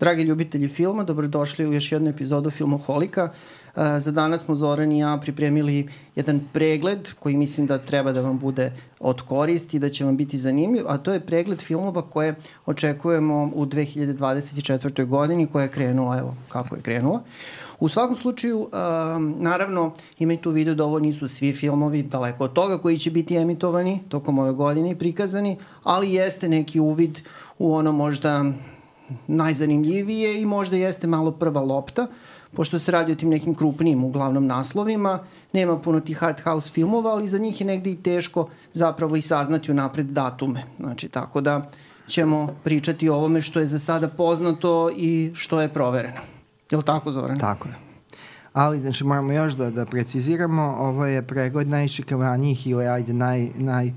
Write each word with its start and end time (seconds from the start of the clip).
Dragi 0.00 0.22
ljubitelji 0.22 0.68
filma, 0.68 1.04
dobrodošli 1.04 1.66
u 1.66 1.72
još 1.72 1.92
jednu 1.92 2.10
epizodu 2.10 2.50
Filmoholika. 2.50 3.30
E, 3.76 4.00
za 4.00 4.10
danas 4.12 4.44
smo 4.44 4.56
Zoran 4.56 4.92
i 4.92 4.98
ja 4.98 5.18
pripremili 5.22 5.88
jedan 6.16 6.40
pregled 6.52 7.08
koji 7.18 7.36
mislim 7.36 7.66
da 7.66 7.78
treba 7.78 8.12
da 8.12 8.20
vam 8.20 8.38
bude 8.38 8.72
od 9.00 9.22
koristi 9.22 9.78
da 9.78 9.88
će 9.88 10.04
vam 10.04 10.16
biti 10.16 10.38
zanimljiv, 10.38 10.84
a 10.88 10.98
to 10.98 11.12
je 11.12 11.20
pregled 11.20 11.62
filmova 11.62 12.02
koje 12.02 12.34
očekujemo 12.66 13.50
u 13.54 13.66
2024. 13.66 15.06
godini 15.06 15.46
koja 15.46 15.62
je 15.62 15.68
krenula, 15.68 16.18
evo 16.18 16.34
kako 16.48 16.76
je 16.76 16.82
krenula. 16.82 17.22
U 17.80 17.88
svakom 17.88 18.16
slučaju, 18.16 18.58
um, 18.58 19.34
naravno, 19.38 19.92
imajte 20.18 20.48
u 20.48 20.52
vidu 20.52 20.74
da 20.74 20.84
ovo 20.84 20.98
nisu 20.98 21.28
svi 21.28 21.52
filmovi 21.52 22.02
daleko 22.02 22.44
od 22.44 22.52
toga 22.52 22.78
koji 22.78 22.98
će 22.98 23.10
biti 23.10 23.36
emitovani 23.36 24.00
tokom 24.08 24.38
ove 24.38 24.52
godine 24.52 24.90
i 24.90 24.98
prikazani, 24.98 25.56
ali 25.82 26.12
jeste 26.12 26.48
neki 26.48 26.80
uvid 26.80 27.18
u 27.58 27.74
ono 27.74 27.92
možda 27.92 28.44
najzanimljivije 29.26 30.40
i 30.42 30.46
možda 30.46 30.76
jeste 30.76 31.06
malo 31.06 31.30
prva 31.30 31.60
lopta, 31.60 32.06
pošto 32.52 32.78
se 32.78 32.92
radi 32.92 33.12
o 33.12 33.14
tim 33.14 33.28
nekim 33.28 33.54
krupnijim 33.54 34.04
uglavnom 34.04 34.46
naslovima, 34.46 35.18
nema 35.52 35.78
puno 35.78 36.00
tih 36.00 36.18
hard 36.18 36.40
house 36.40 36.72
filmova, 36.72 37.10
ali 37.10 37.28
za 37.28 37.38
njih 37.38 37.60
je 37.60 37.66
negde 37.66 37.90
i 37.90 38.02
teško 38.02 38.48
zapravo 38.72 39.16
i 39.16 39.22
saznati 39.22 39.70
unapred 39.70 40.06
datume. 40.06 40.64
Znači, 40.78 41.08
tako 41.08 41.40
da 41.40 41.70
ćemo 42.06 42.48
pričati 42.64 43.08
o 43.08 43.14
ovome 43.14 43.42
što 43.42 43.60
je 43.60 43.66
za 43.66 43.78
sada 43.78 44.08
poznato 44.08 44.90
i 44.96 45.30
što 45.34 45.60
je 45.60 45.68
provereno. 45.68 46.20
Je 46.70 46.78
li 46.78 46.84
tako, 46.84 47.12
Zoran? 47.12 47.38
Tako 47.38 47.68
je. 47.68 47.74
Ali, 48.52 48.80
znači, 48.80 49.04
moramo 49.04 49.32
još 49.32 49.54
da, 49.54 49.70
da 49.70 49.86
preciziramo, 49.86 50.62
ovo 50.62 51.06
je 51.06 51.22
pregled 51.22 51.68
najčekovanijih 51.68 52.66
ili, 52.66 52.86
ajde, 52.86 53.12
naj, 53.12 53.48
naj, 53.54 53.92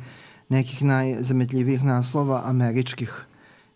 nekih 0.49 0.83
najzametljivijih 0.83 1.83
naslova 1.83 2.41
američkih 2.45 3.25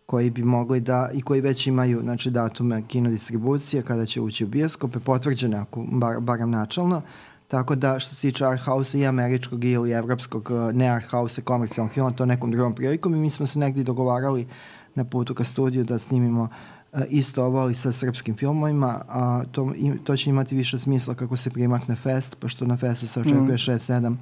koji 0.05 0.29
bi 0.29 0.43
mogli 0.43 0.79
da, 0.79 1.09
i 1.13 1.21
koji 1.21 1.41
već 1.41 1.67
imaju 1.67 2.01
znači, 2.01 2.31
datume 2.31 2.83
kinodistribucije 2.87 3.83
kada 3.83 4.05
će 4.05 4.21
ući 4.21 4.45
u 4.45 4.47
bioskope, 4.47 4.99
potvrđene 4.99 5.57
ako, 5.57 5.85
bar, 5.91 6.19
barem 6.19 6.49
načalno, 6.49 7.01
tako 7.47 7.75
da 7.75 7.99
što 7.99 8.15
se 8.15 8.21
tiče 8.21 8.45
art 8.45 8.61
house 8.61 8.99
i 8.99 9.05
američkog 9.05 9.63
ili 9.63 9.91
evropskog 9.91 10.51
eh, 10.51 10.73
ne 10.73 10.89
art 10.89 11.09
house 11.11 11.41
komercijalnog 11.41 11.93
filma, 11.93 12.11
to 12.11 12.25
nekom 12.25 12.51
drugom 12.51 12.73
prilikom 12.73 13.15
i 13.15 13.17
mi 13.17 13.29
smo 13.29 13.47
se 13.47 13.59
negdje 13.59 13.83
dogovarali 13.83 14.47
na 14.95 15.05
putu 15.05 15.33
ka 15.33 15.43
studiju 15.43 15.83
da 15.83 15.99
snimimo 15.99 16.47
eh, 16.93 17.05
isto 17.09 17.45
ovo 17.45 17.59
ali 17.59 17.73
sa 17.73 17.91
srpskim 17.91 18.35
filmovima, 18.35 19.01
a 19.09 19.43
to, 19.51 19.73
to 20.03 20.15
će 20.17 20.29
imati 20.29 20.55
više 20.55 20.79
smisla 20.79 21.13
kako 21.13 21.37
se 21.37 21.49
primakne 21.49 21.95
fest, 21.95 22.35
pošto 22.39 22.65
na 22.65 22.77
festu 22.77 23.07
se 23.07 23.19
očekuje 23.19 23.53
mm. 23.53 23.57
6-7 23.57 24.15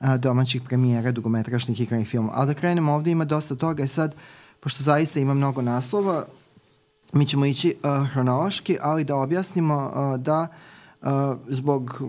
eh, 0.00 0.18
domaćih 0.18 0.62
premijera 0.62 1.12
dugometrašnih 1.12 1.80
igranih 1.80 2.08
filmova. 2.08 2.34
Ali 2.36 2.46
da 2.46 2.54
krenemo, 2.54 2.92
ovde 2.92 3.10
ima 3.10 3.24
dosta 3.24 3.54
toga 3.54 3.84
i 3.84 3.88
sad 3.88 4.14
uh, 4.14 4.20
pošto 4.66 4.82
zaista 4.82 5.20
ima 5.20 5.34
mnogo 5.34 5.62
naslova, 5.62 6.24
mi 7.12 7.26
ćemo 7.26 7.46
ići 7.46 7.74
uh, 7.82 8.06
hronološki, 8.10 8.76
ali 8.82 9.04
da 9.04 9.16
objasnimo 9.16 9.92
uh, 9.94 10.20
da 10.20 10.48
uh, 11.02 11.08
zbog 11.48 12.02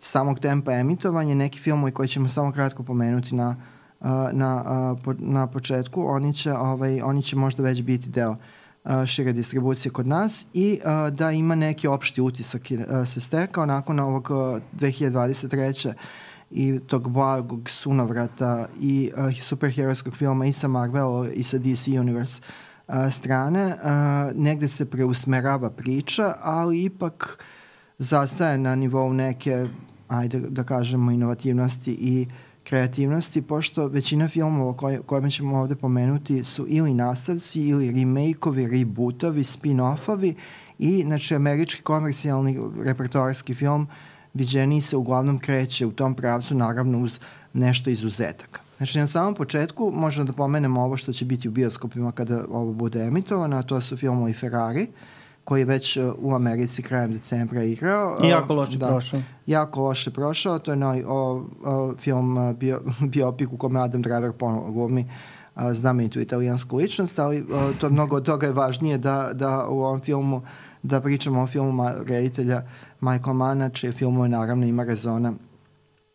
samog 0.00 0.38
tempa 0.38 0.72
emitovanja 0.72 1.34
neki 1.34 1.58
filmovi 1.58 1.92
koji 1.92 2.08
ćemo 2.08 2.28
samo 2.28 2.52
kratko 2.52 2.82
pomenuti 2.82 3.34
na 3.34 3.56
uh, 4.00 4.06
na, 4.32 4.64
uh, 4.92 5.00
po, 5.04 5.14
na 5.18 5.46
početku, 5.46 6.04
oni 6.06 6.34
će, 6.34 6.52
ovaj, 6.52 7.02
oni 7.02 7.22
će 7.22 7.36
možda 7.36 7.62
već 7.62 7.82
biti 7.82 8.10
deo 8.10 8.30
uh, 8.84 9.06
šire 9.06 9.32
distribucije 9.32 9.92
kod 9.92 10.06
nas 10.06 10.46
i 10.52 10.80
uh, 10.84 11.16
da 11.16 11.30
ima 11.30 11.54
neki 11.54 11.86
opšti 11.86 12.20
utisak 12.20 12.62
uh, 12.70 13.08
se 13.08 13.20
stekao 13.20 13.66
nakon 13.66 14.00
ovog 14.00 14.30
uh, 14.30 14.60
2023 14.80 15.92
i 16.54 16.80
tog 16.86 17.10
blagog 17.10 17.70
sunovrata 17.70 18.68
i 18.80 19.10
uh, 19.16 19.42
superherojskog 19.42 20.14
filma 20.14 20.46
i 20.46 20.52
sa 20.52 20.68
Marvel 20.68 21.26
i 21.34 21.42
sa 21.42 21.58
DC 21.58 21.88
Universe 21.88 22.42
uh, 22.88 22.94
strane, 23.12 23.66
uh, 23.66 24.42
negde 24.42 24.68
se 24.68 24.90
preusmerava 24.90 25.70
priča, 25.70 26.34
ali 26.40 26.84
ipak 26.84 27.44
zastaje 27.98 28.58
na 28.58 28.74
nivou 28.74 29.12
neke, 29.12 29.68
ajde 30.08 30.40
da 30.40 30.64
kažemo, 30.64 31.10
inovativnosti 31.10 31.96
i 32.00 32.26
kreativnosti, 32.64 33.42
pošto 33.42 33.86
većina 33.86 34.28
filmova 34.28 34.76
koje, 34.76 35.02
koje 35.02 35.30
ćemo 35.30 35.60
ovde 35.60 35.76
pomenuti 35.76 36.44
su 36.44 36.66
ili 36.68 36.94
nastavci, 36.94 37.68
ili 37.68 37.92
remake-ovi, 37.92 38.70
rebootovi, 38.70 39.42
spin-offovi 39.42 40.34
i, 40.78 41.02
znači, 41.06 41.34
američki 41.34 41.82
komercijalni 41.82 42.60
repertoarski 42.84 43.54
film 43.54 43.82
uh, 43.82 44.13
viđeniji 44.34 44.80
se 44.80 44.96
uglavnom 44.96 45.38
kreće 45.38 45.86
u 45.86 45.92
tom 45.92 46.14
pravcu, 46.14 46.54
naravno 46.54 46.98
uz 46.98 47.20
nešto 47.52 47.90
izuzetaka. 47.90 48.60
Znači, 48.76 48.98
na 48.98 49.06
samom 49.06 49.34
početku 49.34 49.92
možemo 49.94 50.26
da 50.26 50.32
pomenemo 50.32 50.82
ovo 50.82 50.96
što 50.96 51.12
će 51.12 51.24
biti 51.24 51.48
u 51.48 51.50
bioskopima 51.50 52.12
kada 52.12 52.44
ovo 52.50 52.72
bude 52.72 53.04
emitovano, 53.04 53.56
a 53.56 53.62
to 53.62 53.80
su 53.80 53.96
filmovi 53.96 54.32
Ferrari, 54.32 54.88
koji 55.44 55.60
je 55.60 55.64
već 55.64 55.96
uh, 55.96 56.14
u 56.18 56.34
Americi 56.34 56.82
krajem 56.82 57.12
decembra 57.12 57.62
igrao. 57.62 58.16
I 58.24 58.28
jako 58.28 58.54
loše 58.54 58.78
da, 58.78 58.88
prošao. 58.88 59.20
Jako 59.46 59.82
loše 59.82 60.10
prošao, 60.10 60.58
to 60.58 60.70
je 60.70 60.76
noj, 60.76 61.04
o, 61.06 61.46
o, 61.64 61.94
film 61.98 62.36
uh, 62.36 62.56
bio, 62.56 62.80
biopik 63.12 63.52
u 63.52 63.56
kome 63.56 63.80
Adam 63.80 64.02
Driver 64.02 64.32
ponovo 64.32 64.72
glumi 64.72 65.06
znamenitu 65.72 66.20
italijansku 66.20 66.76
ličnost, 66.76 67.18
ali 67.18 67.46
o, 67.52 67.72
to 67.80 67.90
mnogo 67.90 68.16
od 68.16 68.24
toga 68.24 68.46
je 68.46 68.52
važnije 68.52 68.98
da, 68.98 69.30
da 69.32 69.66
u 69.68 69.80
ovom 69.80 70.00
filmu 70.00 70.42
da 70.82 71.00
pričamo 71.00 71.42
o 71.42 71.46
filmu 71.46 71.90
reditelja 72.06 72.62
Michael 73.04 73.34
Manna, 73.34 73.68
čije 73.68 73.92
filmove 73.92 74.28
naravno 74.28 74.66
ima 74.66 74.84
rezona. 74.84 75.32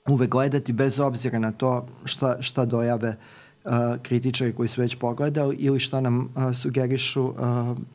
Uvek 0.09 0.29
gledati 0.29 0.73
bez 0.73 0.99
obzira 0.99 1.39
na 1.39 1.51
to 1.51 1.87
šta, 2.05 2.41
šta 2.41 2.65
dojave 2.65 3.15
uh, 3.63 3.71
kritičari 4.01 4.53
koji 4.53 4.69
su 4.69 4.81
već 4.81 4.95
pogledali 4.95 5.55
ili 5.55 5.79
šta 5.79 6.01
nam 6.01 6.19
uh, 6.19 6.55
sugerišu 6.55 7.23
uh, 7.23 7.35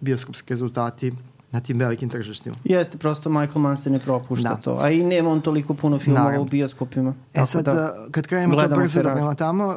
bioskopski 0.00 0.53
rezultati 0.53 1.12
na 1.54 1.60
tim 1.60 1.78
velikim 1.78 2.09
tržištima. 2.09 2.56
Jeste, 2.65 2.98
prosto 2.98 3.31
Michael 3.31 3.60
Mann 3.60 3.76
se 3.76 3.91
ne 3.91 3.98
propušta 3.98 4.48
da. 4.48 4.56
to. 4.56 4.78
A 4.81 4.91
i 4.91 5.03
nema 5.03 5.31
on 5.31 5.41
toliko 5.41 5.75
puno 5.75 5.98
filmova 5.98 6.25
Naravno. 6.25 6.42
u 6.42 6.48
bioskopima. 6.48 7.15
E 7.34 7.47
sad, 7.47 7.65
da, 7.65 7.94
kad 8.10 8.26
krenemo 8.26 8.62
to 8.62 8.69
brzo 8.69 9.03
da 9.03 9.12
prema 9.12 9.34
tamo, 9.34 9.66
uh, 9.66 9.75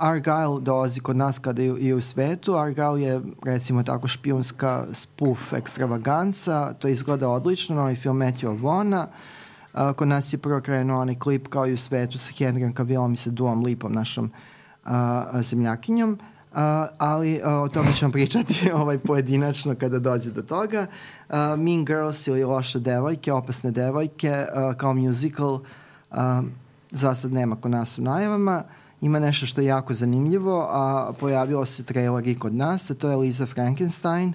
Argyle 0.00 0.60
dolazi 0.60 1.00
kod 1.00 1.16
nas 1.16 1.38
kada 1.38 1.62
je 1.62 1.78
i 1.78 1.92
u 1.92 2.00
svetu. 2.00 2.52
Argyle 2.52 2.96
je, 2.96 3.20
recimo 3.44 3.82
tako, 3.82 4.08
špijunska 4.08 4.84
spoof 4.92 5.52
ekstravaganca. 5.52 6.72
To 6.72 6.88
izgleda 6.88 7.28
odlično, 7.28 7.76
novi 7.76 7.96
film 7.96 8.16
Matthew 8.16 8.60
Vona. 8.60 9.08
Uh, 9.74 9.92
kod 9.92 10.08
nas 10.08 10.32
je 10.32 10.38
prvo 10.38 10.60
krenuo 10.60 11.00
onaj 11.00 11.14
klip 11.14 11.48
kao 11.48 11.66
i 11.66 11.72
u 11.72 11.76
svetu 11.76 12.18
sa 12.18 12.32
Henryem 12.32 12.76
Cavillom 12.76 13.14
i 13.14 13.16
sa 13.16 13.30
Duom 13.30 13.64
Lipom, 13.64 13.92
našom 13.92 14.30
uh, 14.84 14.90
zemljakinjom. 15.40 16.12
Uh, 16.12 16.35
Uh, 16.56 16.62
ali 16.98 17.40
uh, 17.44 17.52
o 17.52 17.68
tome 17.68 17.92
ćemo 17.92 18.12
pričati 18.12 18.70
ovaj 18.82 18.98
pojedinačno 18.98 19.74
kada 19.74 19.98
dođe 19.98 20.30
do 20.30 20.42
toga. 20.42 20.86
Uh, 21.28 21.34
mean 21.36 21.84
Girls 21.84 22.26
ili 22.26 22.44
Loše 22.44 22.78
devojke, 22.78 23.32
Opasne 23.32 23.70
devojke 23.70 24.30
uh, 24.30 24.76
kao 24.76 24.94
musical 24.94 25.52
uh, 25.52 26.18
za 26.90 27.14
sad 27.14 27.32
nema 27.32 27.56
kod 27.56 27.70
nas 27.70 27.98
u 27.98 28.02
najavama. 28.02 28.62
Ima 29.00 29.18
nešto 29.18 29.46
što 29.46 29.60
je 29.60 29.66
jako 29.66 29.94
zanimljivo, 29.94 30.66
a 30.70 31.12
pojavio 31.20 31.66
se 31.66 31.84
trailer 31.84 32.26
i 32.26 32.38
kod 32.38 32.54
nas, 32.54 32.90
a 32.90 32.94
to 32.94 33.10
je 33.10 33.16
Lisa 33.16 33.46
Frankenstein, 33.46 34.32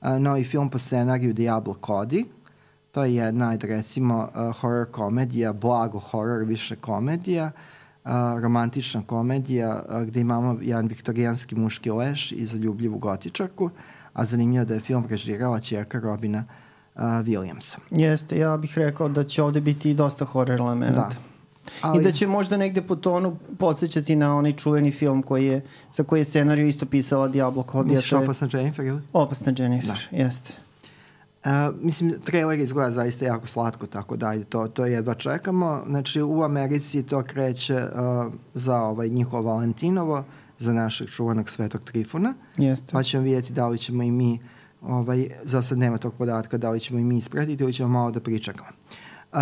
uh, 0.00 0.08
novi 0.08 0.44
film 0.44 0.70
po 0.70 0.78
scenariju 0.78 1.34
Diablo 1.34 1.74
Cody. 1.74 2.24
To 2.92 3.04
je 3.04 3.14
jedna, 3.14 3.56
recimo, 3.62 4.28
uh, 4.34 4.56
horror 4.60 4.90
komedija, 4.90 5.52
blago 5.52 5.98
horror, 5.98 6.44
više 6.44 6.76
komedija. 6.76 7.44
Uh, 7.44 7.75
a, 8.06 8.38
romantična 8.40 9.02
komedija 9.02 9.82
a, 9.88 10.04
gde 10.04 10.20
imamo 10.20 10.58
jedan 10.62 10.86
viktorijanski 10.86 11.54
muški 11.54 11.90
leš 11.90 12.32
i 12.32 12.46
zaljubljivu 12.46 12.98
gotičarku, 12.98 13.70
a 14.12 14.24
zanimljivo 14.24 14.64
da 14.64 14.74
je 14.74 14.80
film 14.80 15.06
režirala 15.10 15.60
čerka 15.60 16.00
Robina 16.00 16.44
a, 16.94 17.22
Williamsa. 17.22 17.76
Jeste, 17.90 18.38
ja 18.38 18.56
bih 18.56 18.78
rekao 18.78 19.08
da 19.08 19.24
će 19.24 19.42
ovde 19.42 19.60
biti 19.60 19.90
i 19.90 19.94
dosta 19.94 20.24
horror 20.24 20.60
elementa. 20.60 21.08
Da. 21.08 21.10
Ali... 21.80 22.00
I 22.00 22.04
da 22.04 22.12
će 22.12 22.26
možda 22.26 22.56
negde 22.56 22.82
po 22.82 22.96
tonu 22.96 23.36
podsjećati 23.58 24.16
na 24.16 24.36
onaj 24.36 24.52
čuveni 24.52 24.90
film 24.90 25.22
koji 25.22 25.46
je, 25.46 25.64
za 25.92 26.04
koji 26.04 26.20
je 26.20 26.24
scenariju 26.24 26.68
isto 26.68 26.86
pisala 26.86 27.28
Diablo 27.28 27.64
Cody. 27.72 27.86
Misliš 27.86 28.12
Opasna 28.12 28.48
Jennifer 28.52 28.84
ili? 28.84 29.00
Opasna 29.12 29.52
Jennifer, 29.58 29.88
da. 30.10 30.16
jeste. 30.16 30.65
Uh, 31.46 31.74
mislim, 31.80 32.14
trailer 32.24 32.58
izgleda 32.58 32.90
zaista 32.90 33.24
jako 33.24 33.46
slatko, 33.46 33.86
tako 33.86 34.16
da 34.16 34.44
to, 34.44 34.68
to 34.68 34.86
jedva 34.86 35.14
čekamo. 35.14 35.82
Znači, 35.86 36.22
u 36.22 36.42
Americi 36.42 37.02
to 37.02 37.22
kreće 37.22 37.74
uh, 37.74 38.32
za 38.54 38.82
ovaj 38.82 39.08
njihovo 39.08 39.42
Valentinovo, 39.42 40.24
za 40.58 40.72
našeg 40.72 41.08
čuvanog 41.08 41.50
Svetog 41.50 41.80
Trifona. 41.84 42.34
Jeste. 42.56 42.92
Pa 42.92 43.02
ćemo 43.02 43.22
vidjeti 43.22 43.52
da 43.52 43.68
li 43.68 43.78
ćemo 43.78 44.02
i 44.02 44.10
mi, 44.10 44.40
ovaj, 44.82 45.28
za 45.44 45.62
sad 45.62 45.78
nema 45.78 45.98
tog 45.98 46.14
podatka, 46.14 46.58
da 46.58 46.70
li 46.70 46.80
ćemo 46.80 46.98
i 47.00 47.04
mi 47.04 47.18
ispratiti 47.18 47.64
ili 47.64 47.72
ćemo 47.72 47.88
malo 47.88 48.10
da 48.10 48.20
pričakamo. 48.20 48.70
Uh, 49.32 49.38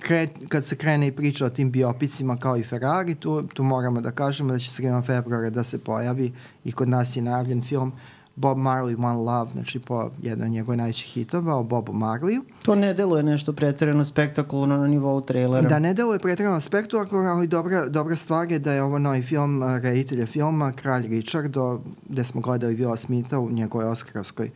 kre, 0.00 0.28
kad 0.48 0.64
se 0.64 0.76
krene 0.76 1.06
i 1.06 1.12
priča 1.12 1.46
o 1.46 1.50
tim 1.50 1.70
biopicima 1.70 2.36
kao 2.36 2.56
i 2.56 2.62
Ferrari, 2.62 3.14
tu, 3.14 3.42
tu 3.42 3.62
moramo 3.62 4.00
da 4.00 4.10
kažemo 4.10 4.52
da 4.52 4.58
će 4.58 4.70
sredinom 4.70 5.02
februara 5.02 5.50
da 5.50 5.64
se 5.64 5.78
pojavi 5.78 6.32
i 6.64 6.72
kod 6.72 6.88
nas 6.88 7.16
je 7.16 7.22
najavljen 7.22 7.62
film 7.62 7.88
uh, 7.88 8.17
Bob 8.38 8.58
Marley 8.58 9.04
One 9.04 9.20
Love, 9.22 9.50
znači 9.52 9.78
po 9.78 10.10
jednoj 10.22 10.46
od 10.46 10.52
njegove 10.52 10.76
najvećih 10.76 11.06
hitova 11.12 11.56
o 11.56 11.62
Bobu 11.62 11.92
Marleyu. 11.92 12.42
To 12.62 12.74
ne 12.74 12.94
deluje 12.94 13.22
nešto 13.22 13.52
pretjerano 13.52 14.04
spektakularno 14.04 14.76
na 14.76 14.86
nivou 14.86 15.20
trailera. 15.20 15.68
Da, 15.68 15.78
ne 15.78 15.94
deluje 15.94 16.18
pretjerano 16.18 16.60
spektakularno, 16.60 17.30
ali 17.30 17.46
dobra, 17.46 17.88
dobra 17.88 18.16
stvar 18.16 18.52
je 18.52 18.58
da 18.58 18.72
je 18.72 18.82
ovo 18.82 18.98
novi 18.98 19.22
film 19.22 19.62
reditelja 19.62 20.26
filma 20.26 20.72
Kralj 20.72 21.08
Richardo, 21.08 21.80
gde 22.08 22.24
smo 22.24 22.40
gledali 22.40 22.74
Vila 22.74 22.96
Smitha 22.96 23.38
u 23.38 23.50
njegovoj 23.50 23.86
oskarovskoj 23.86 24.50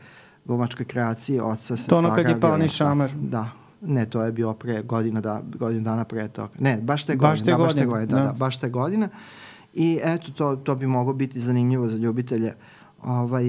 glumačkoj 0.44 0.86
kreaciji 0.86 1.40
oca 1.40 1.76
se 1.76 1.88
To 1.88 1.98
ono 1.98 2.14
kad 2.14 2.28
je 2.28 2.40
pao 2.40 2.68
šamar. 2.68 3.10
Da. 3.14 3.48
Ne, 3.80 4.06
to 4.06 4.22
je 4.22 4.32
bilo 4.32 4.54
pre 4.54 4.82
godina, 4.82 5.20
da, 5.20 5.42
godinu 5.58 5.84
dana 5.84 6.04
pre 6.04 6.28
toga. 6.28 6.52
Ne, 6.58 6.78
baš 6.82 7.04
te 7.04 7.16
godine. 7.16 7.32
Baš 7.32 7.44
te 7.44 7.50
da, 7.50 7.56
baš 7.58 7.74
te 7.74 7.86
godine, 7.86 7.86
godine, 7.86 8.06
da, 8.06 8.16
da. 8.16 8.26
da, 8.26 8.32
baš 8.32 8.58
te 8.58 8.68
godine. 8.68 9.08
I 9.74 10.00
eto, 10.04 10.32
to, 10.32 10.56
to 10.56 10.74
bi 10.74 10.86
moglo 10.86 11.14
biti 11.14 11.40
zanimljivo 11.40 11.86
za 11.86 11.96
ljubitelje 11.96 12.54
ovaj, 13.02 13.44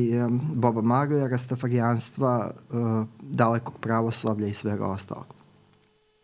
Boba 0.54 0.82
Marley, 0.82 1.30
rastafarijanstva, 1.30 2.52
uh, 2.70 3.08
dalekog 3.22 3.80
pravoslavlja 3.80 4.48
i 4.48 4.54
svega 4.54 4.86
ostalog. 4.86 5.26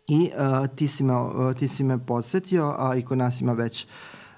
I 0.08 0.30
uh, 0.62 0.66
ti, 0.76 0.88
si 0.88 1.04
me, 1.04 1.16
uh, 1.16 1.54
ti 1.54 1.68
si 1.68 1.84
me 1.84 2.06
podsjetio, 2.06 2.74
a 2.78 2.94
i 2.96 3.02
kod 3.02 3.18
nas 3.18 3.40
ima 3.40 3.52
već 3.52 3.86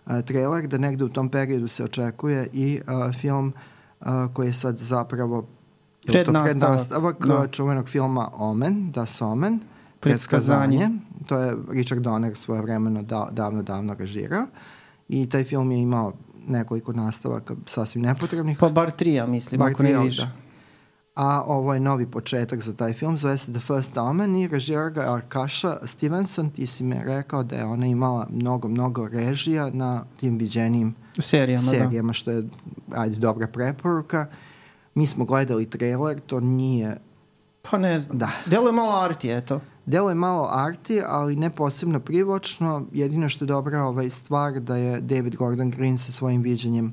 uh, 0.07 0.21
trailer, 0.21 0.67
da 0.67 0.79
negde 0.79 1.05
u 1.05 1.09
tom 1.09 1.29
periodu 1.29 1.69
se 1.69 1.85
očekuje 1.85 2.49
i 2.53 2.81
uh, 2.81 3.15
film 3.15 3.53
uh, 4.01 4.07
koji 4.35 4.47
je 4.47 4.53
sad 4.53 4.79
zapravo 4.79 5.47
Prednastavak, 6.07 7.27
da. 7.27 7.47
čuvenog 7.51 7.89
filma 7.89 8.31
Omen, 8.33 8.91
Das 8.93 9.23
Omen, 9.23 9.61
Predskazanje. 10.01 10.79
predskazanje. 10.79 10.99
To 11.27 11.39
je 11.39 11.57
Richard 11.71 12.03
Donner 12.03 12.37
svoje 12.37 12.63
vremeno 12.63 13.03
da, 13.03 13.29
davno, 13.33 13.63
davno 13.63 13.95
režirao. 13.95 14.47
I 15.09 15.29
taj 15.29 15.45
film 15.45 15.73
je 15.73 15.79
imao 15.79 16.13
nekoliko 16.49 16.93
nastavaka 16.93 17.55
sasvim 17.67 18.03
nepotrebnih. 18.03 18.59
Pa 18.59 18.69
bar 18.69 18.91
tri, 18.91 19.15
ja 19.15 19.27
mislim, 19.27 19.59
Bar 19.59 19.71
ako 19.71 19.83
ne 19.83 19.99
više. 19.99 20.23
da. 20.23 20.31
A 21.15 21.43
ovo 21.47 21.75
je 21.75 21.81
novi 21.81 22.07
početak 22.07 22.61
za 22.61 22.73
taj 22.73 22.93
film, 22.93 23.19
zove 23.19 23.39
se 23.39 23.53
The 23.53 23.61
First 23.61 23.97
Omen 23.97 24.37
i 24.37 24.49
režira 24.49 24.91
ga 24.91 25.15
Arkaša 25.15 25.79
Stevenson. 25.87 26.51
Ti 26.51 26.67
si 26.67 26.85
mi 26.85 26.97
rekao 27.05 27.43
da 27.43 27.57
je 27.57 27.65
ona 27.65 27.87
imala 27.87 28.27
mnogo, 28.31 28.69
mnogo 28.69 29.09
režija 29.09 29.71
na 29.71 30.05
tim 30.21 30.39
viđenim 30.39 30.95
Serijama, 31.19 31.63
da. 31.65 31.71
serijama, 31.71 32.13
što 32.13 32.31
je, 32.31 32.45
ajde, 32.97 33.17
dobra 33.17 33.47
preporuka. 33.47 34.27
Mi 34.95 35.07
smo 35.07 35.25
gledali 35.25 35.71
trailer, 35.71 36.21
to 36.21 36.41
nije 36.41 36.97
Pa 37.71 37.79
ne 37.79 38.01
znam. 38.01 38.19
Da. 38.19 38.31
Delo 38.47 38.67
je 38.69 38.73
malo 38.73 39.01
arti, 39.01 39.31
eto. 39.31 39.61
Delo 39.87 40.09
je 40.09 40.15
malo 40.15 40.49
arti, 40.53 41.01
ali 41.07 41.37
ne 41.37 41.51
posebno 41.51 42.01
privlačno. 42.01 42.87
Jedino 42.93 43.29
što 43.29 43.45
je 43.45 43.47
dobra 43.47 43.85
ovaj 43.85 44.11
stvar 44.11 44.61
da 44.61 44.77
je 44.77 45.01
David 45.01 45.37
Gordon 45.37 45.71
Green 45.71 45.99
sa 45.99 46.13
svojim 46.13 46.43
viđenjem 46.43 46.93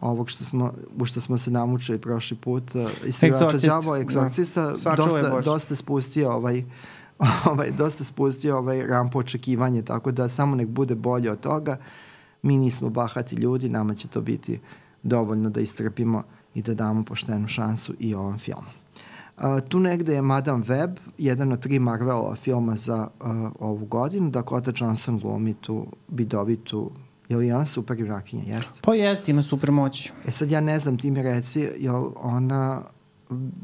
ovog 0.00 0.30
što 0.30 0.44
smo, 0.44 0.72
u 0.96 1.04
što 1.04 1.20
smo 1.20 1.38
se 1.38 1.50
namučili 1.50 1.98
prošli 1.98 2.36
put, 2.36 2.74
uh, 2.74 2.90
istraživača 3.06 3.58
đavo, 3.58 3.96
egzorcista, 3.96 4.72
da. 4.84 4.94
Dosta, 4.96 5.40
dosta 5.40 5.76
spustio 5.76 6.32
ovaj, 6.32 6.64
ovaj, 7.50 7.70
dosta 7.70 8.04
spustio 8.04 8.58
ovaj 8.58 8.86
rampu 8.86 9.18
očekivanje, 9.18 9.82
tako 9.82 10.12
da 10.12 10.28
samo 10.28 10.56
nek 10.56 10.68
bude 10.68 10.94
bolje 10.94 11.30
od 11.30 11.40
toga. 11.40 11.76
Mi 12.42 12.56
nismo 12.56 12.90
bahati 12.90 13.36
ljudi, 13.36 13.68
nama 13.68 13.94
će 13.94 14.08
to 14.08 14.20
biti 14.20 14.60
dovoljno 15.02 15.50
da 15.50 15.60
istrpimo 15.60 16.22
i 16.54 16.62
da 16.62 16.74
damo 16.74 17.04
poštenu 17.04 17.48
šansu 17.48 17.94
i 17.98 18.14
ovom 18.14 18.38
filmu. 18.38 18.79
Uh, 19.40 19.60
tu 19.68 19.80
negde 19.80 20.14
je 20.14 20.22
Madame 20.22 20.64
Web, 20.68 20.90
jedan 21.18 21.52
od 21.52 21.60
tri 21.60 21.78
Marvelova 21.78 22.36
filma 22.36 22.76
za 22.76 23.08
uh, 23.20 23.28
ovu 23.60 23.86
godinu. 23.86 24.30
Dakota 24.30 24.72
Johnson 24.76 25.18
glumi 25.18 25.54
tu 25.54 25.86
bidovitu, 26.08 26.90
je 27.28 27.36
li 27.36 27.52
ona 27.52 27.66
super 27.66 28.00
junakinja? 28.00 28.42
Jeste. 28.46 28.80
Pa 28.82 28.94
jeste, 28.94 29.30
ima 29.30 29.42
super 29.42 29.70
moć. 29.70 30.12
E 30.26 30.30
sad 30.30 30.50
ja 30.50 30.60
ne 30.60 30.80
znam, 30.80 30.98
ti 30.98 31.10
mi 31.10 31.22
reci, 31.22 31.60
je 31.60 31.92
li 31.92 32.06
ona 32.16 32.82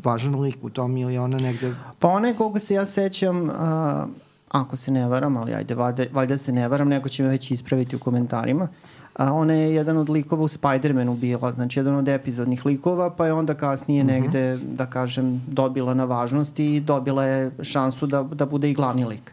važan 0.04 0.40
lik 0.40 0.58
u 0.62 0.70
tom 0.70 0.96
ili 0.96 1.14
je 1.14 1.20
ona 1.20 1.38
negde... 1.38 1.74
Pa 1.98 2.08
onaj 2.08 2.34
koga 2.34 2.60
se 2.60 2.74
ja 2.74 2.86
sećam, 2.86 3.50
a, 3.50 4.06
ako 4.48 4.76
se 4.76 4.90
ne 4.90 5.06
varam, 5.08 5.36
ali 5.36 5.54
ajde, 5.54 5.74
valjda, 5.74 6.04
valjda 6.12 6.38
se 6.38 6.52
ne 6.52 6.68
varam, 6.68 6.88
neko 6.88 7.08
će 7.08 7.22
me 7.22 7.28
već 7.28 7.50
ispraviti 7.50 7.96
u 7.96 7.98
komentarima, 7.98 8.68
a 9.16 9.32
ona 9.32 9.52
je 9.52 9.74
jedan 9.74 9.96
od 9.96 10.10
likova 10.10 10.42
u 10.42 10.48
Spider-Manu 10.48 11.16
bila, 11.16 11.52
znači 11.52 11.78
jedan 11.78 11.94
od 11.94 12.08
epizodnih 12.08 12.66
likova, 12.66 13.10
pa 13.10 13.26
je 13.26 13.32
onda 13.32 13.54
kasnije 13.54 14.04
mm 14.04 14.06
-hmm. 14.06 14.10
negde, 14.10 14.58
da 14.62 14.86
kažem, 14.86 15.42
dobila 15.46 15.94
na 15.94 16.04
važnosti 16.04 16.76
i 16.76 16.80
dobila 16.80 17.24
je 17.24 17.50
šansu 17.62 18.06
da, 18.06 18.22
da 18.22 18.46
bude 18.46 18.70
i 18.70 18.74
glavni 18.74 19.04
lik. 19.04 19.32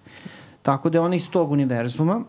Tako 0.62 0.90
da 0.90 0.98
je 0.98 1.02
ona 1.02 1.16
iz 1.16 1.30
tog 1.30 1.52
univerzuma. 1.52 2.22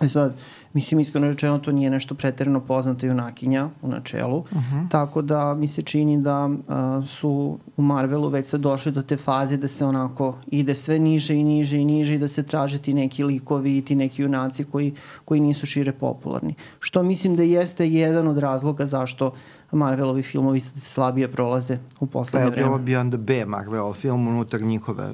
E 0.00 0.08
sad, 0.08 0.34
mislim, 0.74 1.00
iskreno 1.00 1.26
rečeno, 1.26 1.58
to 1.58 1.72
nije 1.72 1.90
nešto 1.90 2.14
preterano 2.14 2.60
poznata 2.60 3.06
junakinja 3.06 3.68
u 3.82 3.88
načelu, 3.88 4.38
uh 4.38 4.46
-huh. 4.50 4.88
tako 4.90 5.22
da 5.22 5.54
mi 5.54 5.68
se 5.68 5.82
čini 5.82 6.22
da 6.22 6.46
uh, 6.46 7.08
su 7.08 7.58
u 7.76 7.82
Marvelu 7.82 8.28
već 8.28 8.46
sad 8.46 8.60
došli 8.60 8.92
do 8.92 9.02
te 9.02 9.16
faze 9.16 9.56
da 9.56 9.68
se 9.68 9.84
onako 9.84 10.36
ide 10.46 10.74
sve 10.74 10.98
niže 10.98 11.34
i 11.34 11.44
niže 11.44 11.78
i 11.78 11.84
niže 11.84 12.14
i 12.14 12.18
da 12.18 12.28
se 12.28 12.42
traže 12.42 12.78
ti 12.78 12.94
neki 12.94 13.24
likovi 13.24 13.76
i 13.78 13.84
ti 13.84 13.94
neki 13.94 14.22
junaci 14.22 14.64
koji, 14.64 14.94
koji 15.24 15.40
nisu 15.40 15.66
šire 15.66 15.92
popularni. 15.92 16.54
Što 16.80 17.02
mislim 17.02 17.36
da 17.36 17.42
jeste 17.42 17.88
jedan 17.90 18.28
od 18.28 18.38
razloga 18.38 18.86
zašto 18.86 19.32
Marvelovi 19.72 20.22
filmovi 20.22 20.60
slabije 20.60 21.32
prolaze 21.32 21.78
u 22.00 22.06
Pa 22.06 22.12
poslednje 22.12 22.46
je 22.46 22.50
vreme. 22.50 22.68
ovo 22.68 22.78
bio 22.78 23.00
onda 23.00 23.16
B 23.16 23.44
Marvel 23.46 23.92
film 23.92 24.28
unutar 24.28 24.62
njihove 24.62 25.10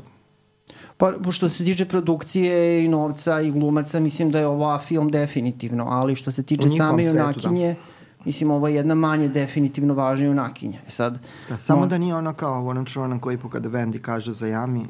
Pa 0.98 1.30
što 1.30 1.48
se 1.48 1.64
tiče 1.64 1.84
produkcije 1.84 2.84
i 2.84 2.88
novca 2.88 3.40
i 3.40 3.50
glumaca, 3.50 4.00
mislim 4.00 4.30
da 4.30 4.38
je 4.38 4.46
ovo 4.46 4.78
film 4.78 5.08
definitivno, 5.08 5.84
ali 5.84 6.14
što 6.14 6.32
se 6.32 6.42
tiče 6.42 6.68
same 6.68 7.04
svetu, 7.04 7.14
da. 7.14 7.20
junakinje, 7.20 7.76
mislim 8.24 8.50
ovo 8.50 8.68
je 8.68 8.74
jedna 8.74 8.94
manje 8.94 9.28
definitivno 9.28 9.94
važna 9.94 10.26
junakinja. 10.26 10.78
E 10.88 10.90
sad, 10.90 11.18
Da, 11.48 11.58
samo 11.58 11.82
mo- 11.82 11.88
da 11.88 11.98
nije 11.98 12.14
ono 12.14 12.32
kao 12.32 12.64
u 12.64 12.68
onom 12.68 12.84
čuvanom 12.84 13.18
koji 13.18 13.38
put 13.38 13.52
kada 13.52 13.68
Wendy 13.68 13.98
kaže 13.98 14.32
za 14.32 14.46
Jami 14.46 14.80
uh, 14.80 14.86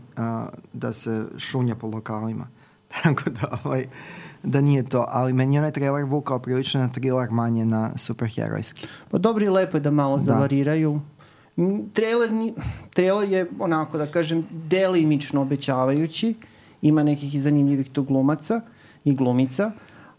da 0.72 0.92
se 0.92 1.24
šunja 1.38 1.74
po 1.74 1.86
lokalima. 1.86 2.46
Tako 3.02 3.30
da, 3.30 3.58
ovaj, 3.64 3.86
da 4.42 4.60
nije 4.60 4.82
to. 4.82 5.04
Ali 5.08 5.32
meni 5.32 5.54
je 5.54 5.60
onaj 5.60 5.72
trailer 5.72 6.04
vukao 6.04 6.38
prilično 6.38 6.80
na 6.80 6.88
thriller 6.88 7.30
manje 7.30 7.64
na 7.64 7.90
superherojski. 7.96 8.86
Pa 9.10 9.18
dobro 9.18 9.44
i 9.44 9.48
lepo 9.48 9.76
je 9.76 9.80
da 9.80 9.90
malo 9.90 10.16
Da. 10.16 10.18
da. 10.18 10.24
zavariraju. 10.24 11.00
Trailer, 11.92 12.30
trailer 12.94 13.28
je 13.28 13.50
onako 13.58 13.98
da 13.98 14.06
kažem 14.06 14.46
delimično 14.50 15.42
obećavajući. 15.42 16.34
Ima 16.82 17.02
nekih 17.02 17.34
i 17.34 17.40
zanimljivih 17.40 17.90
tu 17.90 18.02
glumaca 18.02 18.60
i 19.04 19.14
glumica. 19.14 19.72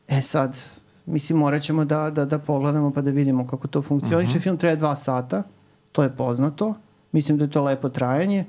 E 0.08 0.22
sad, 0.22 0.58
mislim 1.06 1.40
morat 1.40 1.62
ćemo 1.62 1.86
da, 1.86 2.10
da, 2.10 2.26
da 2.26 2.40
pogledamo 2.40 2.92
pa 2.92 3.02
da 3.02 3.12
vidimo 3.12 3.48
kako 3.48 3.68
to 3.68 3.82
funkcioniše. 3.82 4.32
Uh 4.32 4.36
-huh. 4.36 4.44
Film 4.44 4.58
traje 4.58 4.76
dva 4.76 4.96
sata, 4.96 5.44
to 5.92 6.04
je 6.04 6.16
poznato. 6.16 6.74
Mislim 7.12 7.38
da 7.38 7.44
je 7.44 7.52
to 7.52 7.64
lepo 7.64 7.90
trajanje 7.90 8.46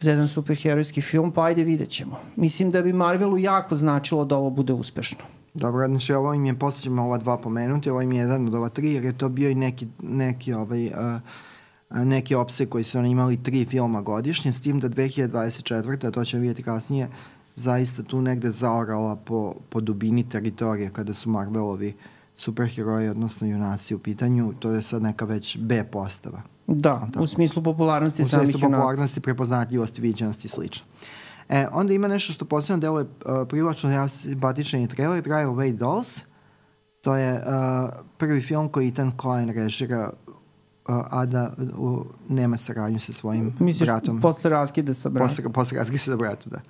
za 0.00 0.10
jedan 0.10 0.28
superherojski 0.28 1.02
film, 1.02 1.32
pa 1.32 1.44
ajde 1.44 1.64
vidjet 1.64 1.90
ćemo. 1.90 2.16
Mislim 2.36 2.70
da 2.70 2.82
bi 2.82 2.92
Marvelu 2.92 3.38
jako 3.38 3.76
značilo 3.76 4.24
da 4.24 4.36
ovo 4.36 4.50
bude 4.50 4.72
uspešno. 4.72 5.24
Dobro, 5.54 5.88
znači 5.88 6.12
ovo 6.14 6.34
im 6.34 6.46
je 6.46 6.58
poslednjima 6.58 7.04
ova 7.04 7.18
dva 7.18 7.36
pomenuti, 7.36 7.90
ovo 7.90 8.02
im 8.02 8.12
je 8.12 8.20
jedan 8.20 8.46
od 8.46 8.54
ova 8.54 8.68
tri, 8.68 8.92
jer 8.94 9.04
je 9.04 9.18
to 9.18 9.28
bio 9.28 9.50
i 9.50 9.54
neki, 9.54 9.86
neki 10.02 10.52
ovaj, 10.52 10.86
uh, 10.86 10.92
neki 11.94 12.34
opseg 12.34 12.68
koji 12.68 12.84
su 12.84 12.98
oni 12.98 13.10
imali 13.10 13.42
tri 13.42 13.64
filma 13.64 14.02
godišnje, 14.02 14.52
s 14.52 14.60
tim 14.60 14.80
da 14.80 14.88
2024. 14.88 16.06
a 16.06 16.10
to 16.10 16.24
ćemo 16.24 16.40
vidjeti 16.40 16.62
kasnije, 16.62 17.08
zaista 17.56 18.02
tu 18.02 18.20
negde 18.20 18.50
zaorala 18.50 19.16
po, 19.16 19.54
po 19.68 19.80
dubini 19.80 20.28
teritorije 20.28 20.90
kada 20.90 21.14
su 21.14 21.30
Marvelovi 21.30 21.94
superheroji, 22.34 23.08
odnosno 23.08 23.46
junaci 23.46 23.94
u 23.94 23.98
pitanju, 23.98 24.52
to 24.58 24.70
je 24.70 24.82
sad 24.82 25.02
neka 25.02 25.24
već 25.24 25.58
B 25.58 25.84
postava. 25.84 26.42
Da, 26.66 27.08
u 27.20 27.26
smislu 27.26 27.62
popularnosti 27.62 28.22
U 28.22 28.28
samih 28.28 28.48
junaka. 28.48 28.76
popularnosti, 28.76 29.20
prepoznatljivosti, 29.20 30.00
viđenosti 30.00 30.46
i 30.46 30.48
slično. 30.48 30.86
E, 31.48 31.66
onda 31.72 31.92
ima 31.92 32.08
nešto 32.08 32.32
što 32.32 32.44
posebno 32.44 32.80
deluje 32.80 33.04
uh, 33.04 33.48
privlačno, 33.48 33.90
ja 33.90 34.08
simpatičan 34.08 34.80
je 34.80 34.88
trailer, 34.88 35.22
Drive 35.22 35.46
Away 35.46 35.72
Dolls. 35.72 36.22
To 37.00 37.16
je 37.16 37.34
uh, 37.34 37.90
prvi 38.18 38.40
film 38.40 38.68
koji 38.68 38.88
Ethan 38.88 39.12
Coen 39.22 39.50
režira, 39.50 40.10
a 40.86 41.26
da 41.26 41.52
uh, 41.78 42.02
nema 42.28 42.56
saradnju 42.56 43.00
sa 43.00 43.12
svojim 43.12 43.56
Misliš, 43.58 43.88
bratom. 43.88 44.20
posle 44.20 44.50
raskida 44.50 44.94
sa 44.94 45.08
bratom? 45.08 45.28
Posle, 45.28 45.52
posle 45.52 45.84
se 45.84 45.98
sa 45.98 46.16
bratom, 46.16 46.50
da. 46.50 46.60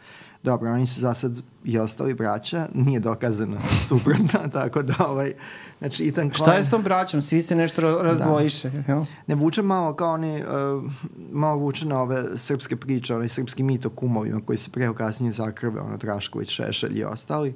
Dobro, 0.43 0.73
oni 0.73 0.87
su 0.87 1.01
za 1.01 1.15
sad 1.15 1.43
i 1.65 1.79
ostali 1.79 2.15
braća, 2.15 2.69
nije 2.75 3.01
dokazano 3.01 3.61
suprotno, 3.89 4.49
tako 4.53 4.83
da 4.83 4.95
ovaj, 4.99 5.33
znači 5.79 6.09
Ethan 6.09 6.31
Coen... 6.31 6.35
Šta 6.35 6.55
je 6.55 6.65
s 6.65 6.71
tom 6.71 6.83
braćom? 6.83 7.23
Svi 7.23 7.43
se 7.43 7.57
nešto 7.57 7.83
ra- 7.83 8.03
razdvojiše, 8.03 8.71
da. 8.71 8.93
jel? 8.93 9.05
Ne 9.27 9.35
vuče 9.35 9.63
malo 9.63 9.95
kao 9.95 10.13
oni, 10.13 10.43
uh, 10.43 10.93
malo 11.33 11.57
vuče 11.57 11.87
na 11.87 12.01
ove 12.01 12.25
srpske 12.39 12.77
priče, 12.77 13.15
onaj 13.15 13.29
srpski 13.29 13.63
mit 13.63 13.87
o 13.87 13.91
kumovima 13.91 14.41
koji 14.47 14.59
se 14.59 14.71
preo 14.71 14.95
kasnije 14.95 15.33
zakrve, 15.33 15.81
ono 15.81 15.97
Drašković, 15.97 16.49
Šešelj 16.49 16.99
i 16.99 17.05
ostali. 17.05 17.55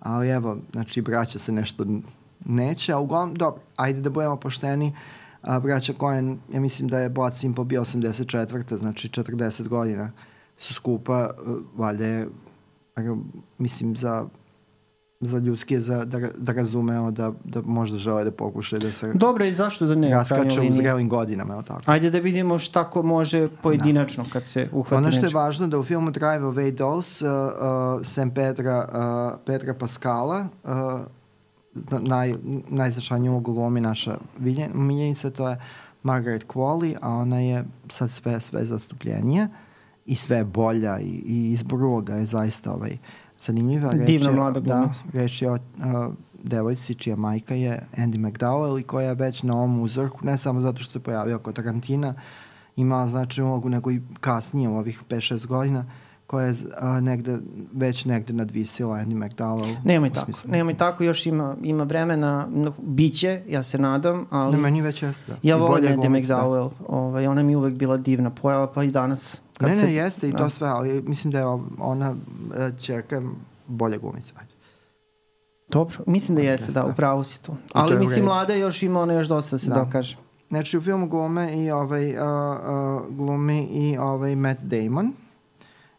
Ali 0.00 0.28
evo, 0.28 0.56
znači 0.72 1.02
braća 1.02 1.38
se 1.38 1.52
nešto 1.52 1.86
neće, 2.44 2.92
a 2.92 2.98
uglavnom, 2.98 3.34
dobro, 3.34 3.60
ajde 3.76 4.00
da 4.00 4.10
budemo 4.10 4.36
pošteni. 4.36 4.92
A, 5.46 5.60
braća 5.60 5.92
Coen, 6.00 6.38
ja 6.52 6.60
mislim 6.60 6.88
da 6.88 6.98
je 6.98 7.08
Blood 7.08 7.34
Simple 7.34 7.64
bio 7.64 7.80
84. 7.80 8.78
znači 8.78 9.08
40 9.08 9.68
godina 9.68 10.12
su 10.56 10.74
skupa, 10.74 11.30
uh, 11.46 11.56
valjda 11.76 12.06
je, 12.06 12.28
mislim, 13.58 13.96
za 13.96 14.26
za 15.20 15.38
ljudski 15.38 15.74
je 15.74 15.80
za, 15.80 16.04
da, 16.04 16.18
da 16.38 16.52
razumeo 16.52 17.10
da, 17.10 17.32
da 17.44 17.62
možda 17.64 17.98
žele 17.98 18.24
da 18.24 18.30
pokušaju 18.30 18.80
da 18.80 18.92
se 18.92 19.12
Dobro, 19.14 19.44
i 19.44 19.54
zašto 19.54 19.86
da 19.86 19.94
ne? 19.94 20.10
raskače 20.10 20.60
u 20.60 20.72
zrelim 20.72 21.08
godinama, 21.08 21.54
je 21.54 21.62
tako? 21.62 21.82
Ajde 21.86 22.10
da 22.10 22.18
vidimo 22.18 22.58
šta 22.58 22.90
ko 22.90 23.02
može 23.02 23.48
pojedinačno 23.62 24.24
kad 24.32 24.46
se 24.46 24.68
uhvati 24.72 24.94
Ono 24.94 25.10
što 25.10 25.20
je 25.20 25.22
nešto. 25.22 25.38
važno 25.38 25.66
da 25.66 25.78
u 25.78 25.84
filmu 25.84 26.10
Drive 26.10 26.40
Away 26.40 26.70
Dolls 26.70 27.22
uh, 27.22 27.28
uh, 27.28 28.06
Sam 28.06 28.30
Pedra, 28.30 28.88
uh, 29.34 29.40
Pedra 29.46 29.74
Pascala 29.74 30.46
uh, 30.64 30.70
naj, 32.00 32.34
najznačajniju 32.68 33.32
ulogu 33.32 33.52
glumi 33.52 33.80
naša 33.80 34.16
vilje- 34.38 34.74
miljenica, 34.74 35.30
to 35.30 35.48
je 35.48 35.60
Margaret 36.02 36.46
Qualley, 36.46 36.96
a 37.02 37.10
ona 37.10 37.40
je 37.40 37.64
sad 37.88 38.10
sve, 38.10 38.40
sve 38.40 38.66
zastupljenija 38.66 39.48
i 40.06 40.16
sve 40.16 40.36
je 40.36 40.44
bolja 40.44 40.98
i, 40.98 41.22
i 41.26 41.52
izbor 41.52 41.82
uloga 41.82 42.14
je 42.14 42.26
zaista 42.26 42.72
ovaj, 42.72 42.98
zanimljiva. 43.38 43.90
Reč 43.90 44.06
Divna 44.06 44.30
je, 44.30 44.36
mlada 44.36 44.60
glumica. 44.60 45.02
Da, 45.12 45.20
reč 45.20 45.42
je 45.42 45.50
o 45.50 45.54
uh, 45.54 45.60
devojci 46.42 46.94
čija 46.94 47.16
majka 47.16 47.54
je 47.54 47.86
Andy 47.96 48.18
McDowell 48.18 48.80
i 48.80 48.82
koja 48.82 49.08
je 49.08 49.14
već 49.14 49.42
na 49.42 49.56
ovom 49.56 49.80
uzorku, 49.80 50.18
ne 50.22 50.36
samo 50.36 50.60
zato 50.60 50.82
što 50.82 50.92
se 50.92 51.00
pojavio 51.00 51.38
kod 51.38 51.54
Tarantina, 51.54 52.14
imala 52.76 53.08
znači 53.08 53.42
ulogu 53.42 53.68
nego 53.68 53.90
i 53.90 54.00
kasnije 54.20 54.68
u 54.68 54.76
ovih 54.76 55.02
5-6 55.08 55.46
godina, 55.46 55.84
koja 56.34 56.46
je 56.46 56.54
a, 56.80 57.00
negde, 57.00 57.38
već 57.72 58.04
negde 58.04 58.32
nadvisila 58.32 58.96
Andy 58.96 59.14
McDowell. 59.14 59.76
Nemoj 59.84 60.10
tako, 60.10 60.24
smislu. 60.24 60.50
nemoj 60.50 60.74
tako, 60.74 61.04
još 61.04 61.26
ima, 61.26 61.56
ima 61.62 61.84
vremena, 61.84 62.48
biće, 62.82 63.42
ja 63.48 63.62
se 63.62 63.78
nadam, 63.78 64.26
ali... 64.30 64.52
Ne, 64.52 64.58
meni 64.58 64.82
već 64.82 65.02
jeste, 65.02 65.24
da. 65.26 65.36
Ja 65.42 65.56
volim 65.56 65.84
Andy 65.84 66.08
McDowell, 66.08 66.70
ovaj, 66.88 67.26
ona 67.26 67.42
mi 67.42 67.56
uvek 67.56 67.74
bila 67.74 67.96
divna 67.96 68.30
pojava, 68.30 68.72
pa 68.72 68.84
i 68.84 68.90
danas. 68.90 69.40
Kad 69.58 69.68
ne, 69.68 69.74
ne, 69.74 69.80
se, 69.80 69.94
jeste 69.94 70.28
i 70.28 70.32
da. 70.32 70.38
to 70.38 70.50
sve, 70.50 70.68
ali 70.68 71.02
mislim 71.06 71.30
da 71.30 71.38
je 71.38 71.46
ona 71.78 72.14
čerka 72.78 73.22
bolja 73.66 73.98
glumica. 73.98 74.34
Ajde. 74.40 74.52
Dobro, 75.68 75.98
mislim 76.06 76.36
da 76.36 76.42
jeste, 76.42 76.72
da, 76.72 76.84
upravo 76.84 77.24
si 77.24 77.42
tu. 77.42 77.56
Ali 77.72 77.98
mislim, 77.98 78.24
mlada 78.24 78.54
još 78.54 78.82
ima 78.82 79.00
ona 79.00 79.12
još 79.12 79.26
dosta 79.26 79.54
da 79.54 79.58
se 79.58 79.68
da. 79.68 79.74
dokaže. 79.74 80.16
Znači, 80.48 80.78
u 80.78 80.80
filmu 80.80 81.08
glume 81.08 81.64
i 81.64 81.70
ovaj, 81.70 82.10
uh, 82.10 82.22
uh, 82.22 83.16
glumi 83.16 83.62
i 83.62 83.96
ovaj 83.98 84.36
Matt 84.36 84.60
Damon 84.62 85.12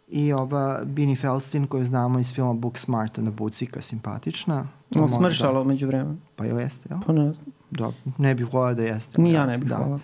i 0.08 0.34
ova 0.34 0.82
Bini 0.86 1.16
Felstin 1.16 1.68
koju 1.68 1.86
znamo 1.86 2.20
iz 2.20 2.34
filma 2.34 2.54
Book 2.54 2.78
Smart, 2.78 3.18
ona 3.20 3.32
bucika, 3.32 3.82
simpatična. 3.82 4.68
On 4.96 5.10
smršala 5.10 5.54
da... 5.54 5.62
umeđu 5.62 5.88
vremena. 5.88 6.16
Pa 6.36 6.46
joj 6.46 6.64
jeste, 6.64 6.88
jel? 6.90 7.00
Pa 7.06 7.14
ne. 7.14 7.34
Da, 7.72 7.92
ne 8.18 8.36
bih 8.36 8.54
volao 8.54 8.74
da 8.74 8.84
jeste. 8.84 9.22
Ni 9.22 9.32
ja 9.34 9.46
ne 9.46 9.58
bih 9.58 9.70
da. 9.70 9.78
volao. 9.78 10.00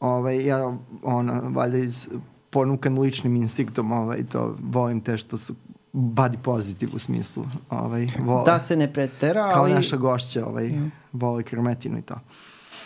Ovaj, 0.00 0.46
ja, 0.46 0.76
ona, 1.02 1.32
valjda 1.32 1.78
iz 1.78 2.08
ponukan 2.50 2.98
ličnim 2.98 3.36
instinktom, 3.36 3.92
ovaj, 3.92 4.24
to 4.26 4.56
volim 4.62 5.00
te 5.00 5.16
što 5.16 5.38
su 5.38 5.54
body 5.92 6.36
positive 6.42 6.92
u 6.94 6.98
smislu. 6.98 7.44
Ovaj, 7.70 8.06
vole. 8.18 8.44
Da 8.44 8.60
se 8.60 8.76
ne 8.76 8.92
pretera, 8.92 9.50
Kao 9.50 9.62
ali... 9.62 9.74
naša 9.74 9.96
gošća, 9.96 10.46
ovaj, 10.46 10.68
mm. 10.68 10.92
vole 11.12 11.42
krmetinu 11.42 11.98
i 11.98 12.02
to. 12.02 12.14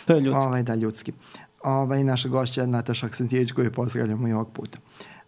To 0.05 0.13
je 0.13 0.21
ljudski. 0.21 0.47
Ovaj, 0.47 0.63
da, 0.63 0.75
ljudski. 0.75 1.13
Ovaj, 1.63 2.03
naša 2.03 2.29
gošća 2.29 2.61
je 2.61 2.67
Nataša 2.67 3.05
Aksentijević 3.05 3.51
koju 3.51 3.71
pozdravljamo 3.71 4.27
i 4.27 4.33
ovog 4.33 4.51
puta. 4.51 4.77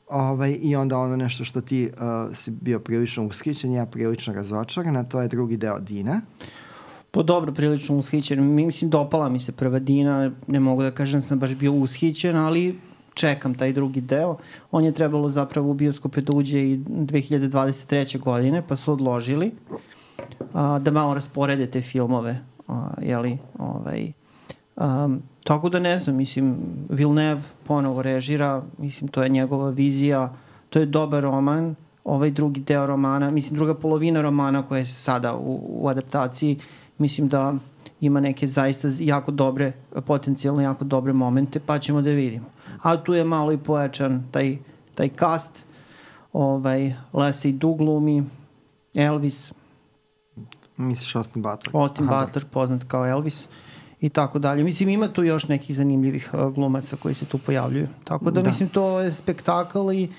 Ovaj, 0.10 0.58
I 0.62 0.76
onda 0.76 0.98
ono 0.98 1.16
nešto 1.16 1.44
što 1.44 1.62
ti 1.62 1.90
uh, 1.94 2.36
si 2.36 2.52
bio 2.52 2.80
prilično 2.80 3.26
ushićen, 3.26 3.74
ja 3.74 3.86
prilično 3.86 4.34
razočaran, 4.34 4.98
a 4.98 5.04
to 5.04 5.22
je 5.22 5.28
drugi 5.28 5.58
deo 5.58 5.80
Dina. 5.80 6.22
Pa 7.12 7.24
dobro, 7.24 7.54
prilično 7.54 7.98
ushićen. 7.98 8.54
Mislim, 8.54 8.90
dopala 8.90 9.30
mi 9.30 9.40
se 9.40 9.52
prva 9.52 9.80
Dina, 9.80 10.32
ne 10.48 10.60
mogu 10.60 10.84
da 10.84 10.92
kažem 10.92 11.20
da 11.20 11.26
sam 11.26 11.40
baš 11.40 11.56
bio 11.56 11.72
ushićen, 11.72 12.36
ali 12.36 12.80
čekam 13.14 13.54
taj 13.54 13.74
drugi 13.74 14.02
deo. 14.02 14.38
On 14.72 14.84
je 14.84 14.92
trebalo 14.92 15.30
zapravo 15.30 15.72
u 15.72 15.74
bioskope 15.74 16.22
da 16.22 16.34
uđe 16.34 16.60
i 16.60 16.78
2023. 16.78 18.20
godine, 18.20 18.64
pa 18.68 18.76
su 18.76 18.94
odložili 18.94 19.52
a, 20.54 20.80
da 20.80 20.92
malo 20.92 21.14
rasporede 21.14 21.72
te 21.72 21.82
filmove, 21.82 22.40
a, 22.68 22.90
jeli, 23.02 23.38
ovaj, 23.60 24.12
um, 24.76 25.22
tako 25.48 25.70
da 25.70 25.80
ne 25.80 26.00
znam, 26.00 26.16
mislim, 26.16 26.58
Villeneuve 26.90 27.42
ponovo 27.64 28.02
režira, 28.02 28.62
mislim, 28.78 29.08
to 29.08 29.24
je 29.24 29.30
njegova 29.30 29.70
vizija, 29.70 30.34
to 30.70 30.80
je 30.80 30.86
dobar 30.86 31.24
roman, 31.24 31.76
ovaj 32.04 32.32
drugi 32.32 32.60
deo 32.60 32.86
romana, 32.86 33.32
mislim, 33.32 33.58
druga 33.58 33.76
polovina 33.76 34.22
romana 34.22 34.64
koja 34.68 34.80
je 34.80 34.86
sada 34.86 35.36
u, 35.36 35.60
u 35.70 35.88
adaptaciji, 35.88 36.60
mislim 36.98 37.28
da 37.28 37.54
ima 38.02 38.20
neke 38.20 38.48
zaista 38.48 38.88
jako 39.00 39.32
dobre, 39.32 39.72
potencijalno 40.06 40.62
jako 40.62 40.86
dobre 40.86 41.14
momente, 41.14 41.60
pa 41.60 41.80
ćemo 41.80 42.02
da 42.02 42.10
vidimo 42.10 42.58
a 42.82 42.98
tu 43.04 43.14
je 43.14 43.24
malo 43.24 43.52
i 43.52 43.58
pojačan 43.58 44.24
taj, 44.32 44.58
taj 44.96 45.10
cast, 45.20 45.66
ovaj, 46.34 46.94
Leslie 47.14 47.54
Douglumi, 47.54 48.24
Elvis. 48.96 49.54
Misliš 50.78 51.16
Austin 51.16 51.42
Butler? 51.42 51.76
Austin 51.76 52.10
Aha, 52.10 52.26
Butler, 52.26 52.46
poznat 52.46 52.84
kao 52.84 53.08
Elvis 53.08 53.48
i 54.02 54.10
tako 54.10 54.40
dalje. 54.40 54.64
Mislim, 54.64 54.90
ima 54.90 55.08
tu 55.08 55.24
još 55.24 55.48
nekih 55.48 55.76
zanimljivih 55.76 56.30
uh, 56.34 56.54
glumaca 56.54 56.96
koji 56.96 57.14
se 57.14 57.26
tu 57.26 57.38
pojavljuju. 57.38 57.88
Tako 58.04 58.32
da, 58.32 58.42
da. 58.42 58.50
mislim, 58.50 58.70
to 58.70 59.00
je 59.00 59.12
spektakl 59.12 59.92
i 59.92 60.10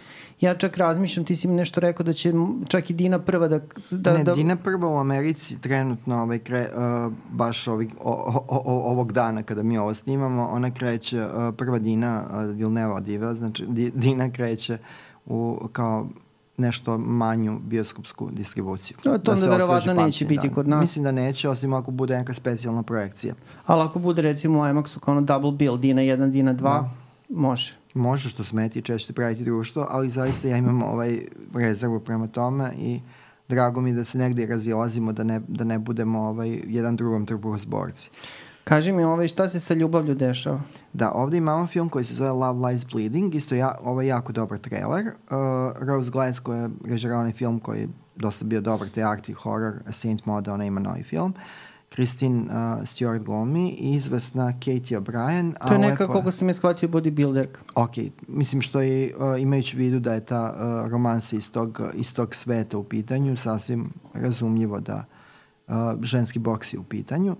ja 0.40 0.54
čak 0.54 0.76
razmišljam, 0.76 1.26
ti 1.26 1.36
si 1.36 1.48
mi 1.48 1.54
nešto 1.54 1.80
rekao 1.80 2.04
da 2.04 2.12
će 2.12 2.32
čak 2.68 2.90
i 2.90 2.94
Dina 2.94 3.18
prva 3.18 3.48
da... 3.48 3.60
da 3.90 4.18
ne, 4.18 4.24
da... 4.24 4.34
Dina 4.34 4.56
prva 4.56 4.88
u 4.88 4.98
Americi 4.98 5.60
trenutno 5.60 6.22
ovaj, 6.22 6.38
kre, 6.38 6.60
uh, 6.60 7.12
baš 7.30 7.68
ovih, 7.68 7.88
o, 8.00 8.10
o, 8.48 8.62
o, 8.64 8.90
ovog 8.90 9.12
dana 9.12 9.42
kada 9.42 9.62
mi 9.62 9.78
ovo 9.78 9.94
snimamo, 9.94 10.48
ona 10.52 10.74
kreće, 10.74 11.20
uh, 11.20 11.54
prva 11.56 11.78
Dina 11.78 12.24
uh, 12.30 12.56
Vilneva 12.56 13.00
Diva, 13.00 13.34
znači 13.34 13.66
Dina 13.94 14.30
kreće 14.32 14.78
u, 15.26 15.58
kao 15.72 16.08
nešto 16.58 16.98
manju 16.98 17.58
bioskopsku 17.58 18.28
distribuciju. 18.32 18.96
No, 19.04 19.18
to 19.18 19.18
da 19.18 19.32
onda 19.32 19.56
verovatno 19.56 19.94
neće 19.94 20.24
biti 20.24 20.48
da. 20.48 20.54
kod 20.54 20.68
nas. 20.68 20.80
Mislim 20.80 21.02
da 21.02 21.12
neće, 21.12 21.48
osim 21.48 21.72
ako 21.72 21.90
bude 21.90 22.16
neka 22.16 22.34
specijalna 22.34 22.82
projekcija. 22.82 23.34
Ali 23.66 23.82
ako 23.82 23.98
bude 23.98 24.22
recimo 24.22 24.60
u 24.60 24.62
IMAX-u 24.62 25.00
kao 25.00 25.12
ono 25.12 25.20
double 25.20 25.52
bill, 25.52 25.76
Dina 25.76 26.02
1, 26.02 26.30
Dina 26.30 26.54
2, 26.54 26.56
da. 26.62 26.90
može 27.28 27.78
može 27.98 28.28
što 28.28 28.44
smeti 28.44 28.82
češće 28.82 29.12
praviti 29.12 29.44
društvo, 29.44 29.86
ali 29.90 30.10
zaista 30.10 30.48
ja 30.48 30.56
imam 30.56 30.82
ovaj 30.82 31.18
rezervu 31.54 32.00
prema 32.00 32.26
tome 32.26 32.72
i 32.78 33.00
drago 33.48 33.80
mi 33.80 33.92
da 33.92 34.04
se 34.04 34.18
negde 34.18 34.46
razilazimo, 34.46 35.12
da 35.12 35.24
ne, 35.24 35.40
da 35.48 35.64
ne 35.64 35.78
budemo 35.78 36.20
ovaj, 36.20 36.60
jedan 36.66 36.96
drugom 36.96 37.26
trbuhozborci. 37.26 38.10
Kaži 38.68 38.92
mi 38.92 39.04
ovaj, 39.04 39.28
šta 39.28 39.48
se 39.48 39.60
sa 39.60 39.74
ljubavlju 39.74 40.14
dešava? 40.14 40.60
Da, 40.92 41.12
ovde 41.12 41.36
imamo 41.36 41.66
film 41.66 41.88
koji 41.88 42.04
se 42.04 42.14
zove 42.14 42.30
Love 42.30 42.66
Lies 42.66 42.86
Bleeding, 42.92 43.34
isto 43.34 43.54
ja, 43.54 43.74
ovaj 43.82 44.06
jako 44.06 44.32
dobar 44.32 44.58
trailer. 44.58 45.06
Uh, 45.06 45.12
Rose 45.80 46.10
Glass 46.10 46.38
koja 46.38 46.62
je 46.62 46.70
režirao 46.84 47.20
onaj 47.20 47.32
film 47.32 47.60
koji 47.60 47.80
je 47.80 47.88
dosta 48.16 48.44
bio 48.44 48.60
dobar, 48.60 48.88
te 48.88 49.02
arti 49.02 49.32
horror, 49.32 49.74
A 49.86 49.92
Saint 49.92 50.26
Mode, 50.26 50.50
ona 50.50 50.64
ima 50.64 50.80
novi 50.80 51.02
film. 51.02 51.34
Christine 51.94 52.42
uh, 52.42 52.50
Stewart 52.82 53.24
glumi 53.24 53.70
i 53.70 53.94
izvesna 53.94 54.52
Katie 54.52 55.00
O'Brien. 55.00 55.54
To 55.68 55.72
je 55.72 55.78
neka, 55.78 56.06
koliko 56.06 56.32
sam 56.32 56.48
je 56.48 56.54
shvatio, 56.54 56.88
bodybuilderka. 56.88 57.58
Ok, 57.74 57.92
mislim 58.28 58.62
što 58.62 58.80
je, 58.80 59.16
uh, 59.16 59.40
imajući 59.40 59.76
vidu 59.76 60.00
da 60.00 60.14
je 60.14 60.24
ta 60.24 60.54
uh, 60.54 60.90
romansa 60.90 61.36
iz 61.36 61.52
tog, 61.52 61.80
iz 61.94 62.14
tog 62.14 62.34
sveta 62.34 62.78
u 62.78 62.84
pitanju, 62.84 63.36
sasvim 63.36 63.90
razumljivo 64.14 64.80
da 64.80 65.04
uh, 65.68 65.74
ženski 66.02 66.38
boks 66.38 66.74
je 66.74 66.78
u 66.78 66.84
pitanju, 66.84 67.32
uh, 67.32 67.38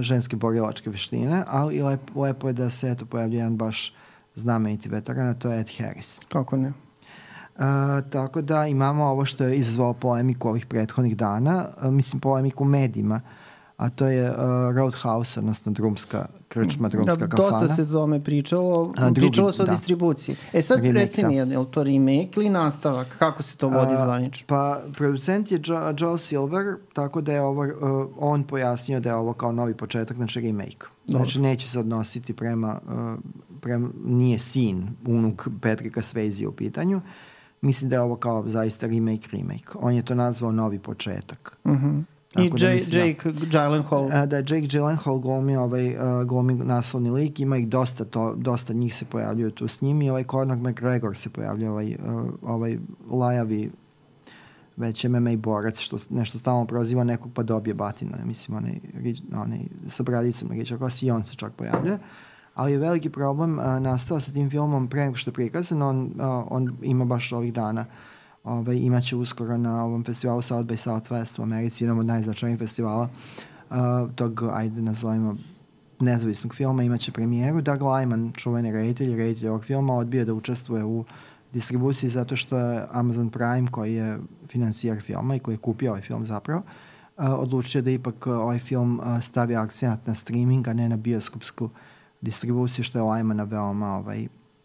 ženske 0.00 0.36
borilačke 0.36 0.90
veštine, 0.90 1.44
ali 1.46 1.76
i 1.76 1.82
lepo, 1.82 2.22
lepo 2.22 2.48
je 2.48 2.52
da 2.52 2.70
se 2.70 2.90
eto 2.90 3.06
pojavlja 3.06 3.38
jedan 3.38 3.56
baš 3.56 3.94
znameniti 4.34 4.88
veteran, 4.88 5.28
a 5.28 5.34
to 5.34 5.52
je 5.52 5.60
Ed 5.60 5.70
Harris. 5.78 6.20
Kako 6.28 6.56
ne? 6.56 6.68
Uh, 6.68 7.62
tako 8.10 8.42
da 8.42 8.66
imamo 8.66 9.04
ovo 9.04 9.24
što 9.24 9.44
je 9.44 9.56
izazvalo 9.56 9.92
polemiku 9.92 10.48
ovih 10.48 10.66
prethodnih 10.66 11.16
dana, 11.16 11.68
uh, 11.82 11.90
mislim 11.90 12.20
polemiku 12.20 12.64
medijima, 12.64 13.20
uh, 13.24 13.41
a 13.82 13.90
to 13.90 14.06
je 14.06 14.30
uh, 14.30 14.36
Roadhouse, 14.76 15.40
odnosno 15.40 15.72
drumska 15.72 16.26
krčma, 16.48 16.88
da, 16.88 16.92
drumska 16.92 17.26
da, 17.26 17.36
kafana. 17.36 17.60
Dosta 17.60 17.74
se 17.74 17.88
tome 17.88 18.24
pričalo, 18.24 18.94
a, 18.96 19.10
drugi, 19.10 19.20
pričalo 19.20 19.52
se 19.52 19.62
o 19.62 19.66
da. 19.66 19.72
distribuciji. 19.72 20.36
E 20.52 20.62
sad 20.62 20.78
remake, 20.78 20.98
reci 20.98 21.26
mi, 21.26 21.36
da. 21.36 21.52
je 21.52 21.58
li 21.58 21.66
to 21.70 21.82
remake 21.82 22.30
ili 22.36 22.50
nastavak? 22.50 23.16
Kako 23.18 23.42
se 23.42 23.56
to 23.56 23.68
vodi 23.68 23.94
zvanično? 24.04 24.46
Pa, 24.46 24.80
producent 24.96 25.52
je 25.52 25.60
jo, 25.66 25.94
Joel 25.98 26.18
Silver, 26.18 26.76
tako 26.92 27.20
da 27.20 27.32
je 27.32 27.40
ovo, 27.40 27.62
uh, 27.62 28.08
on 28.18 28.44
pojasnio 28.44 29.00
da 29.00 29.08
je 29.08 29.14
ovo 29.14 29.32
kao 29.32 29.52
novi 29.52 29.74
početak, 29.74 30.16
znači 30.16 30.40
remake. 30.40 30.86
Dobro. 31.06 31.24
Znači 31.24 31.40
neće 31.40 31.68
se 31.68 31.78
odnositi 31.78 32.32
prema, 32.32 32.80
uh, 32.86 33.20
prema 33.60 33.88
nije 34.04 34.38
sin, 34.38 34.88
unuk 35.06 35.48
Petrika 35.62 36.00
Swayze 36.00 36.46
u 36.46 36.52
pitanju. 36.52 37.00
Mislim 37.60 37.90
da 37.90 37.96
je 37.96 38.00
ovo 38.00 38.16
kao 38.16 38.48
zaista 38.48 38.86
remake, 38.86 39.28
remake. 39.32 39.72
On 39.74 39.94
je 39.94 40.04
to 40.04 40.14
nazvao 40.14 40.52
novi 40.52 40.78
početak. 40.78 41.58
Mhm. 41.64 41.74
Uh 41.74 41.82
-huh. 41.82 42.02
I 42.36 42.50
da 42.50 42.56
Jay, 42.56 42.90
da, 42.92 42.98
Jake 42.98 43.32
Gyllenhaal. 43.32 44.10
A, 44.12 44.26
da, 44.26 44.36
Jake 44.36 44.66
Gyllenhaal 44.66 45.20
glumi, 45.20 45.56
ovaj, 45.56 45.96
uh, 45.96 46.24
glumi 46.24 46.54
naslovni 46.54 47.10
lik, 47.10 47.40
ima 47.40 47.56
ih 47.56 47.68
dosta, 47.68 48.04
to, 48.04 48.34
dosta 48.36 48.72
njih 48.72 48.94
se 48.94 49.04
pojavljaju 49.04 49.50
tu 49.50 49.68
s 49.68 49.80
njim 49.80 50.02
i 50.02 50.10
ovaj 50.10 50.24
Conor 50.24 50.58
McGregor 50.58 51.16
se 51.16 51.30
pojavlja, 51.30 51.70
ovaj, 51.70 51.94
uh, 51.94 52.30
ovaj 52.42 52.78
lajavi 53.10 53.70
već 54.76 55.04
MMA 55.04 55.36
borac, 55.36 55.78
što 55.78 55.96
nešto 56.10 56.38
stalno 56.38 56.66
proziva 56.66 57.04
nekog 57.04 57.32
pa 57.34 57.42
dobije 57.42 57.74
batinu, 57.74 58.12
mislim, 58.24 58.56
onaj, 58.56 58.74
onaj 59.34 59.60
sa 59.88 60.02
bradicom 60.02 60.48
na 60.48 60.54
Riča 60.54 60.78
Kosi 60.78 61.06
i 61.06 61.10
on 61.10 61.24
se 61.24 61.34
čak 61.34 61.52
pojavlja. 61.52 61.98
Ali 62.54 62.72
je 62.72 62.78
veliki 62.78 63.10
problem 63.10 63.58
uh, 63.58 63.64
nastao 63.64 64.20
sa 64.20 64.32
tim 64.32 64.50
filmom 64.50 64.88
pre 64.88 65.04
nego 65.04 65.16
što 65.16 65.30
je 65.30 65.34
prikazan, 65.34 65.82
on, 65.82 66.04
uh, 66.04 66.46
on 66.50 66.76
ima 66.82 67.04
baš 67.04 67.32
ovih 67.32 67.52
dana 67.52 67.80
uh, 67.80 68.12
ovaj, 68.44 68.76
imaće 68.76 69.16
uskoro 69.16 69.56
na 69.56 69.84
ovom 69.84 70.04
festivalu 70.04 70.42
South 70.42 70.70
by 70.70 70.76
Southwest 70.76 71.40
u 71.40 71.42
Americi, 71.42 71.84
jednom 71.84 71.98
od 71.98 72.06
najznačajnijih 72.06 72.58
festivala 72.58 73.08
uh, 73.70 73.76
tog, 74.14 74.42
ajde 74.52 74.82
nazovimo, 74.82 75.36
nezavisnog 76.00 76.54
filma, 76.54 76.82
imaće 76.82 77.12
premijeru. 77.12 77.60
Doug 77.60 77.80
Lyman, 77.80 78.36
čuveni 78.36 78.72
reditelj, 78.72 79.16
reditelj 79.16 79.48
ovog 79.48 79.64
filma, 79.64 79.94
odbio 79.94 80.24
da 80.24 80.34
učestvuje 80.34 80.84
u 80.84 81.04
distribuciji 81.52 82.10
zato 82.10 82.36
što 82.36 82.58
je 82.58 82.86
Amazon 82.90 83.30
Prime, 83.30 83.68
koji 83.70 83.94
je 83.94 84.18
financijar 84.46 85.00
filma 85.00 85.34
i 85.34 85.38
koji 85.38 85.54
je 85.54 85.58
kupio 85.58 85.90
ovaj 85.90 86.02
film 86.02 86.24
zapravo, 86.24 86.62
uh, 87.16 87.24
odlučio 87.38 87.82
da 87.82 87.90
ipak 87.90 88.26
uh, 88.26 88.32
ovaj 88.32 88.58
film 88.58 89.00
uh, 89.00 89.22
stavi 89.22 89.56
akcijat 89.56 90.06
na 90.06 90.14
streaming, 90.14 90.68
a 90.68 90.72
ne 90.72 90.88
na 90.88 90.96
bioskopsku 90.96 91.70
distribuciju, 92.20 92.84
što 92.84 92.98
je 92.98 93.02
Lajmana 93.02 93.44
veoma 93.44 93.96
ovaj, 93.96 94.22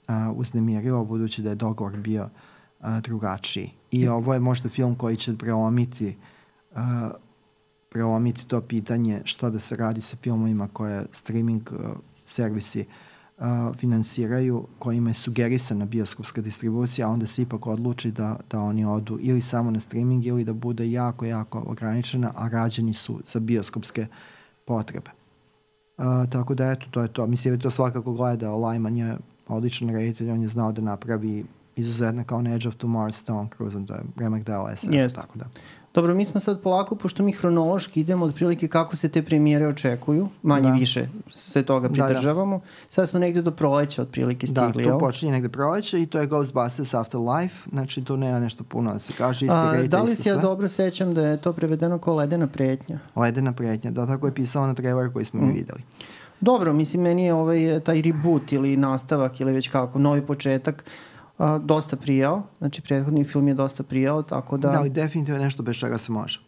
uh, 0.07 0.15
uznemirio, 0.35 1.05
budući 1.05 1.41
da 1.41 1.49
je 1.49 1.55
dogovor 1.55 1.97
bio 1.97 2.23
uh, 2.23 2.29
drugačiji. 3.01 3.71
I 3.91 4.07
ovo 4.07 4.33
je 4.33 4.39
možda 4.39 4.69
film 4.69 4.95
koji 4.95 5.17
će 5.17 5.37
preomiti 5.37 6.15
uh, 6.71 7.11
preomiti 7.89 8.47
to 8.47 8.61
pitanje 8.61 9.21
šta 9.23 9.49
da 9.49 9.59
se 9.59 9.75
radi 9.75 10.01
sa 10.01 10.17
filmovima 10.21 10.67
koje 10.67 11.05
streaming 11.11 11.69
uh, 11.71 11.79
servisi 12.23 12.85
uh, 13.37 13.45
finansiraju, 13.77 14.67
kojima 14.79 15.09
je 15.09 15.13
sugerisana 15.13 15.85
bioskopska 15.85 16.41
distribucija, 16.41 17.07
a 17.07 17.11
onda 17.11 17.27
se 17.27 17.41
ipak 17.41 17.67
odluči 17.67 18.11
da, 18.11 18.37
da 18.49 18.59
oni 18.59 18.85
odu 18.85 19.17
ili 19.21 19.41
samo 19.41 19.71
na 19.71 19.79
streaming 19.79 20.25
ili 20.25 20.43
da 20.43 20.53
bude 20.53 20.91
jako, 20.91 21.25
jako 21.25 21.63
ograničena, 21.67 22.31
a 22.35 22.47
rađeni 22.47 22.93
su 22.93 23.19
za 23.25 23.39
bioskopske 23.39 24.07
potrebe. 24.65 25.11
Uh, 25.97 26.29
tako 26.29 26.55
da 26.55 26.71
eto, 26.71 26.85
to 26.91 27.01
je 27.01 27.07
to. 27.07 27.27
Mislim 27.27 27.51
da 27.51 27.55
je 27.57 27.61
to 27.61 27.71
svakako 27.71 28.13
gledao. 28.13 28.57
Lyman 28.57 28.97
je 28.97 29.17
odličan 29.47 29.89
reditelj, 29.89 30.31
on 30.31 30.41
je 30.41 30.47
znao 30.47 30.71
da 30.71 30.81
napravi 30.81 31.45
izuzetno 31.77 32.23
kao 32.23 32.39
Edge 32.39 32.67
of 32.67 32.75
Tomorrow 32.75 33.11
s 33.11 33.23
Tom 33.23 33.49
Cruise, 33.57 33.85
to 33.87 33.93
je 33.93 34.01
remek 34.17 34.43
deo 34.43 34.67
SF, 34.75 34.89
yes. 34.89 35.15
tako 35.15 35.37
da. 35.37 35.45
Dobro, 35.97 36.15
mi 36.15 36.25
smo 36.25 36.39
sad 36.39 36.61
polako, 36.61 36.95
pošto 36.95 37.23
mi 37.23 37.31
hronološki 37.31 37.99
idemo 37.99 38.25
otprilike 38.25 38.67
kako 38.67 38.95
se 38.95 39.09
te 39.09 39.23
premijere 39.23 39.67
očekuju, 39.67 40.29
manje 40.43 40.69
da. 40.69 40.75
više 40.75 41.07
se 41.31 41.63
toga 41.63 41.89
pridržavamo. 41.89 42.57
Da, 42.57 42.63
da. 42.63 42.69
Sad 42.89 43.09
smo 43.09 43.19
negde 43.19 43.41
do 43.41 43.51
proleća 43.51 44.01
otprilike 44.01 44.47
da, 44.47 44.69
stigli. 44.69 44.83
Da, 44.83 44.91
tu 44.91 44.99
počinje 44.99 45.31
negde 45.31 45.49
proleće 45.49 46.01
i 46.01 46.05
to 46.05 46.19
je 46.19 46.27
Ghostbusters 46.27 46.93
Afterlife, 46.93 47.69
znači 47.71 48.03
tu 48.03 48.17
nema 48.17 48.39
nešto 48.39 48.63
puno 48.63 48.93
da 48.93 48.99
se 48.99 49.13
kaže. 49.17 49.45
Isti 49.45 49.57
A, 49.57 49.83
da 49.87 50.01
li 50.01 50.15
si 50.15 50.29
ja 50.29 50.35
dobro 50.35 50.69
sećam 50.69 51.13
da 51.13 51.27
je 51.27 51.37
to 51.37 51.53
prevedeno 51.53 51.97
kao 51.97 52.15
ledena 52.15 52.47
pretnja? 52.47 52.99
Ledena 53.15 53.53
pretnja, 53.53 53.91
da, 53.91 54.07
tako 54.07 54.27
je 54.27 54.33
pisao 54.33 54.67
na 54.67 54.73
trailer 54.73 55.13
koji 55.13 55.25
smo 55.25 55.41
mm. 55.41 55.47
mi 55.47 55.53
videli. 55.53 55.81
Dobro, 56.41 56.73
mislim, 56.73 57.01
meni 57.01 57.25
je 57.25 57.33
ovaj, 57.33 57.79
taj 57.79 58.01
reboot 58.01 58.51
ili 58.51 58.77
nastavak 58.77 59.41
ili 59.41 59.53
već 59.53 59.69
kako, 59.69 59.99
novi 59.99 60.21
početak, 60.21 60.83
a, 61.37 61.57
dosta 61.57 61.95
prijao. 61.95 62.43
Znači, 62.57 62.81
prethodni 62.81 63.23
film 63.23 63.47
je 63.47 63.53
dosta 63.53 63.83
prijao, 63.83 64.21
tako 64.21 64.57
da... 64.57 64.69
Da, 64.69 64.79
ali 64.79 64.89
definitivno 64.89 65.39
je 65.39 65.43
nešto 65.43 65.63
bez 65.63 65.75
čega 65.75 65.97
se 65.97 66.11
može. 66.11 66.39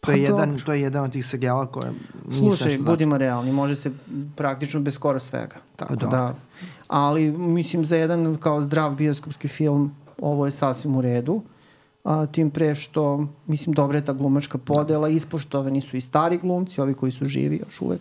To 0.00 0.12
je, 0.12 0.16
pa, 0.16 0.22
jedan, 0.22 0.50
dobro. 0.50 0.64
to 0.64 0.72
je 0.72 0.80
jedan 0.80 1.04
od 1.04 1.12
tih 1.12 1.26
serijala 1.26 1.66
koje... 1.66 1.92
Slušaj, 2.38 2.78
budimo 2.78 3.10
znači. 3.10 3.20
realni, 3.20 3.52
može 3.52 3.74
se 3.74 3.90
praktično 4.36 4.80
bez 4.80 4.94
skoro 4.94 5.18
svega. 5.18 5.56
Tako 5.76 5.94
pa, 6.00 6.06
da, 6.06 6.34
ali 6.88 7.32
mislim 7.32 7.84
za 7.84 7.96
jedan 7.96 8.36
kao 8.36 8.62
zdrav 8.62 8.94
bioskopski 8.94 9.48
film 9.48 9.94
ovo 10.20 10.46
je 10.46 10.52
sasvim 10.52 10.96
u 10.96 11.00
redu. 11.00 11.42
A, 12.04 12.26
tim 12.26 12.50
pre 12.50 12.74
što, 12.74 13.26
mislim, 13.46 13.74
dobra 13.74 13.98
je 13.98 14.04
ta 14.04 14.12
glumačka 14.12 14.58
podela, 14.58 15.08
ispoštovani 15.08 15.80
su 15.80 15.96
i 15.96 16.00
stari 16.00 16.38
glumci, 16.38 16.80
ovi 16.80 16.94
koji 16.94 17.12
su 17.12 17.26
živi 17.26 17.60
još 17.64 17.80
uvek, 17.80 18.00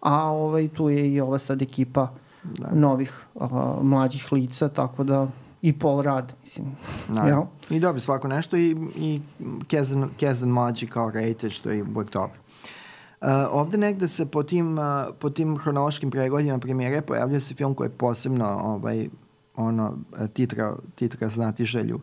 a 0.00 0.30
ovaj, 0.30 0.68
tu 0.68 0.88
je 0.88 1.12
i 1.12 1.20
ova 1.20 1.38
sad 1.38 1.62
ekipa 1.62 2.08
da. 2.44 2.70
novih 2.74 3.24
a, 3.40 3.78
mlađih 3.82 4.32
lica, 4.32 4.68
tako 4.68 5.04
da 5.04 5.28
i 5.62 5.72
pol 5.72 6.02
rad, 6.02 6.32
mislim. 6.42 6.66
Da. 7.08 7.26
Ja. 7.26 7.46
I 7.70 7.80
dobri 7.80 8.00
svako 8.00 8.28
nešto 8.28 8.56
i, 8.56 8.76
i 8.96 9.20
Kezan, 9.68 10.08
Kezan 10.18 10.48
mlađi 10.48 10.86
kao 10.86 11.10
rejte, 11.10 11.50
što 11.50 11.70
je 11.70 11.82
uvek 11.82 12.12
dobro. 12.12 12.38
Uh, 13.20 13.28
ovde 13.50 13.78
negde 13.78 14.08
se 14.08 14.26
po 14.26 14.42
tim, 14.42 14.78
uh, 14.78 14.84
po 15.18 15.30
tim 15.30 15.58
hronološkim 15.58 16.10
pregledima 16.10 16.58
premijere 16.58 17.02
pojavlja 17.02 17.40
se 17.40 17.54
film 17.54 17.74
koji 17.74 17.86
je 17.86 17.98
posebno 17.98 18.60
ovaj, 18.62 19.08
ono, 19.56 19.98
titra, 20.32 20.76
titra 20.94 21.28
znati 21.28 21.64
želju 21.64 22.00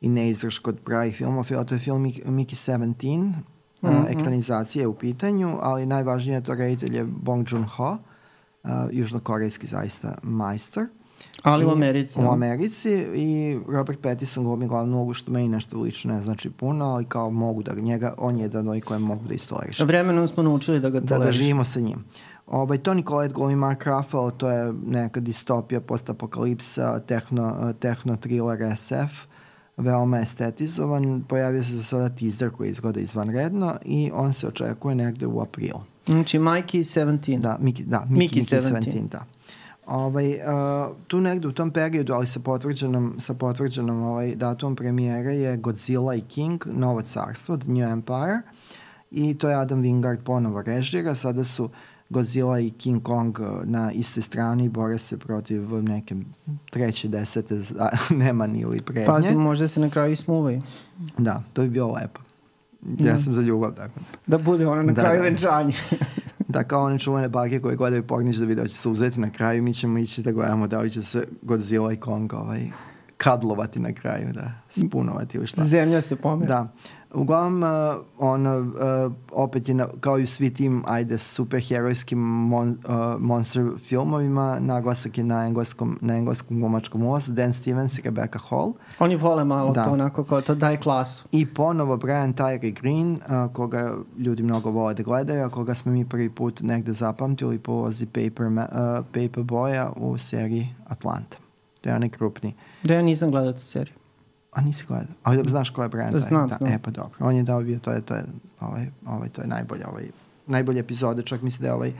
i 0.00 0.08
neizdrž 0.08 0.58
kod 0.58 0.78
pravih 0.84 1.16
filmova. 1.16 1.64
To 1.64 1.74
je 1.74 1.78
film 1.78 2.04
Mickey 2.04 2.54
17, 2.54 2.86
mm 2.86 3.34
-hmm. 3.82 4.00
uh, 4.00 4.10
ekranizacija 4.10 4.82
je 4.82 4.86
u 4.86 4.94
pitanju, 4.94 5.56
ali 5.60 5.86
najvažnije 5.86 6.36
je 6.36 6.44
to 6.44 6.54
reditelj 6.54 6.96
je 6.96 7.04
Bong 7.04 7.46
Joon-ho, 7.52 7.90
uh, 7.92 8.70
južnokorejski 8.90 9.66
zaista 9.66 10.18
majstor. 10.22 10.86
Ali 11.42 11.64
u 11.64 11.70
Americi. 11.70 12.18
U 12.20 12.32
Americi 12.32 12.90
i 13.14 13.58
Robert 13.68 14.00
Pattinson 14.00 14.44
glumi 14.44 14.66
glavnu 14.66 14.96
ulogu 14.96 15.14
što 15.14 15.32
meni 15.32 15.48
nešto 15.48 15.80
lično 15.80 16.14
ne 16.14 16.22
znači 16.22 16.50
puno, 16.50 16.84
ali 16.84 17.04
kao 17.04 17.30
mogu 17.30 17.62
da 17.62 17.74
njega, 17.74 18.14
on 18.18 18.36
je 18.36 18.42
jedan 18.42 18.68
od 18.68 18.84
koje 18.84 18.98
mogu 18.98 19.28
da 19.28 19.34
istoriš. 19.34 19.80
Vremenom 19.80 20.28
smo 20.28 20.42
naučili 20.42 20.80
da 20.80 20.90
ga 20.90 21.00
toleriš. 21.00 21.18
Da, 21.18 21.24
da 21.24 21.32
živimo 21.32 21.64
sa 21.64 21.80
njim. 21.80 22.04
Ovaj, 22.46 22.78
Tony 22.78 23.08
Collette 23.08 23.34
glumi 23.34 23.56
Mark 23.56 23.84
Ruffalo, 23.86 24.30
to 24.30 24.50
je 24.50 24.72
neka 24.86 25.20
distopija, 25.20 25.80
postapokalipsa, 25.80 27.00
tehno, 27.00 27.74
tehno 27.80 28.16
thriller 28.16 28.76
SF, 28.76 29.26
veoma 29.76 30.18
estetizovan. 30.18 31.24
Pojavio 31.28 31.64
se 31.64 31.76
za 31.76 31.82
sada 31.82 32.08
teaser 32.08 32.50
koji 32.50 32.68
izgleda 32.68 33.00
izvanredno 33.00 33.76
i 33.84 34.10
on 34.14 34.32
se 34.32 34.48
očekuje 34.48 34.94
negde 34.94 35.26
u 35.26 35.40
aprilu. 35.40 35.80
Znači 36.06 36.38
Mikey 36.38 36.78
17. 36.78 37.40
Da, 37.40 37.56
Miki, 37.60 37.84
da, 37.84 38.06
Miki, 38.10 38.38
Miki 38.38 38.40
17. 38.40 38.60
17. 38.60 39.08
Da. 39.08 39.24
Ovaj, 39.88 40.34
uh, 40.34 40.96
tu 41.06 41.20
negde 41.20 41.48
u 41.48 41.52
tom 41.52 41.70
periodu, 41.70 42.12
ali 42.12 42.26
sa 42.26 42.40
potvrđenom, 42.40 43.14
sa 43.18 43.34
potvrđenom 43.34 44.02
ovaj, 44.02 44.34
datumom 44.34 44.76
premijere 44.76 45.34
je 45.34 45.56
Godzilla 45.56 46.14
i 46.14 46.20
King, 46.20 46.62
Novo 46.66 47.00
carstvo, 47.00 47.56
The 47.56 47.70
New 47.70 47.88
Empire, 47.88 48.40
i 49.10 49.38
to 49.38 49.48
je 49.48 49.54
Adam 49.54 49.82
Wingard 49.82 50.22
ponovo 50.24 50.62
režira, 50.62 51.14
sada 51.14 51.44
su 51.44 51.70
Godzilla 52.08 52.60
i 52.60 52.70
King 52.70 53.02
Kong 53.02 53.38
na 53.64 53.92
istoj 53.92 54.22
strani 54.22 54.64
i 54.64 54.68
bore 54.68 54.98
se 54.98 55.18
protiv 55.18 55.82
neke 55.82 56.14
treće, 56.70 57.08
desete 57.08 57.60
Nemani 58.10 58.60
ili 58.60 58.80
prednje. 58.80 59.06
Pazi, 59.06 59.34
možda 59.34 59.68
se 59.68 59.80
na 59.80 59.90
kraju 59.90 60.16
smuvaju. 60.16 60.62
Da, 61.18 61.42
to 61.52 61.62
bi 61.62 61.68
bilo 61.68 61.92
lepo. 61.92 62.20
Ja 62.98 63.14
mm. 63.14 63.18
sam 63.18 63.34
za 63.34 63.42
ljubav, 63.42 63.74
tako. 63.74 64.00
Da 64.26 64.38
bude 64.38 64.66
ono 64.66 64.82
na 64.82 64.92
da, 64.92 65.02
kraju 65.02 65.18
da. 65.18 65.24
venčanje. 65.24 65.72
da 66.48 66.64
kao 66.64 66.84
one 66.84 66.98
čuvene 66.98 67.28
bake 67.28 67.60
koje 67.60 67.76
gledaju 67.76 68.06
Pornić 68.06 68.36
da 68.36 68.44
vide 68.44 68.62
da 68.62 68.68
će 68.68 68.74
se 68.74 68.88
uzeti 68.88 69.20
na 69.20 69.30
kraju, 69.30 69.62
mi 69.62 69.74
ćemo 69.74 69.98
ići 69.98 70.22
da 70.22 70.32
gledamo 70.32 70.66
da 70.66 70.80
li 70.80 70.90
će 70.90 71.02
se 71.02 71.28
Godzilla 71.42 71.92
i 71.92 71.96
Kong 71.96 72.32
ovaj, 72.32 72.70
kadlovati 73.18 73.80
na 73.80 73.92
kraju, 73.92 74.32
da 74.32 74.50
spunovati 74.68 75.38
ili 75.38 75.46
šta. 75.46 75.64
Zemlja 75.64 76.00
se 76.00 76.16
pomera. 76.16 76.54
Da. 76.54 76.68
Uglavnom, 77.14 77.62
uh, 77.62 78.04
on 78.18 78.46
uh, 78.46 79.12
opet 79.32 79.68
je 79.68 79.74
na, 79.74 79.86
kao 80.00 80.18
i 80.18 80.26
svi 80.26 80.54
tim, 80.54 80.82
ajde, 80.86 81.18
superherojskim 81.18 82.18
mon, 82.18 82.68
uh, 82.68 83.20
monster 83.20 83.66
filmovima, 83.78 84.58
naglasak 84.60 85.18
je 85.18 85.24
na 85.24 85.46
engleskom, 85.46 85.98
na 86.00 86.16
engleskom 86.16 86.60
glumačkom 86.60 87.02
ulazu, 87.02 87.32
Dan 87.32 87.52
Stevens 87.52 87.98
i 87.98 88.02
Rebecca 88.02 88.38
Hall. 88.48 88.72
Oni 88.98 89.16
vole 89.16 89.44
malo 89.44 89.72
da. 89.72 89.84
to 89.84 89.90
onako, 89.90 90.24
kao 90.24 90.40
to 90.40 90.54
daje 90.54 90.76
klasu. 90.76 91.24
I 91.32 91.46
ponovo 91.46 91.96
Brian 91.96 92.34
Tyree 92.34 92.80
Green, 92.80 93.12
uh, 93.12 93.52
koga 93.52 93.94
ljudi 94.18 94.42
mnogo 94.42 94.70
vole 94.70 94.94
da 94.94 95.02
gledaju, 95.02 95.44
a 95.44 95.48
koga 95.48 95.74
smo 95.74 95.92
mi 95.92 96.08
prvi 96.08 96.30
put 96.30 96.60
negde 96.60 96.92
zapamtili 96.92 97.58
po 97.58 97.72
ulozi 97.72 98.06
Paper, 98.06 98.46
uh, 98.46 98.62
Paper 99.06 99.44
Boya 99.44 99.92
u 99.96 100.18
seriji 100.18 100.68
Atlanta. 100.86 101.38
To 101.80 101.88
je 101.88 101.94
onaj 101.94 102.08
krupni. 102.08 102.54
Da 102.82 102.94
ja 102.94 103.02
nisam 103.02 103.30
gledao 103.30 103.52
tu 103.52 103.60
seriju. 103.60 103.94
A 104.52 104.60
nisi 104.60 104.84
gledao? 104.88 105.14
Ali 105.22 105.44
znaš 105.46 105.70
ko 105.70 105.82
je 105.82 105.88
Brian 105.88 106.10
da, 106.10 106.18
znam, 106.18 106.48
da, 106.48 106.56
znam. 106.56 106.72
E 106.72 106.78
pa 106.78 106.90
dobro. 106.90 107.16
On 107.20 107.36
je 107.36 107.42
dao 107.42 107.62
bio, 107.62 107.78
to 107.78 107.90
je, 107.90 108.00
to 108.00 108.14
je, 108.14 108.24
ovaj, 108.60 108.86
ovaj, 109.06 109.28
to 109.28 109.40
je 109.40 109.46
najbolje, 109.46 109.86
ovaj, 109.86 110.04
najbolje 110.46 110.80
epizode, 110.80 111.22
čak 111.22 111.42
misli 111.42 111.62
da 111.62 111.68
je 111.68 111.74
ovaj 111.74 111.92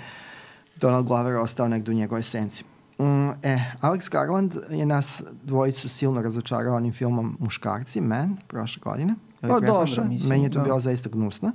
Donald 0.76 1.06
Glover 1.06 1.36
ostao 1.36 1.68
negde 1.68 1.90
u 1.90 1.94
njegovoj 1.94 2.20
esenciji. 2.20 2.66
Mm, 2.98 3.30
e, 3.42 3.58
Alex 3.80 4.10
Garland 4.12 4.54
je 4.70 4.86
nas 4.86 5.22
dvojicu 5.42 5.88
silno 5.88 6.22
razočarao 6.22 6.76
onim 6.76 6.92
filmom 6.92 7.36
Muškarci, 7.40 8.00
Man, 8.00 8.36
prošle 8.46 8.80
godine. 8.84 9.14
Pa 9.40 9.60
dobro, 9.60 10.04
mislim. 10.08 10.28
Meni 10.28 10.44
je 10.44 10.50
to 10.50 10.58
da. 10.58 10.64
bilo 10.64 10.80
zaista 10.80 11.08
gnusno. 11.08 11.52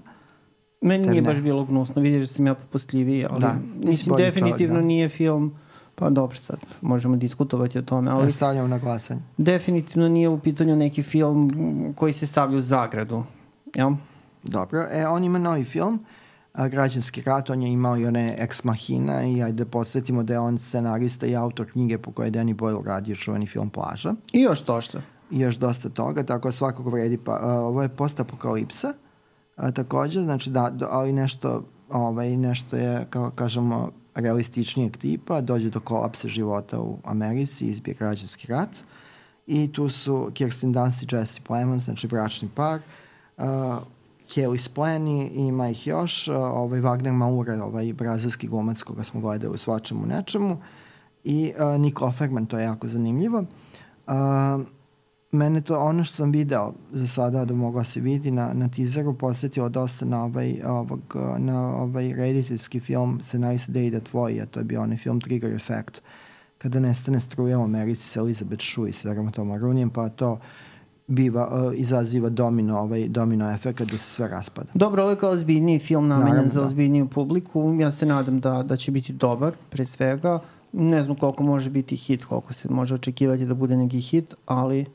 Meni 0.81 1.07
nije 1.07 1.21
ne. 1.21 1.27
baš 1.33 1.41
bilo 1.41 1.65
gnusno, 1.65 2.01
vidiš 2.01 2.19
da 2.19 2.27
sam 2.27 2.47
ja 2.47 2.53
popustljiviji, 2.53 3.25
ali 3.29 3.41
da, 3.41 3.55
mislim, 3.75 4.15
definitivno 4.15 4.73
čovjek, 4.73 4.81
da. 4.81 4.87
nije 4.87 5.09
film 5.09 5.55
Pa 5.95 6.09
dobro, 6.09 6.37
sad 6.37 6.57
možemo 6.81 7.15
diskutovati 7.15 7.79
o 7.79 7.81
tome, 7.81 8.11
ali... 8.11 8.31
Stavljamo 8.31 8.67
na 8.67 8.77
glasanje. 8.77 9.21
Definitivno 9.37 10.09
nije 10.09 10.29
u 10.29 10.39
pitanju 10.39 10.75
neki 10.75 11.03
film 11.03 11.51
koji 11.97 12.13
se 12.13 12.27
stavlja 12.27 12.57
u 12.57 12.61
zagradu, 12.61 13.23
jel? 13.75 13.91
Dobro, 14.43 14.85
e, 14.91 15.07
on 15.07 15.23
ima 15.23 15.39
novi 15.39 15.65
film, 15.65 16.05
a, 16.53 16.67
Građanski 16.67 17.21
rat, 17.21 17.49
on 17.49 17.61
je 17.61 17.71
imao 17.71 17.97
i 17.97 18.05
one 18.05 18.35
Ex 18.39 18.63
Machina 18.63 19.23
i 19.23 19.43
ajde 19.43 19.63
da 19.63 19.69
podsjetimo 19.69 20.23
da 20.23 20.33
je 20.33 20.39
on 20.39 20.59
scenarista 20.59 21.25
i 21.25 21.35
autor 21.35 21.71
knjige 21.71 21.97
po 21.97 22.11
kojoj 22.11 22.27
je 22.27 22.31
Danny 22.31 22.55
Boyle 22.55 22.85
radio 22.85 23.15
čuveni 23.15 23.45
film 23.45 23.69
Plaža. 23.69 24.13
I 24.33 24.41
još 24.41 24.61
to 24.61 24.81
što. 24.81 24.97
I 25.31 25.39
još 25.39 25.55
dosta 25.55 25.89
toga, 25.89 26.23
tako 26.23 26.51
svakog 26.51 26.87
vredi, 26.87 27.17
pa 27.17 27.39
a, 27.41 27.61
ovo 27.61 27.81
je 27.81 27.89
postapokalipsa, 27.89 28.93
a, 29.55 29.71
takođe, 29.71 30.19
znači 30.19 30.49
da, 30.49 30.69
do, 30.69 30.87
ali 30.89 31.13
nešto, 31.13 31.63
ovaj, 31.89 32.37
nešto 32.37 32.75
je, 32.75 33.05
kao 33.09 33.31
kažemo, 33.35 33.91
realističnijeg 34.15 34.97
tipa, 34.97 35.41
dođe 35.41 35.69
do 35.69 35.79
kolapsa 35.79 36.27
života 36.27 36.79
u 36.79 36.97
Americi, 37.03 37.65
izbije 37.65 37.95
građanski 37.99 38.47
rat. 38.47 38.69
I 39.47 39.73
tu 39.73 39.89
su 39.89 40.31
Kirsten 40.33 40.71
Dunst 40.71 41.03
i 41.03 41.15
Jesse 41.15 41.41
Plemons, 41.47 41.83
znači 41.83 42.07
bračni 42.07 42.49
par, 42.55 42.79
uh, 43.37 43.43
Kelly 44.29 44.57
Splani 44.57 45.27
i 45.27 45.41
ima 45.41 45.69
ih 45.69 45.87
još, 45.87 46.27
uh, 46.27 46.35
ovaj 46.35 46.81
Wagner 46.81 47.11
Maure, 47.11 47.61
ovaj 47.61 47.93
brazilski 47.93 48.47
glumac 48.47 48.81
koga 48.81 49.03
smo 49.03 49.21
gledali 49.21 49.55
u 49.55 49.57
svačemu 49.57 50.05
nečemu. 50.05 50.57
I 51.23 51.53
uh, 51.57 51.81
Nick 51.81 52.01
Offerman, 52.01 52.45
to 52.45 52.57
je 52.57 52.63
jako 52.63 52.87
zanimljivo. 52.87 53.45
Uh, 54.07 54.13
mene 55.33 55.61
to 55.61 55.79
ono 55.79 56.03
što 56.03 56.15
sam 56.15 56.31
video 56.31 56.73
za 56.91 57.07
sada 57.07 57.45
da 57.45 57.53
mogla 57.53 57.83
se 57.83 57.99
vidi 58.01 58.31
na, 58.31 58.53
na 58.53 58.69
teaseru 58.69 59.13
posjetilo 59.17 59.69
dosta 59.69 60.05
na 60.05 60.23
ovaj, 60.23 60.61
ovog, 60.65 61.15
na 61.37 61.75
ovaj 61.75 62.13
rediteljski 62.13 62.79
film 62.79 63.19
Scenarista 63.21 63.71
Dejda 63.71 63.99
Tvoji, 63.99 64.41
a 64.41 64.45
to 64.45 64.59
je 64.59 64.63
bio 64.63 64.81
onaj 64.81 64.97
film 64.97 65.21
Trigger 65.21 65.53
Effect, 65.53 66.01
kada 66.57 66.79
nestane 66.79 67.19
struja 67.19 67.59
u 67.59 67.63
Americi 67.63 68.01
sa 68.01 68.19
Elizabeth 68.19 68.63
Shue 68.63 68.89
i 68.89 68.93
Sverom 68.93 69.31
Tomarunijem, 69.31 69.89
pa 69.89 70.09
to 70.09 70.39
biva, 71.07 71.67
uh, 71.67 71.79
izaziva 71.79 72.29
domino, 72.29 72.79
ovaj, 72.79 73.07
domino 73.07 73.51
efekt 73.51 73.81
da 73.81 73.97
se 73.97 74.11
sve 74.11 74.27
raspada. 74.27 74.69
Dobro, 74.73 75.03
ovo 75.03 75.11
je 75.11 75.17
kao 75.17 75.31
ozbiljniji 75.31 75.79
film 75.79 76.07
namenjen 76.07 76.49
za 76.49 76.59
da. 76.59 76.65
ozbiljniju 76.65 77.07
publiku. 77.07 77.77
Ja 77.79 77.91
se 77.91 78.05
nadam 78.05 78.39
da, 78.39 78.63
da 78.63 78.77
će 78.77 78.91
biti 78.91 79.13
dobar, 79.13 79.53
pre 79.69 79.85
svega. 79.85 80.39
Ne 80.71 81.03
znam 81.03 81.17
koliko 81.17 81.43
može 81.43 81.69
biti 81.69 81.95
hit, 81.95 82.25
koliko 82.25 82.53
se 82.53 82.69
može 82.69 82.95
očekivati 82.95 83.45
da 83.45 83.53
bude 83.53 83.77
neki 83.77 83.99
hit, 83.99 84.35
ali 84.45 84.85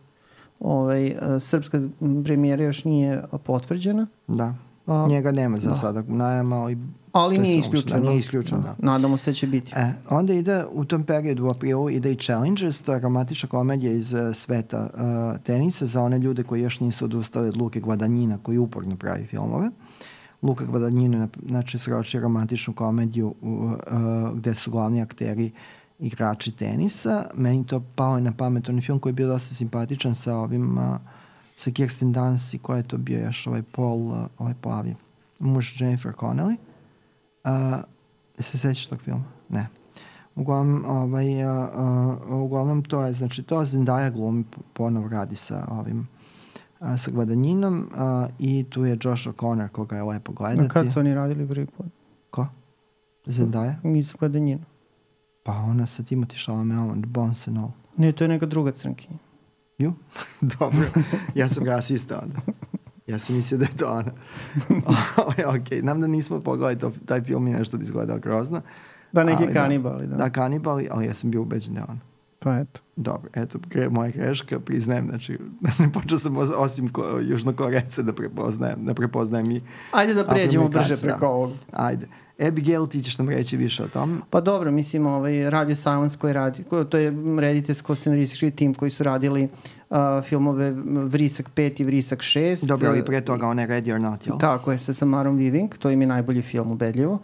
ovaj, 0.60 1.06
e, 1.06 1.40
srpska 1.40 1.80
premijera 2.24 2.64
još 2.64 2.84
nije 2.84 3.24
potvrđena. 3.44 4.06
Da. 4.26 4.54
A, 4.86 5.06
Njega 5.08 5.32
nema 5.32 5.58
za 5.58 5.68
da. 5.68 5.74
sada 5.74 6.02
najama, 6.06 6.56
ali 6.56 6.78
ali 7.12 7.38
nije 7.38 7.58
isključeno. 7.58 8.00
Da, 8.00 8.08
nije 8.08 8.18
isključeno, 8.18 8.60
da. 8.60 8.74
da. 8.78 8.92
Nadamo 8.92 9.16
se 9.16 9.30
da 9.30 9.34
će 9.34 9.46
biti. 9.46 9.72
E, 9.76 9.92
onda 10.10 10.34
ide 10.34 10.64
u 10.72 10.84
tom 10.84 11.04
periodu 11.04 11.44
u 11.44 11.48
aprilu 11.48 11.90
ide 11.90 12.12
i 12.12 12.16
Challenges, 12.16 12.82
to 12.82 12.94
je 12.94 13.00
romantična 13.00 13.48
komedija 13.48 13.92
iz 13.92 14.12
uh, 14.12 14.20
sveta 14.34 14.90
uh, 14.94 15.42
tenisa 15.42 15.86
za 15.86 16.02
one 16.02 16.18
ljude 16.18 16.42
koji 16.42 16.62
još 16.62 16.80
nisu 16.80 17.04
odustali 17.04 17.48
od 17.48 17.56
Luke 17.56 17.80
Gvadanjina 17.80 18.38
koji 18.42 18.58
uporno 18.58 18.96
pravi 18.96 19.26
filmove. 19.26 19.70
Luka 20.42 20.64
Gvadanjina 20.64 21.28
znači 21.46 21.78
sroči 21.78 22.20
romantičnu 22.20 22.74
komediju 22.74 23.34
uh, 23.40 23.50
uh, 23.50 23.76
gde 24.34 24.54
su 24.54 24.70
glavni 24.70 25.02
akteri 25.02 25.46
uh, 25.46 25.77
igrači 25.98 26.56
tenisa. 26.56 27.26
Meni 27.34 27.66
to 27.66 27.82
pao 27.94 28.20
na 28.20 28.32
pamet, 28.32 28.68
onaj 28.68 28.82
film 28.82 28.98
koji 28.98 29.10
je 29.10 29.14
bio 29.14 29.26
dosta 29.26 29.54
simpatičan 29.54 30.14
sa 30.14 30.36
ovim, 30.36 30.78
sa 31.54 31.70
Kirsten 31.70 32.12
Dunst 32.12 32.54
i 32.54 32.58
ko 32.58 32.76
je 32.76 32.82
to 32.82 32.96
bio 32.96 33.20
još 33.20 33.46
ovaj 33.46 33.62
Paul, 33.72 34.12
ovaj 34.38 34.54
plavi, 34.60 34.94
muž 35.38 35.80
Jennifer 35.80 36.12
Connelly. 36.12 36.56
Uh, 37.44 37.84
se 38.38 38.58
sećaš 38.58 38.86
tog 38.86 39.00
filma? 39.00 39.24
Ne. 39.48 39.68
Uglavnom, 40.34 40.84
ovaj, 40.86 41.44
uh, 41.44 41.68
uh, 42.28 42.40
uglavnom 42.40 42.82
to 42.82 43.02
je, 43.02 43.12
znači 43.12 43.42
to 43.42 43.64
Zendaya 43.64 44.10
glumi 44.10 44.44
ponov 44.72 45.08
radi 45.08 45.36
sa 45.36 45.66
ovim 45.70 46.08
uh, 46.80 46.96
sa 46.96 47.10
Gvadanjinom 47.10 47.78
uh, 47.78 48.28
i 48.38 48.66
tu 48.70 48.84
je 48.84 48.98
Josh 49.02 49.28
O'Connor 49.28 49.68
koga 49.68 49.96
je 49.96 50.02
lepo 50.02 50.32
gledati. 50.32 50.66
A 50.66 50.68
kad 50.68 50.92
su 50.92 51.00
oni 51.00 51.14
radili 51.14 51.48
prvi 51.48 51.66
put? 51.66 51.86
Ko? 52.30 52.46
Zendaya? 53.26 53.74
Mi 53.82 54.02
su 54.02 54.18
Gvadanjina. 54.18 54.62
Pa 55.48 55.64
ona 55.64 55.86
sa 55.86 56.02
Timothy 56.02 56.36
Chalametom, 56.36 57.02
Bones 57.08 57.48
and 57.48 57.58
All. 57.58 57.72
Ne, 57.96 58.12
to 58.12 58.24
je 58.24 58.28
neka 58.28 58.46
druga 58.46 58.72
crnkinja. 58.72 59.18
Ju? 59.78 59.92
Dobro. 60.58 60.84
Ja 61.34 61.48
sam 61.48 61.64
rasista 61.64 62.20
onda. 62.22 62.40
Ja 63.06 63.18
sam 63.18 63.36
mislio 63.36 63.58
da 63.58 63.64
je 63.64 63.76
to 63.76 63.90
ona. 63.90 64.12
ok, 65.56 65.82
nam 65.82 66.00
da 66.00 66.06
nismo 66.06 66.40
pogledali 66.40 66.78
to, 66.78 66.92
taj 67.06 67.22
film 67.22 67.46
i 67.46 67.52
nešto 67.52 67.78
bi 67.78 67.84
izgledao 67.84 68.18
grozno. 68.18 68.60
Da, 69.12 69.24
neki 69.24 69.44
ali, 69.44 69.46
da. 69.46 69.60
kanibali, 69.60 70.06
da. 70.06 70.16
Da, 70.16 70.30
kanibali, 70.30 70.88
ali 70.90 71.06
ja 71.06 71.14
sam 71.14 71.30
bio 71.30 71.42
ubeđen 71.42 71.74
da 71.74 71.80
je 71.80 71.86
ona. 71.88 72.00
Pa 72.38 72.56
eto. 72.58 72.80
Dobro, 72.96 73.30
eto, 73.34 73.58
gre, 73.70 73.88
moja 73.88 74.10
greška, 74.10 74.60
priznajem, 74.60 75.06
znači, 75.08 75.38
počeo 75.94 76.18
sam 76.18 76.36
osim 76.36 76.88
ko, 76.88 77.18
južnokorece 77.22 78.02
da 78.02 78.12
prepoznajem, 78.12 78.84
da 78.84 78.94
prepoznajem 78.94 79.50
i 79.50 79.62
Ajde 79.92 80.14
da 80.14 80.24
pređemo 80.24 80.68
brže 80.68 80.96
preko 80.96 81.20
da. 81.20 81.28
ovog. 81.28 81.52
Ajde. 81.72 82.06
Abigail, 82.46 82.86
ti 82.86 83.02
ćeš 83.02 83.18
nam 83.18 83.28
reći 83.28 83.56
više 83.56 83.84
o 83.84 83.88
tom. 83.88 84.22
Pa 84.30 84.40
dobro, 84.40 84.70
mislim, 84.70 85.06
ovaj, 85.06 85.50
Radio 85.50 85.76
Silence 85.76 86.18
koji 86.18 86.32
radi, 86.32 86.64
to 86.88 86.98
je 86.98 87.14
rediteljsko 87.40 87.94
scenaristički 87.94 88.50
tim 88.50 88.74
koji 88.74 88.90
su 88.90 89.02
radili 89.02 89.48
uh, 89.90 89.96
filmove 90.24 90.72
Vrisak 90.86 91.50
5 91.54 91.80
i 91.80 91.84
Vrisak 91.84 92.18
6. 92.18 92.66
Dobro, 92.66 92.96
i 92.96 93.04
pre 93.04 93.20
toga 93.20 93.46
one 93.46 93.66
Ready 93.66 93.94
or 93.94 94.00
Not, 94.00 94.26
jel? 94.26 94.38
Tako 94.38 94.72
je, 94.72 94.78
sa 94.78 94.94
Samarom 94.94 95.36
Viving, 95.36 95.78
to 95.78 95.90
im 95.90 96.00
je 96.00 96.06
najbolji 96.06 96.42
film 96.42 96.72
ubedljivo. 96.72 97.18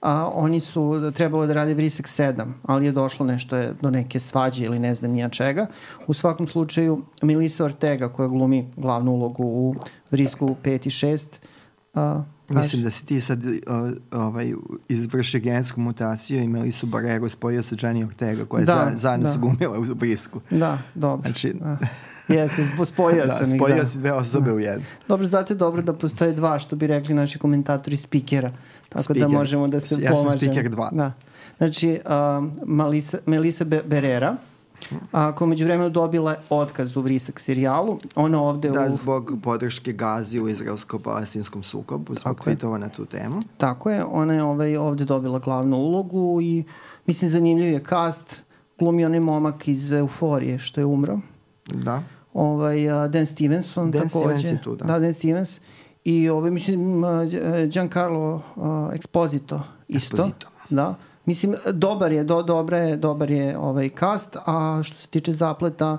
A 0.00 0.30
oni 0.34 0.60
su 0.60 1.12
trebalo 1.14 1.46
da 1.46 1.54
rade 1.54 1.74
Vrisak 1.74 2.06
7, 2.06 2.44
ali 2.62 2.86
je 2.86 2.92
došlo 2.92 3.26
nešto 3.26 3.56
je 3.56 3.74
do 3.80 3.90
neke 3.90 4.20
svađe 4.20 4.64
ili 4.64 4.78
ne 4.78 4.94
znam 4.94 5.10
nija 5.10 5.28
čega. 5.28 5.66
U 6.06 6.14
svakom 6.14 6.48
slučaju, 6.48 7.02
Melissa 7.22 7.64
Ortega 7.64 8.08
koja 8.08 8.28
glumi 8.28 8.70
glavnu 8.76 9.12
ulogu 9.12 9.44
u 9.44 9.74
Vrisku 10.10 10.56
5 10.64 10.86
i 10.86 10.90
6, 10.90 11.28
uh, 11.94 12.24
Mislim 12.48 12.82
da 12.82 12.90
si 12.90 13.06
ti 13.06 13.20
sad 13.20 13.42
ovaj, 14.12 14.52
izvršio 14.88 15.40
gensku 15.40 15.80
mutaciju, 15.80 16.42
imali 16.42 16.72
su 16.72 16.86
Barrero, 16.86 17.28
spojio 17.28 17.62
sa 17.62 17.76
Jenny 17.76 18.06
Ortega, 18.06 18.44
koja 18.44 18.60
je 18.60 18.66
da, 18.66 18.90
za, 18.92 18.98
zajedno 18.98 19.28
da. 19.32 19.38
gumila 19.38 19.78
u 19.78 19.94
brisku. 19.94 20.40
Da, 20.50 20.78
dobro. 20.94 21.22
Znači, 21.22 21.52
da. 21.52 21.78
Jeste, 22.28 22.68
spojio 22.86 23.26
da, 23.26 23.32
sam 23.32 23.46
ih. 23.46 23.52
Spojio 23.56 23.76
da. 23.76 23.84
si 23.84 23.98
dve 23.98 24.12
osobe 24.12 24.50
da. 24.50 24.54
u 24.54 24.58
jednu. 24.58 24.84
Dobro, 25.08 25.26
zato 25.26 25.52
je 25.52 25.56
dobro 25.56 25.82
da 25.82 25.92
postoje 25.92 26.32
dva, 26.32 26.58
što 26.58 26.76
bi 26.76 26.86
rekli 26.86 27.14
naši 27.14 27.38
komentatori, 27.38 27.96
spikera. 27.96 28.52
Tako 28.88 29.02
speaker. 29.02 29.22
da 29.22 29.28
možemo 29.28 29.68
da 29.68 29.80
se 29.80 29.94
ja 29.94 30.10
pomažemo. 30.10 30.28
Ja 30.28 30.32
sam 30.32 30.40
speaker 30.40 30.70
dva. 30.70 30.90
Da. 30.92 31.12
Znači, 31.58 32.00
uh, 32.04 32.68
Melisa, 32.68 33.18
Melisa 33.26 33.64
Berera, 33.64 34.36
a, 35.12 35.32
koja 35.32 35.48
među 35.48 35.64
vremenu 35.64 35.90
dobila 35.90 36.36
otkaz 36.50 36.96
u 36.96 37.00
Vrisak 37.00 37.40
serijalu. 37.40 37.98
Ona 38.14 38.42
ovde 38.42 38.70
da, 38.70 38.86
u... 38.88 38.90
zbog 38.90 39.32
podrške 39.42 39.92
Gazi 39.92 40.40
u 40.40 40.48
izraelsko-palestinskom 40.48 41.62
sukobu, 41.62 42.14
zbog 42.14 42.40
tweetova 42.40 42.78
na 42.78 42.88
tu 42.88 43.04
temu. 43.04 43.42
Tako 43.56 43.90
je, 43.90 44.04
ona 44.04 44.34
je 44.34 44.42
ovaj, 44.42 44.76
ovde 44.76 45.04
dobila 45.04 45.38
glavnu 45.38 45.76
ulogu 45.76 46.40
i 46.42 46.64
mislim 47.06 47.30
zanimljiv 47.30 47.72
je 47.72 47.84
cast, 47.88 48.42
glumi 48.78 49.04
onaj 49.04 49.20
momak 49.20 49.68
iz 49.68 49.92
Euforije 49.92 50.58
što 50.58 50.80
je 50.80 50.84
umro. 50.84 51.18
Da. 51.74 52.02
Ovaj, 52.34 53.04
uh, 53.04 53.10
Dan 53.10 53.26
Stevenson 53.26 53.90
Dan 53.90 54.02
takođe. 54.02 54.24
Stevens 54.24 54.50
je 54.50 54.62
tu, 54.62 54.76
da. 54.76 54.84
Da, 54.84 54.98
Dan 54.98 55.14
Stevens. 55.14 55.60
I 56.04 56.28
ovaj, 56.28 56.50
mislim, 56.50 57.02
Giancarlo 57.72 58.34
uh, 58.34 58.42
Exposito 58.64 59.60
isto. 59.88 60.16
Exposito. 60.16 60.46
Da 60.70 60.94
Mislim, 61.28 61.54
dobar 61.72 62.12
je, 62.12 62.24
do, 62.24 62.42
dobra 62.42 62.78
je, 62.78 62.96
dobar 62.96 63.30
je 63.30 63.58
ovaj 63.58 63.88
kast, 63.88 64.36
a 64.46 64.80
što 64.84 64.96
se 64.96 65.08
tiče 65.08 65.32
zapleta, 65.32 65.98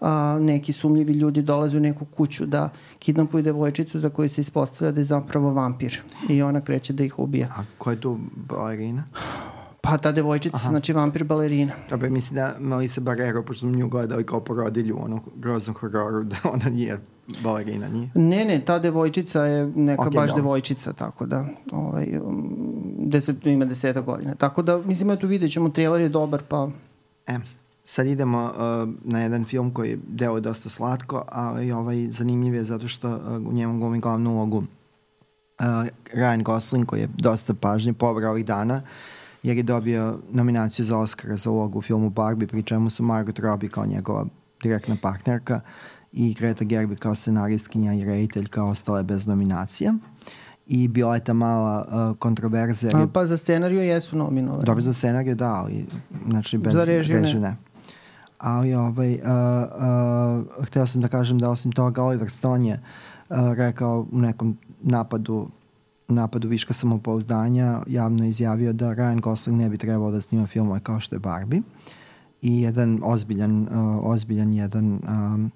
a, 0.00 0.38
neki 0.40 0.72
sumljivi 0.72 1.12
ljudi 1.12 1.42
dolaze 1.42 1.76
u 1.76 1.80
neku 1.80 2.04
kuću 2.04 2.46
da 2.46 2.68
kidnapuju 2.98 3.42
devojčicu 3.42 4.00
za 4.00 4.10
koju 4.10 4.28
se 4.28 4.40
ispostavlja 4.40 4.92
da 4.92 5.00
je 5.00 5.04
zapravo 5.04 5.52
vampir 5.52 6.00
i 6.28 6.42
ona 6.42 6.60
kreće 6.60 6.92
da 6.92 7.04
ih 7.04 7.18
ubija. 7.18 7.48
A 7.56 7.64
ko 7.78 7.90
je 7.90 8.00
tu 8.00 8.18
balerina? 8.48 9.04
Pa 9.82 9.98
ta 9.98 10.12
devojčica, 10.12 10.56
Aha. 10.56 10.68
znači 10.68 10.92
vampir 10.92 11.24
balerina. 11.24 11.72
Dobro, 11.90 12.10
mislim 12.10 12.34
da 12.34 12.56
Melissa 12.58 13.00
Barrero, 13.00 13.42
pošto 13.42 13.60
sam 13.60 13.72
nju 13.72 13.88
gledali 13.88 14.26
kao 14.26 14.40
porodilju 14.40 14.96
u 14.96 15.04
onom 15.04 15.20
groznom 15.36 15.76
hororu, 15.76 16.24
da 16.32 16.36
ona 16.44 16.64
nije 16.64 17.00
balerina, 17.42 17.88
nije? 17.88 18.10
Ne, 18.14 18.44
ne, 18.44 18.60
ta 18.64 18.78
devojčica 18.78 19.44
je 19.44 19.66
neka 19.66 20.02
okay, 20.02 20.14
baš 20.14 20.28
dobro. 20.28 20.42
devojčica, 20.42 20.92
tako 20.92 21.26
da, 21.26 21.44
ovaj, 21.72 22.18
um, 22.24 22.56
deset, 22.98 23.46
ima 23.46 23.64
deseta 23.64 24.00
godina. 24.00 24.34
Tako 24.34 24.62
da, 24.62 24.78
mislim, 24.78 25.10
eto 25.10 25.26
vidjet 25.26 25.52
ćemo, 25.52 25.68
trailer 25.68 26.00
je 26.00 26.08
dobar, 26.08 26.42
pa... 26.48 26.68
E, 27.26 27.38
sad 27.84 28.06
idemo 28.06 28.44
uh, 28.44 28.88
na 29.04 29.20
jedan 29.20 29.44
film 29.44 29.70
koji 29.70 29.98
deo 30.08 30.34
je 30.34 30.40
dosta 30.40 30.68
slatko, 30.68 31.24
a 31.28 31.62
i 31.62 31.72
ovaj 31.72 32.06
zanimljiv 32.10 32.54
je 32.54 32.64
zato 32.64 32.88
što 32.88 33.10
uh, 33.10 33.48
u 33.48 33.52
njemu 33.52 33.78
glumi 33.78 34.00
glavnu 34.00 34.34
ulogu 34.34 34.56
uh, 34.58 34.64
Ryan 36.14 36.42
Gosling 36.42 36.86
koji 36.86 37.00
je 37.00 37.08
dosta 37.18 37.54
pažnje 37.54 37.92
pobrao 37.92 38.30
ovih 38.30 38.44
dana 38.44 38.82
jer 39.42 39.56
je 39.56 39.62
dobio 39.62 40.18
nominaciju 40.32 40.84
za 40.84 40.98
Oscara 40.98 41.36
za 41.36 41.50
ulogu 41.50 41.78
u 41.78 41.82
filmu 41.82 42.10
Barbie, 42.10 42.48
pri 42.48 42.62
čemu 42.62 42.90
su 42.90 43.02
Margot 43.02 43.38
Robbie 43.38 43.70
kao 43.70 43.86
njegova 43.86 44.26
direktna 44.62 44.96
partnerka 45.02 45.60
i 46.12 46.34
Greta 46.34 46.64
Gerwig 46.64 46.98
kao 46.98 47.14
scenaristkinja 47.14 47.94
i 47.94 48.04
rediteljka 48.04 48.64
ostale 48.64 49.02
bez 49.02 49.26
nominacija 49.26 49.94
i 50.66 50.88
bila 50.88 51.14
je 51.14 51.24
ta 51.24 51.32
mala 51.32 51.84
uh, 51.88 52.18
kontroverza. 52.18 52.88
A, 52.94 53.06
pa 53.12 53.26
za 53.26 53.36
scenariju 53.36 53.82
jesu 53.82 54.16
nominovani. 54.16 54.64
Dobro, 54.64 54.80
za 54.80 54.92
scenariju 54.92 55.34
da, 55.34 55.52
ali 55.54 55.86
znači 56.28 56.58
bez 56.58 56.72
za 56.72 56.84
režiju, 56.84 57.20
režiju 57.20 57.40
ne. 57.40 57.48
ne. 57.48 57.56
Ali 58.38 58.74
ovaj, 58.74 59.14
uh, 59.14 59.20
uh, 59.20 60.64
hteo 60.64 60.86
sam 60.86 61.02
da 61.02 61.08
kažem 61.08 61.38
da 61.38 61.50
osim 61.50 61.72
toga 61.72 62.02
Oliver 62.02 62.30
Stone 62.30 62.68
je 62.68 62.82
uh, 63.28 63.36
rekao 63.56 64.06
u 64.12 64.18
nekom 64.18 64.56
napadu 64.82 65.48
napadu 66.10 66.48
viška 66.48 66.72
samopouzdanja 66.74 67.80
javno 67.86 68.26
izjavio 68.26 68.72
da 68.72 68.94
Ryan 68.94 69.20
Gosling 69.20 69.60
ne 69.60 69.68
bi 69.68 69.78
trebao 69.78 70.10
da 70.10 70.20
snima 70.20 70.46
filmove 70.46 70.80
kao 70.80 71.00
što 71.00 71.16
je 71.16 71.20
Barbie. 71.20 71.62
I 72.42 72.62
jedan 72.62 73.00
ozbiljan, 73.02 73.62
uh, 73.62 73.68
ozbiljan 74.02 74.54
jedan 74.54 75.00
um, 75.08 75.50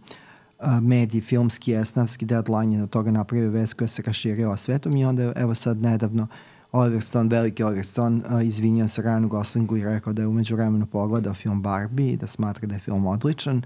mediji, 0.83 1.21
filmski, 1.21 1.75
esnavski 1.75 2.27
deadline 2.27 2.77
je 2.77 2.83
od 2.83 2.91
toga 2.91 3.11
napravio 3.11 3.51
vest 3.51 3.75
koja 3.75 3.89
se 3.89 4.03
raširila 4.07 4.57
svetom 4.57 4.97
i 4.97 5.05
onda 5.05 5.33
evo 5.37 5.55
sad 5.55 5.83
nedavno 5.83 6.27
Oliver 6.73 7.03
Stone, 7.03 7.29
veliki 7.29 7.63
Oliver 7.63 7.87
Stone, 7.87 8.21
uh, 8.31 8.47
izvinio 8.47 8.89
se 8.89 9.03
Ryanu 9.03 9.29
Goslingu 9.29 9.77
i 9.77 9.85
rekao 9.85 10.13
da 10.13 10.23
je 10.23 10.29
umeđu 10.29 10.55
vremenu 10.55 10.87
pogledao 10.87 11.35
film 11.35 11.63
Barbie 11.63 12.13
i 12.13 12.17
da 12.17 12.27
smatra 12.27 12.67
da 12.67 12.75
je 12.75 12.81
film 12.81 13.07
odličan 13.07 13.63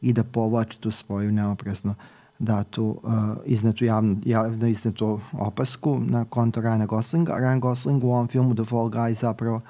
i 0.00 0.12
da 0.12 0.24
povlači 0.24 0.80
tu 0.80 0.90
svoju 0.90 1.32
neoprezno 1.32 1.94
datu 2.42 3.00
uh, 3.02 3.12
iznetu 3.44 3.84
javno, 3.84 4.16
javno 4.24 4.66
iznetu 4.66 5.20
opasku 5.32 6.00
na 6.00 6.24
konto 6.24 6.60
Ryana 6.60 6.86
Goslinga. 6.86 7.32
Ryan 7.32 7.60
Gosling 7.60 8.04
u 8.04 8.10
ovom 8.10 8.28
filmu 8.28 8.54
The 8.54 8.64
Fall 8.64 8.90
Guy 8.90 9.14
zapravo 9.14 9.60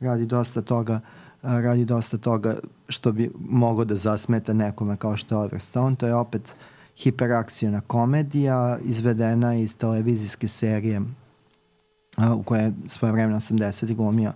radi 0.00 0.26
dosta 0.26 0.62
toga 0.62 1.00
radi 1.42 1.84
dosta 1.84 2.18
toga 2.18 2.56
što 2.88 3.12
bi 3.12 3.30
mogo 3.38 3.84
da 3.84 3.96
zasmeta 3.96 4.52
nekome 4.52 4.96
kao 4.96 5.16
što 5.16 5.34
je 5.34 5.38
Oliver 5.38 5.60
Stone. 5.60 5.96
To 5.96 6.06
je 6.06 6.14
opet 6.14 6.54
hiperakcijona 6.96 7.80
komedija 7.80 8.78
izvedena 8.84 9.54
iz 9.54 9.76
televizijske 9.76 10.48
serije 10.48 11.00
u 12.36 12.42
kojoj 12.42 12.64
je 12.64 12.72
svoje 12.86 13.12
vremena 13.12 13.40
80. 13.40 13.94
glumio 13.94 14.32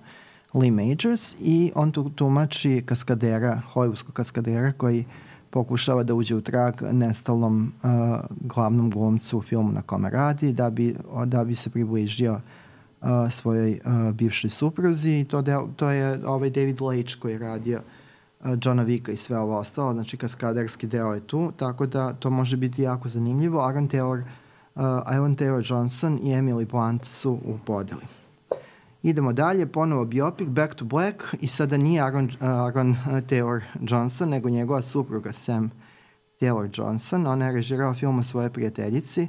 Lee 0.55 0.71
Majors 0.71 1.37
i 1.41 1.73
on 1.75 1.91
tu 1.91 2.11
tumači 2.11 2.83
kaskadera, 2.87 3.63
hollywoodskog 3.75 4.13
kaskadera 4.13 4.73
koji 4.73 5.05
pokušava 5.53 6.03
da 6.03 6.15
uđe 6.15 6.35
u 6.35 6.41
trag 6.41 6.75
nestalom 6.93 7.73
uh, 7.83 7.91
glavnom 8.41 8.91
glumcu 8.91 9.39
u 9.39 9.43
filmu 9.43 9.73
na 9.73 9.83
kome 9.83 10.11
radi 10.11 10.53
da 10.53 10.71
bi, 10.71 10.97
da 11.27 11.45
bi 11.45 11.55
se 11.55 11.71
približio 11.71 12.33
uh, 12.33 13.09
svojoj 13.31 13.73
uh, 13.73 14.15
bivšoj 14.15 14.51
supruzi. 14.51 15.25
To, 15.31 15.43
de, 15.43 15.59
to 15.77 15.91
je 15.91 16.27
ovaj 16.27 16.51
David 16.51 16.81
Leitch 16.81 17.19
koji 17.19 17.33
je 17.33 17.39
radio 17.39 17.81
uh, 18.41 18.51
Johna 18.63 18.83
Vicka 18.83 19.13
i 19.13 19.17
sve 19.17 19.39
ovo 19.39 19.59
ostalo, 19.59 19.93
znači 19.93 20.17
kaskaderski 20.17 20.87
deo 20.87 21.15
je 21.15 21.21
tu, 21.21 21.53
tako 21.57 21.87
da 21.87 22.13
to 22.13 22.31
može 22.31 22.57
biti 22.57 22.83
jako 22.83 23.09
zanimljivo. 23.09 23.61
Aaron 23.61 23.89
Taylor, 23.89 24.21
uh, 24.21 24.83
Aaron 24.85 25.37
Taylor 25.37 25.73
Johnson 25.73 26.19
i 26.23 26.33
Emily 26.33 26.71
Blunt 26.71 27.05
su 27.05 27.33
u 27.33 27.59
podeli. 27.65 28.22
Idemo 29.03 29.33
dalje, 29.33 29.67
ponovo 29.67 30.05
biopic, 30.05 30.49
Back 30.49 30.75
to 30.75 30.85
Black 30.85 31.23
i 31.41 31.47
sada 31.47 31.77
nije 31.77 32.03
Aaron, 32.03 32.31
Aaron 32.41 32.97
Taylor 33.07 33.61
Johnson, 33.81 34.29
nego 34.29 34.51
njegova 34.51 34.83
supruga 34.83 35.33
Sam 35.33 35.71
Taylor 36.41 36.69
Johnson. 36.79 37.27
Ona 37.27 37.47
je 37.47 37.53
režirala 37.53 37.95
film 37.95 38.19
o 38.19 38.23
svoje 38.23 38.51
prijateljici 38.51 39.29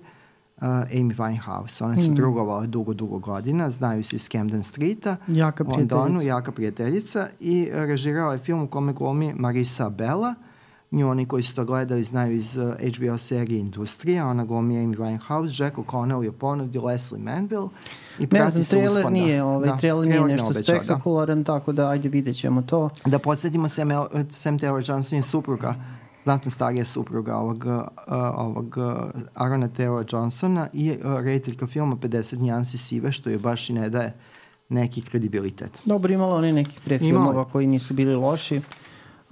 uh, 0.58 0.64
Amy 0.68 1.16
Winehouse. 1.16 1.86
One 1.86 1.98
su 1.98 2.12
mm. 2.12 2.16
drugovale 2.16 2.68
dugo, 2.68 2.94
dugo 2.94 3.20
godina, 3.20 3.70
znaju 3.72 4.04
se 4.04 4.16
iz 4.16 4.30
Camden 4.30 4.64
Streeta. 4.64 5.16
Jaka 5.28 5.64
prijateljica. 5.64 5.96
Londonu, 5.96 6.22
jaka 6.22 6.52
prijateljica 6.52 7.28
i 7.40 7.70
režirala 7.72 8.34
je 8.34 8.40
film 8.40 8.62
u 8.62 8.68
kome 8.68 8.94
glumi 8.94 9.34
Marisa 9.36 9.90
Bella, 9.90 10.36
Nju 10.94 11.10
oni 11.10 11.26
koji 11.26 11.44
su 11.44 11.56
to 11.56 11.66
gledali 11.66 12.04
znaju 12.04 12.36
iz 12.36 12.58
uh, 12.58 12.74
HBO 12.98 13.18
serije 13.18 13.60
Industrija, 13.60 14.28
ona 14.28 14.46
glumi 14.46 14.76
Amy 14.76 14.98
Winehouse, 14.98 15.64
Jack 15.64 15.78
O'Connell 15.78 16.24
je 16.24 16.32
ponudi 16.32 16.80
Leslie 16.80 17.22
Manville 17.22 17.68
i 18.20 18.28
prati 18.28 18.46
ne 18.46 18.52
znam, 18.52 18.64
se 18.64 18.70
trailer 18.70 19.12
nije, 19.12 19.44
ovaj, 19.44 19.70
da, 19.70 19.78
trailer 19.78 20.08
nije 20.08 20.22
nešto 20.22 20.46
obećao, 20.46 20.62
da. 20.62 20.64
spektakularan, 20.64 21.38
da. 21.38 21.44
tako 21.44 21.72
da 21.72 21.90
ajde 21.90 22.10
vidjet 22.10 22.38
ćemo 22.38 22.62
to. 22.62 22.90
Da 23.06 23.20
podsjetimo 23.20 23.70
Sam, 23.70 23.90
Sam 24.30 24.60
Taylor 24.60 24.92
Johnson 24.92 25.18
je 25.18 25.24
supruga 25.24 25.76
znatno 26.24 26.52
starija 26.52 26.86
supruga 26.86 27.36
ovog, 27.36 27.66
uh, 27.66 27.84
ovog 28.38 28.78
uh, 28.78 29.22
Arona 29.34 29.70
Taylor 29.70 30.14
Johnsona 30.14 30.68
i 30.74 30.92
uh, 30.92 31.20
rediteljka 31.20 31.68
filma 31.68 31.96
50 31.96 32.40
nijansi 32.40 32.78
sive, 32.78 33.12
što 33.12 33.30
je 33.30 33.38
baš 33.38 33.70
i 33.70 33.74
ne 33.74 33.90
daje 33.90 34.14
neki 34.70 35.02
kredibilitet. 35.02 35.82
Dobro, 35.86 36.14
imala 36.14 36.36
oni 36.36 36.52
nekih 36.52 36.80
prefilmova 36.86 37.46
koji 37.46 37.68
nisu 37.68 37.94
bili 37.94 38.16
loši 38.16 38.62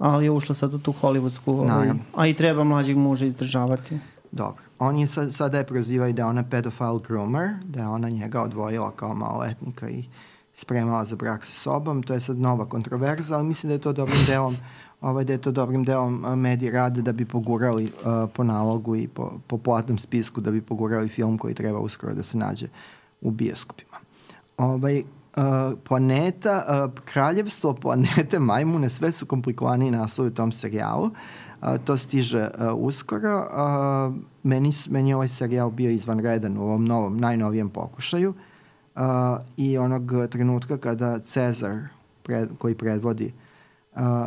ali 0.02 0.24
je 0.24 0.30
ušla 0.30 0.54
sad 0.54 0.74
u 0.74 0.78
tu 0.78 0.94
hollywoodsku, 1.02 1.46
ovaj, 1.46 1.90
a 2.16 2.26
i 2.26 2.34
treba 2.34 2.64
mlađeg 2.64 2.96
muža 2.96 3.26
izdržavati. 3.26 3.98
Dobro. 4.32 4.62
On 4.78 4.98
je 4.98 5.06
sad, 5.06 5.34
sada 5.34 5.58
je 5.58 5.66
prozivao 5.66 6.12
da 6.12 6.22
je 6.22 6.26
ona 6.26 6.42
pedophile 6.42 7.00
groomer, 7.08 7.48
da 7.64 7.80
je 7.80 7.88
ona 7.88 8.08
njega 8.08 8.42
odvojila 8.42 8.90
kao 8.90 9.14
maloletnika 9.14 9.88
i 9.88 10.04
spremala 10.54 11.04
za 11.04 11.16
brak 11.16 11.44
sa 11.44 11.52
sobom. 11.52 12.02
To 12.02 12.14
je 12.14 12.20
sad 12.20 12.38
nova 12.38 12.64
kontroverza, 12.64 13.34
ali 13.34 13.46
mislim 13.46 13.68
da 13.68 13.74
je 13.74 13.80
to 13.80 13.92
dobrim 13.92 14.18
delom 14.26 14.56
ovaj, 15.00 15.24
da 15.24 15.32
je 15.32 15.38
to 15.38 15.50
dobrim 15.50 15.84
delom 15.84 16.40
mediji 16.40 16.70
rade 16.70 17.02
da 17.02 17.12
bi 17.12 17.24
pogurali 17.24 17.84
uh, 17.84 18.30
po 18.34 18.44
nalogu 18.44 18.96
i 18.96 19.08
po, 19.08 19.32
po 19.46 19.58
platnom 19.58 19.98
spisku 19.98 20.40
da 20.40 20.50
bi 20.50 20.62
pogurali 20.62 21.08
film 21.08 21.38
koji 21.38 21.54
treba 21.54 21.78
uskoro 21.78 22.14
da 22.14 22.22
se 22.22 22.38
nađe 22.38 22.66
u 23.20 23.30
bioskopima. 23.30 23.96
Ovaj, 24.56 25.02
Uh, 25.36 25.78
planeta, 25.84 26.64
uh, 26.68 27.04
kraljevstvo 27.04 27.74
planete 27.74 28.38
majmune, 28.38 28.90
sve 28.90 29.12
su 29.12 29.26
komplikovani 29.26 29.90
naslovi 29.90 30.30
u 30.30 30.34
tom 30.34 30.52
serijalu. 30.52 31.04
Uh, 31.04 31.68
to 31.84 31.96
stiže 31.96 32.48
uskoro. 32.76 33.46
Meni, 34.42 34.70
meni 34.90 35.10
je 35.10 35.16
ovaj 35.16 35.28
serijal 35.28 35.70
bio 35.70 35.90
izvanredan 35.90 36.58
u 36.58 36.62
ovom 36.62 36.84
novom, 36.84 37.16
najnovijem 37.16 37.68
pokušaju. 37.68 38.34
I 39.56 39.78
onog 39.78 40.12
trenutka 40.30 40.78
kada 40.78 41.18
Cezar, 41.18 41.78
pred, 42.22 42.48
koji 42.58 42.74
predvodi 42.74 43.32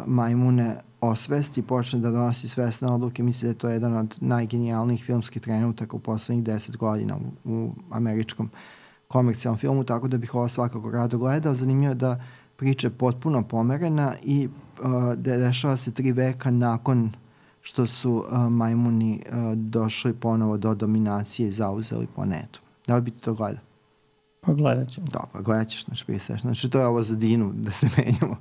majmune, 0.06 0.76
osvesti 1.02 1.60
i 1.60 1.63
počne 1.63 2.00
da 2.00 2.12
donosi 2.12 2.48
svesne 2.48 2.88
odluke, 2.88 3.24
mislim 3.24 3.48
da 3.48 3.54
je 3.54 3.58
to 3.58 3.70
jedan 3.70 3.98
od 3.98 4.15
najgenijalnijih 4.22 5.04
filmskih 5.06 5.41
trenutaka 5.41 5.96
u 5.96 6.00
poslednjih 6.00 6.46
deset 6.46 6.78
godina 6.78 7.15
u, 7.15 7.52
u 7.54 7.74
američkom 7.91 8.46
uh, 8.46 8.60
komercijalnom 9.08 9.60
filmu, 9.60 9.84
tako 9.84 10.08
da 10.08 10.18
bih 10.18 10.36
ovo 10.36 10.48
svakako 10.48 10.91
rado 10.91 11.18
gledao. 11.18 11.56
Zanimljivo 11.56 11.91
je 11.91 11.96
da 11.96 12.24
priča 12.56 12.88
je 12.88 12.91
potpuno 12.91 13.44
pomerena 13.44 14.15
i 14.24 14.48
uh, 14.48 15.13
da 15.13 15.38
dešava 15.38 15.78
se 15.78 15.91
tri 15.91 16.12
veka 16.12 16.52
nakon 16.52 17.12
što 17.62 17.88
su 17.88 18.13
uh, 18.13 18.39
majmuni 18.50 19.22
uh, 19.26 19.54
došli 19.54 20.13
ponovo 20.13 20.58
do 20.58 20.76
dominacije 20.76 21.48
i 21.48 21.52
zauzeli 21.52 22.08
planetu. 22.15 22.62
Da 22.88 22.96
li 22.96 23.02
bi 23.02 23.12
ti 23.12 23.22
to 23.22 23.34
gledao? 23.34 23.62
Pa 24.41 24.54
gledat 24.54 24.89
ćemo. 24.89 25.08
Da, 25.08 25.20
pa 25.34 25.41
gledat 25.41 25.68
ćeš, 25.68 25.86
znači 25.86 26.06
priseš. 26.06 26.41
Znači 26.41 26.70
to 26.70 26.80
je 26.80 26.86
ovo 26.86 27.02
za 27.02 27.15
Dinu, 27.15 27.52
da 27.54 27.72
se 27.72 27.88
menjamo. 27.98 28.38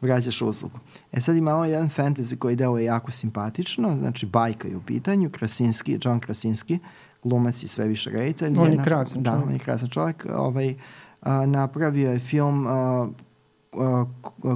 Vraćaš 0.00 0.42
uslugu. 0.42 0.78
E 1.12 1.20
sad 1.20 1.36
imamo 1.36 1.64
jedan 1.64 1.88
fantasy 1.88 2.38
koji 2.38 2.56
deo 2.56 2.78
je 2.78 2.84
jako 2.84 3.10
simpatično, 3.10 3.96
znači 3.96 4.26
bajka 4.26 4.68
je 4.68 4.76
u 4.76 4.82
pitanju, 4.82 5.30
Krasinski, 5.30 5.98
John 6.02 6.20
Krasinski, 6.20 6.74
uh, 6.74 6.80
glumac 7.22 7.62
i 7.62 7.68
sve 7.68 7.88
više 7.88 8.10
reditelj. 8.10 8.54
On 8.58 8.72
je 8.72 8.82
krasan 8.84 9.22
da, 9.22 9.30
čovjek. 9.30 9.46
on 9.46 9.52
je 9.52 9.58
krasan 9.58 9.88
čovjek. 9.88 10.26
Ovaj, 10.34 10.74
a, 11.22 11.46
napravio 11.46 12.10
je 12.10 12.18
film 12.18 12.66
a, 12.66 13.08
a, 13.72 14.04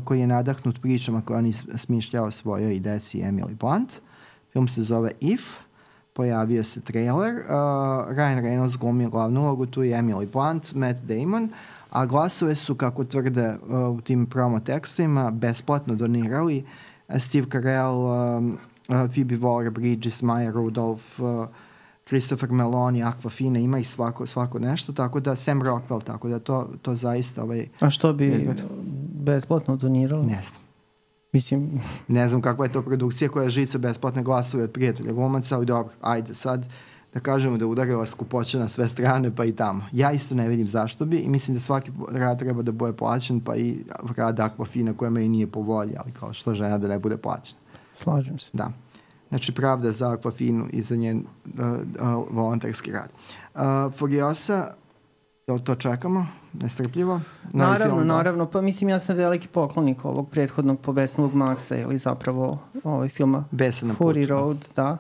koji 0.05 0.20
je 0.20 0.27
nadahnut 0.27 0.81
pričama 0.81 1.20
koje 1.20 1.38
on 1.38 1.53
smišljao 1.77 2.31
svojoj 2.31 2.81
deci 2.81 3.18
Emily 3.18 3.55
Blunt. 3.55 3.92
Film 4.53 4.68
se 4.68 4.83
zove 4.83 5.11
If. 5.20 5.42
Pojavio 6.12 6.64
se 6.64 6.81
trailer. 6.81 7.35
Uh, 7.35 7.44
Ryan 8.16 8.42
Reynolds 8.42 8.79
glumio 8.79 9.11
glavnu 9.11 9.40
ulogu, 9.40 9.66
tu 9.66 9.83
je 9.83 9.98
Emily 9.98 10.33
Blunt, 10.33 10.74
Matt 10.74 10.98
Damon, 11.03 11.48
a 11.90 12.07
glasove 12.07 12.55
su, 12.55 12.74
kako 12.74 13.05
tvrde 13.05 13.48
uh, 13.48 13.98
u 13.98 14.00
tim 14.00 14.27
promo 14.27 14.61
tekstovima, 14.61 15.31
besplatno 15.31 15.94
donirali 15.94 16.64
Steve 17.18 17.46
Carell, 17.53 17.96
um, 17.96 18.59
uh, 18.88 19.11
Phoebe 19.14 19.37
Waller-Bridges, 19.37 20.22
Maya 20.22 20.53
Rudolph, 20.53 21.20
uh, 21.20 21.46
Christopher 22.09 22.53
Meloni, 22.53 23.03
Aquafina, 23.03 23.59
ima 23.59 23.79
ih 23.79 23.88
svako, 23.88 24.27
svako 24.27 24.59
nešto, 24.59 24.93
tako 24.93 25.21
da 25.21 25.37
Sam 25.37 25.62
Rockwell, 25.62 26.05
tako 26.05 26.29
da 26.29 26.38
to, 26.38 26.71
to 26.83 26.95
zaista... 26.95 27.43
Ovaj, 27.43 27.69
A 27.81 27.90
što 27.90 28.12
bi 28.12 28.27
je, 28.27 28.55
besplatno 29.14 29.77
donirali? 29.77 30.27
Ne 30.27 30.43
znam. 30.43 30.61
Mislim... 31.33 31.81
Ne 32.09 32.29
znam 32.29 32.43
kakva 32.43 32.64
je 32.64 32.73
to 32.73 32.83
produkcija 32.83 33.29
koja 33.29 33.49
žica 33.49 33.79
besplatne 33.79 34.23
glasove 34.23 34.64
od 34.64 34.71
prijatelja 34.71 35.12
glumaca, 35.12 35.57
ali 35.57 35.67
dobro, 35.67 35.93
ajde 36.01 36.35
sad 36.35 36.67
da 37.14 37.21
kažemo 37.21 37.57
da 37.57 37.67
udarila 37.67 38.07
skupoća 38.07 38.59
na 38.59 38.69
sve 38.69 38.88
strane, 38.88 39.35
pa 39.37 39.45
i 39.45 39.53
tamo. 39.53 39.85
Ja 39.93 40.12
isto 40.12 40.35
ne 40.35 40.49
vidim 40.49 40.69
zašto 40.69 41.05
bi 41.05 41.17
i 41.17 41.29
mislim 41.29 41.55
da 41.55 41.61
svaki 41.61 41.93
rad 42.11 42.38
treba 42.38 42.62
da 42.62 42.73
bude 42.73 42.93
plaćen, 42.93 43.40
pa 43.40 43.57
i 43.57 43.85
rad 44.17 44.37
Aquafina 44.37 44.97
koja 44.97 45.11
me 45.11 45.25
i 45.25 45.29
nije 45.29 45.47
po 45.47 45.61
volji, 45.61 45.95
ali 45.97 46.12
kao 46.12 46.33
što 46.33 46.55
žena 46.55 46.79
da 46.79 46.88
ne 46.88 46.99
bude 46.99 47.17
plaćena. 47.17 47.61
Slažem 47.95 48.38
se. 48.38 48.51
Da. 48.53 48.73
Znači, 49.35 49.53
pravda 49.53 49.90
za 49.90 50.11
Aquafinu 50.11 50.66
i 50.73 50.83
za 50.83 50.97
njen 50.97 51.18
uh, 51.18 51.61
uh, 51.61 52.27
volonterski 52.31 52.92
rad. 52.92 53.09
Uh, 53.55 53.94
Furiosa, 53.94 54.75
jel 55.47 55.59
to 55.59 55.75
čekamo? 55.75 56.27
Nestrpljivo? 56.53 57.20
Naravno, 57.53 57.94
film, 57.94 58.09
da? 58.09 58.14
naravno. 58.14 58.47
Pa 58.47 58.61
mislim, 58.61 58.90
ja 58.90 58.99
sam 58.99 59.16
veliki 59.16 59.49
poklonik 59.49 60.05
ovog 60.05 60.31
prethodnog 60.31 60.81
pobesnilog 60.81 61.35
Maxa, 61.35 61.83
ili 61.83 61.99
zapravo 61.99 62.59
ovaj 62.85 63.09
filma 63.09 63.44
Besana 63.51 63.94
Fury 63.94 64.23
put, 64.23 64.31
Road, 64.31 64.68
da. 64.77 64.97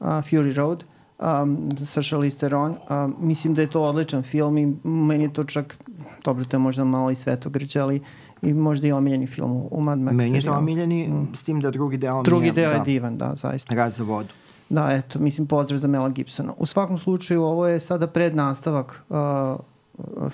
Uh, 0.00 0.06
Fury 0.06 0.54
Road 0.54 0.84
um, 1.18 1.70
sa 1.86 2.02
Charlize 2.02 2.36
Theron. 2.36 2.76
Um, 2.90 3.16
mislim 3.18 3.54
da 3.54 3.62
je 3.62 3.70
to 3.70 3.82
odličan 3.82 4.22
film 4.22 4.58
i 4.58 4.76
meni 4.84 5.24
je 5.24 5.32
to 5.32 5.44
čak, 5.44 5.76
dobro, 6.24 6.44
to 6.44 6.56
je 6.56 6.60
možda 6.60 6.84
malo 6.84 7.10
i 7.10 7.14
svetogrđe, 7.14 7.80
ali 7.80 8.00
i 8.42 8.54
možda 8.54 8.86
i 8.86 8.92
omiljeni 8.92 9.26
film 9.26 9.62
u 9.70 9.80
Mad 9.80 9.98
Max 9.98 10.12
Meni 10.12 10.36
je 10.36 10.42
to 10.42 10.52
omiljeni, 10.52 11.08
mm. 11.08 11.34
s 11.34 11.42
tim 11.42 11.60
da 11.60 11.70
drugi 11.70 11.96
deo 11.96 12.22
Drugi 12.22 12.50
deo 12.50 12.70
da, 12.70 12.76
je 12.76 12.84
divan, 12.84 13.18
da, 13.18 13.32
zaista. 13.36 13.74
Rad 13.74 13.92
za 13.92 14.04
vodu. 14.04 14.28
Da, 14.68 14.92
eto, 14.92 15.18
mislim, 15.18 15.46
pozdrav 15.46 15.78
za 15.78 15.88
Mela 15.88 16.08
Gibsona. 16.08 16.52
U 16.58 16.66
svakom 16.66 16.98
slučaju, 16.98 17.42
ovo 17.42 17.66
je 17.66 17.80
sada 17.80 18.06
prednastavak 18.06 19.02
uh, 19.08 19.16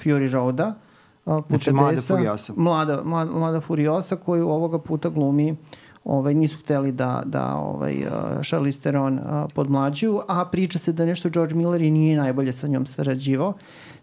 Fury 0.05 0.31
Roada. 0.31 0.75
Uh, 1.25 1.45
znači, 1.49 1.73
Mlada 1.73 2.01
Furiosa. 2.01 2.53
Mlada, 2.57 3.03
mlada, 3.05 3.31
mlada 3.31 3.61
Furiosa 3.61 4.17
koju 4.17 4.49
ovoga 4.49 4.79
puta 4.79 5.09
glumi 5.09 5.57
ovaj, 6.05 6.35
nisu 6.35 6.59
hteli 6.59 6.93
da, 6.93 7.23
da 7.27 7.55
ovaj, 7.55 8.03
uh, 8.03 8.43
Charlize 8.45 8.81
Theron 8.81 9.19
uh, 9.19 9.25
podmlađuju, 9.55 10.21
a 10.29 10.45
priča 10.45 10.79
se 10.79 10.93
da 10.93 11.07
nešto 11.07 11.29
George 11.29 11.55
Miller 11.55 11.83
i 11.83 11.91
nije 11.91 12.17
najbolje 12.17 12.53
sa 12.53 12.67
njom 12.67 12.87
sarađivao, 12.87 13.53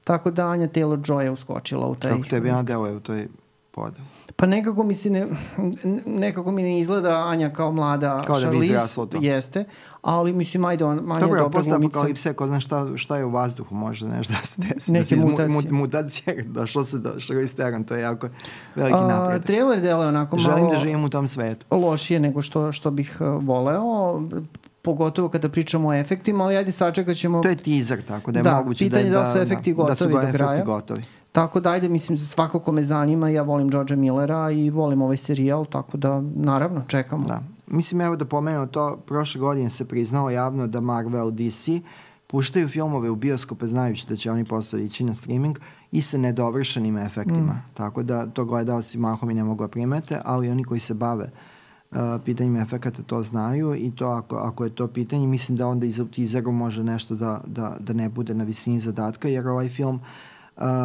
tako 0.03 0.31
da 0.31 0.47
Anja 0.47 0.67
Taylor-Joy 0.67 1.19
je 1.19 1.31
uskočila 1.31 1.87
u 1.87 1.95
taj... 1.95 2.11
Kako 2.11 2.23
tebi 2.23 2.49
Anja 2.49 2.63
deluje 2.63 2.95
u 2.95 2.99
toj 2.99 3.27
podelu. 3.79 4.05
Pa 4.35 4.45
nekako 4.45 4.83
mi 4.83 4.93
se 4.95 5.09
ne, 5.09 5.27
nekako 6.07 6.51
mi 6.51 6.61
ne 6.63 6.79
izgleda 6.79 7.17
Anja 7.19 7.49
kao 7.49 7.71
mlada 7.71 8.21
Kao 8.21 8.39
da 8.39 8.49
bi 8.49 8.57
u 8.57 8.61
to. 9.05 9.17
jeste, 9.17 9.63
ali 10.01 10.33
mislim, 10.33 10.65
ajde, 10.65 10.85
on, 10.85 10.99
Anja 11.01 11.19
Dobro, 11.19 11.37
je 11.37 11.41
dobra 11.41 11.61
glumica. 11.61 11.79
postapokalipse, 11.79 12.33
ko 12.33 12.47
zna 12.47 12.59
šta, 12.59 12.87
šta 12.95 13.17
je 13.17 13.25
u 13.25 13.31
vazduhu, 13.31 13.75
možda 13.75 14.07
nešto 14.07 14.33
da 14.33 14.39
se 14.39 14.55
desi. 14.59 14.91
Neke 14.91 15.15
da 15.17 15.25
mutacije. 15.25 15.71
mu- 15.71 15.77
mutacije, 15.77 16.43
došlo 16.49 16.83
se 16.83 16.99
do 16.99 17.13
Theron, 17.49 17.83
to 17.83 17.95
je 17.95 18.01
jako 18.01 18.29
veliki 18.75 18.95
A, 18.95 19.07
napredak. 19.07 19.45
trailer 19.45 19.81
deluje 19.81 20.07
onako 20.07 20.37
Želim 20.37 20.59
malo 20.59 20.71
da 20.71 20.79
živim 20.79 21.03
u 21.03 21.09
tom 21.09 21.27
svetu. 21.27 21.65
lošije 21.71 22.19
nego 22.19 22.41
što, 22.41 22.71
što 22.71 22.91
bih 22.91 23.17
uh, 23.19 23.43
voleo, 23.43 24.21
pogotovo 24.81 25.29
kada 25.29 25.49
pričamo 25.49 25.89
o 25.89 25.93
efektima, 25.93 26.43
ali 26.43 26.57
ajde 26.57 26.71
sačekat 26.71 27.15
ćemo. 27.15 27.41
To 27.41 27.49
je 27.49 27.55
teaser, 27.57 28.01
tako 28.03 28.31
da 28.31 28.39
je 28.39 28.43
Da, 28.43 28.55
moguće 28.55 28.85
da, 28.85 28.89
pitanje 28.89 29.05
je- 29.05 29.11
da 29.11 29.23
li 29.23 29.33
su 29.33 29.41
efekti 29.43 29.73
da, 29.73 29.83
da 29.83 29.95
su 29.95 30.03
gotovi 30.05 30.13
do 30.13 30.19
efekti 30.19 30.37
kraja. 30.37 30.63
gotovi. 30.63 31.01
Tako 31.31 31.59
da 31.59 31.71
ajde, 31.71 31.89
mislim, 31.89 32.17
svako 32.17 32.59
ko 32.59 32.71
me 32.71 32.83
zanima, 32.83 33.29
ja 33.29 33.41
volim 33.43 33.69
Georgea 33.69 33.97
Millera 33.97 34.51
i 34.51 34.69
volim 34.69 35.01
ovaj 35.01 35.17
serijal, 35.17 35.65
tako 35.65 35.97
da 35.97 36.21
naravno 36.35 36.83
čekamo. 36.87 37.25
Da. 37.25 37.41
Mislim, 37.67 38.01
evo 38.01 38.15
da 38.15 38.25
pomenem 38.25 38.67
to, 38.67 38.97
prošle 39.05 39.41
godine 39.41 39.69
se 39.69 39.87
priznao 39.87 40.29
javno 40.29 40.67
da 40.67 40.81
Marvel 40.81 41.31
DC 41.31 41.67
puštaju 42.27 42.69
filmove 42.69 43.09
u 43.09 43.15
bioskope 43.15 43.67
znajući 43.67 44.07
da 44.09 44.15
će 44.15 44.31
oni 44.31 44.45
posle 44.45 44.85
ići 44.85 45.03
na 45.03 45.13
streaming 45.13 45.59
i 45.91 46.01
sa 46.01 46.17
nedovršenim 46.17 46.97
efektima. 46.97 47.53
Mm. 47.53 47.63
Tako 47.73 48.03
da 48.03 48.25
to 48.25 48.45
gledalci 48.45 48.97
mahom 48.97 49.31
i 49.31 49.33
ne 49.33 49.43
mogu 49.43 49.63
da 49.63 49.67
primete, 49.67 50.21
ali 50.25 50.49
oni 50.49 50.63
koji 50.63 50.79
se 50.79 50.93
bave 50.93 51.29
uh, 51.91 51.97
pitanjima 52.25 52.59
efekata 52.59 53.03
to 53.03 53.23
znaju 53.23 53.75
i 53.75 53.91
to 53.95 54.07
ako, 54.07 54.35
ako 54.35 54.63
je 54.63 54.75
to 54.75 54.87
pitanje, 54.87 55.27
mislim 55.27 55.57
da 55.57 55.67
onda 55.67 55.85
iz 55.85 55.99
u 55.99 56.07
teaseru 56.07 56.51
može 56.51 56.83
nešto 56.83 57.15
da, 57.15 57.41
da, 57.45 57.77
da 57.79 57.93
ne 57.93 58.09
bude 58.09 58.33
na 58.33 58.43
visini 58.43 58.79
zadatka, 58.79 59.27
jer 59.27 59.47
ovaj 59.47 59.69
film 59.69 59.95
uh, 59.95 60.01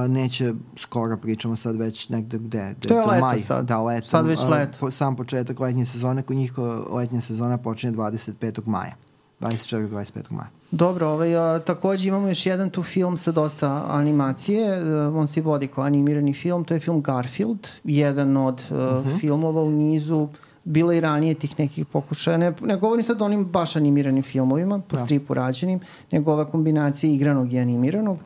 neće 0.08 0.52
skoro 0.76 1.16
pričamo 1.16 1.56
sad 1.56 1.76
već 1.76 2.08
negde 2.08 2.38
gde, 2.38 2.46
gde 2.70 2.88
To 2.88 2.94
je 2.94 3.02
to 3.02 3.08
leto 3.08 3.20
maj, 3.20 3.38
sad. 3.38 3.66
da 3.66 3.82
leto, 3.82 4.06
Sad 4.06 4.26
već 4.26 4.40
uh, 4.40 4.50
leto. 4.50 4.78
po, 4.80 4.90
sam 4.90 5.16
početak 5.16 5.60
letnje 5.60 5.84
sezone, 5.84 6.22
kod 6.22 6.36
njih 6.36 6.58
uh, 6.58 6.64
letnja 6.92 7.20
sezona 7.20 7.58
počinje 7.58 7.92
25. 7.92 8.60
maja. 8.66 8.94
24. 9.40 9.88
25. 9.88 10.22
maja. 10.30 10.48
Dobro, 10.70 11.08
ovaj, 11.08 11.36
a, 11.36 11.58
takođe 11.58 12.08
imamo 12.08 12.28
još 12.28 12.46
jedan 12.46 12.70
tu 12.70 12.82
film 12.82 13.18
sa 13.18 13.32
dosta 13.32 13.84
animacije, 13.88 14.76
a, 14.76 15.10
on 15.10 15.28
se 15.28 15.40
vodi 15.40 15.66
kao 15.66 15.84
animirani 15.84 16.32
film, 16.34 16.64
to 16.64 16.74
je 16.74 16.80
film 16.80 17.02
Garfield, 17.02 17.58
jedan 17.84 18.36
od 18.36 18.62
uh, 18.70 19.06
Mhm. 19.06 19.16
filmova 19.16 19.62
u 19.62 19.70
nizu 19.70 20.28
bilo 20.64 20.92
i 20.92 21.00
ranije 21.00 21.34
tih 21.34 21.58
nekih 21.58 21.86
pokušaja. 21.86 22.36
Ne, 22.36 22.52
ne 22.62 22.76
govorim 22.76 23.02
sad 23.02 23.22
o 23.22 23.24
onim 23.24 23.44
baš 23.44 23.76
animiranim 23.76 24.22
filmovima, 24.22 24.78
po 24.78 24.96
Da. 24.96 25.04
stripu 25.04 25.34
rađenim, 25.34 25.80
nego 26.12 26.32
ova 26.32 26.44
kombinacija 26.44 27.12
igranog 27.12 27.52
i 27.52 27.58
animiranog. 27.58 28.18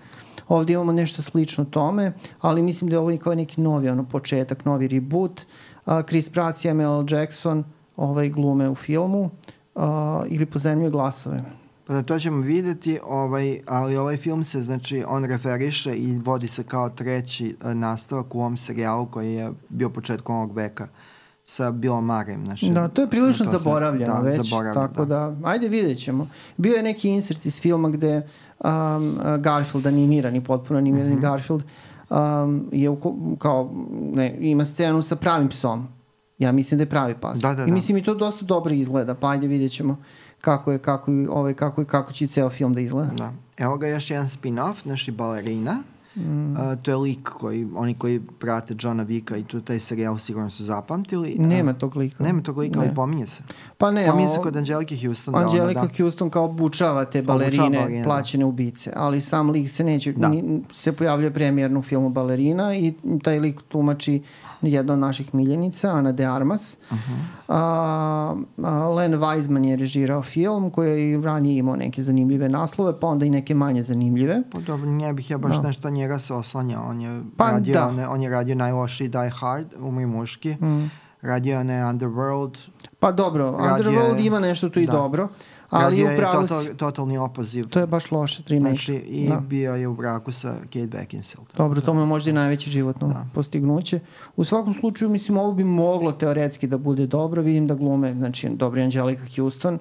Ovde 0.49 0.73
imamo 0.73 0.93
nešto 0.93 1.23
slično 1.23 1.65
tome, 1.65 2.13
ali 2.41 2.63
mislim 2.63 2.91
da 2.91 2.97
je 2.97 3.01
ovo 3.01 3.19
kao 3.19 3.35
neki 3.35 3.61
novi 3.61 3.89
ono, 3.89 4.05
početak, 4.05 4.65
novi 4.65 4.89
reboot. 4.89 5.41
A, 5.85 6.03
Chris 6.03 6.31
Pratt 6.31 6.59
i 6.59 6.61
Samuel 6.61 7.01
L. 7.01 7.07
Jackson 7.11 7.65
ovaj, 7.97 8.29
glume 8.29 8.71
u 8.71 8.75
filmu 8.75 9.31
a, 9.75 10.23
ili 10.29 10.47
po 10.47 10.59
zemlju 10.59 10.91
glasove. 10.91 11.43
Pa 11.87 11.95
da 11.95 12.03
to 12.03 12.19
ćemo 12.19 12.41
videti, 12.43 12.99
ovaj, 13.07 13.61
ali 13.67 13.97
ovaj 13.97 14.17
film 14.17 14.45
se, 14.45 14.63
znači, 14.63 15.05
on 15.09 15.25
referiše 15.25 15.97
i 15.97 16.19
vodi 16.19 16.49
se 16.49 16.65
kao 16.65 16.91
treći 16.91 17.57
uh, 17.65 17.73
nastavak 17.73 18.35
u 18.35 18.41
ovom 18.41 18.57
serijalu 18.57 19.07
koji 19.07 19.35
je 19.35 19.51
bio 19.69 19.91
početkom 19.91 20.37
ovog 20.37 20.57
veka 20.57 20.89
sa 21.49 21.71
Billom 21.73 22.07
Murrayem. 22.07 22.45
Znači, 22.45 22.71
Da, 22.71 22.89
to 22.89 23.03
je 23.03 23.11
prilično 23.11 23.47
to 23.47 23.51
se- 23.53 23.57
zaboravljeno 23.59 24.15
da, 24.15 24.21
već, 24.21 24.37
zaboravljeno, 24.37 24.89
tako 24.89 25.05
da. 25.05 25.37
ajde 25.45 25.69
vidjet 25.69 25.99
ćemo. 25.99 26.29
Bio 26.57 26.75
je 26.75 26.83
neki 26.83 27.09
insert 27.11 27.47
iz 27.47 27.61
filma 27.61 27.89
gde 27.89 28.27
um, 28.59 29.19
Garfield, 29.39 29.87
animirani, 29.87 30.45
potpuno 30.45 30.79
animirani 30.79 31.15
mm 31.15 31.19
-hmm. 31.19 31.23
Garfield, 31.23 31.63
um, 32.11 32.69
je 32.73 32.91
u, 32.91 33.37
kao, 33.39 33.71
ne, 34.13 34.37
ima 34.41 34.65
scenu 34.65 35.03
sa 35.03 35.17
pravim 35.17 35.49
psom. 35.49 35.89
Ja 36.39 36.53
mislim 36.53 36.79
da 36.79 36.83
je 36.83 36.91
pravi 36.91 37.15
pas. 37.15 37.41
Da, 37.41 37.55
da, 37.55 37.63
I 37.63 37.67
da. 37.67 37.75
mislim 37.75 37.97
i 37.99 38.03
to 38.03 38.15
dosta 38.15 38.45
dobro 38.45 38.75
izgleda, 38.75 39.15
pa 39.15 39.31
ajde 39.31 39.47
vidjet 39.47 39.73
ćemo 39.73 39.97
kako 40.41 40.73
je, 40.73 40.79
kako, 40.79 41.13
je, 41.13 41.31
ovaj, 41.31 41.55
kako, 41.55 41.81
je, 41.81 41.85
kako 41.85 42.13
će 42.13 42.25
i 42.25 42.29
ceo 42.29 42.51
film 42.51 42.75
da 42.75 42.81
izgleda. 42.81 43.11
Da. 43.17 43.33
Evo 43.57 43.77
ga 43.77 43.87
još 43.87 44.11
jedan 44.11 44.27
spin-off, 44.27 44.75
naši 44.85 45.13
balerina. 45.13 45.77
Mm. 46.17 46.53
Uh, 46.53 46.59
to 46.77 46.91
je 46.91 46.97
lik 46.97 47.29
koji, 47.31 47.69
oni 47.77 47.95
koji 47.95 48.21
prate 48.31 48.75
Johna 48.79 49.03
Vika 49.03 49.37
i 49.37 49.45
tu 49.45 49.61
taj 49.61 49.81
serijal 49.81 50.19
sigurno 50.19 50.51
su 50.51 50.65
zapamtili. 50.65 51.37
Nema 51.39 51.73
tog 51.73 51.97
lika. 51.97 52.25
nema 52.25 52.43
tog 52.43 52.59
lika, 52.59 52.81
Ne. 52.81 52.87
ali 52.87 52.95
pominje 52.95 53.27
se. 53.27 53.43
Pa 53.79 53.91
ne, 53.91 54.07
Pominje 54.07 54.29
se 54.29 54.39
o- 54.39 54.43
kod 54.43 54.57
Angelike 54.57 54.97
Houston. 54.99 55.33
da 55.33 55.39
ona, 55.39 55.49
Angelika 55.49 55.81
da. 55.83 55.89
Houston 55.97 56.31
kao 56.31 56.45
obučava 56.45 57.05
te 57.05 57.23
balerine, 57.23 57.47
Obučava 57.57 57.71
balerine, 57.77 57.99
da. 57.99 58.05
plaćene 58.05 58.45
ubice, 58.45 58.93
ali 58.97 59.21
sam 59.21 59.51
lik 59.51 59.71
se 59.71 59.85
neće, 59.85 60.13
Da. 60.13 60.29
ni, 60.29 60.63
se 60.73 60.93
pojavljuje 60.93 61.33
premijerno 61.33 61.81
u 61.81 61.85
filmu 61.85 62.11
Balerina 62.11 62.75
i 62.77 62.93
taj 63.23 63.39
lik 63.41 63.61
tumači 63.63 64.23
jedna 64.63 64.93
od 64.93 64.99
naših 64.99 65.35
miljenica, 65.35 65.89
Ana 65.89 66.13
de 66.13 66.27
Armas. 66.27 66.77
Uh 66.83 66.97
Mhm. 66.99 67.13
-huh. 67.13 67.19
a, 67.49 68.35
a, 68.59 68.89
Len 68.89 69.13
Wiseman 69.15 69.65
je 69.65 69.77
režirao 69.77 70.23
film 70.23 70.71
koji 70.71 71.11
je 71.11 71.21
ranije 71.21 71.59
imao 71.59 71.77
neke 71.77 72.03
zanimljive 72.03 72.49
naslove, 72.49 73.01
pa 73.01 73.07
onda 73.07 73.27
i 73.27 73.31
neke 73.31 73.55
manje 73.55 73.83
zanimljive. 73.83 74.43
Pa 74.53 74.61
dobro, 74.61 74.87
ne 74.89 75.13
bih 75.13 75.31
ja 75.31 75.39
baš 75.39 75.57
Da. 75.57 75.63
nešto 75.63 75.91
njega 75.99 76.19
se 76.19 76.35
oslanja. 76.35 76.81
On 76.81 77.01
je, 77.01 77.23
Pa 77.37 77.45
radio, 77.47 77.75
da. 77.75 77.87
one, 77.87 78.09
on 78.09 78.23
je 78.23 78.31
radio 78.31 78.55
najlošiji 78.57 79.09
Die 79.11 79.31
Hard, 79.31 79.67
Umri 79.81 80.07
muški. 80.07 80.55
Mm. 80.55 80.91
Radio 81.23 81.55
je 81.55 81.65
Underworld. 81.65 82.57
Pa 82.99 83.13
dobro, 83.13 83.51
Radio 83.61 83.91
je- 83.91 83.99
Underworld 83.99 84.21
ima 84.21 84.41
nešto 84.41 84.69
tu 84.69 84.81
i 84.81 84.87
da. 84.87 84.93
dobro, 84.93 85.29
ali 85.71 85.83
radio 85.85 86.07
je 86.07 86.13
je 86.13 86.19
upravo... 86.19 86.41
total, 86.41 86.65
totalni 86.77 87.19
opoziv. 87.19 87.65
To 87.65 87.81
je 87.81 87.87
baš 87.87 88.11
loše, 88.11 88.43
remake. 88.49 88.69
Znači, 88.69 88.95
i 88.95 89.29
Da. 89.29 89.37
bio 89.37 89.75
je 89.75 89.89
u 89.89 89.95
braku 89.95 90.33
sa 90.33 90.55
Kate 90.63 90.87
Beckinsale. 90.89 91.47
Dobro, 91.57 91.81
to 91.81 91.95
mu 91.95 92.01
je 92.01 92.07
možda 92.07 92.31
i 92.31 92.35
najveće 92.35 92.71
životno 92.71 93.09
Da. 93.09 93.27
postignuće. 93.35 94.01
U 94.37 94.45
svakom 94.45 94.75
slučaju, 94.75 95.11
mislim, 95.11 95.39
ovo 95.39 95.53
bi 95.53 95.65
moglo 95.65 96.13
teoretski 96.13 96.67
da 96.67 96.79
bude 96.79 97.07
dobro. 97.07 97.43
Vidim 97.43 97.67
da 97.67 97.75
glume, 97.75 98.15
znači, 98.15 98.49
dobri 98.51 98.83
Angelika 98.83 99.23
Houston, 99.37 99.79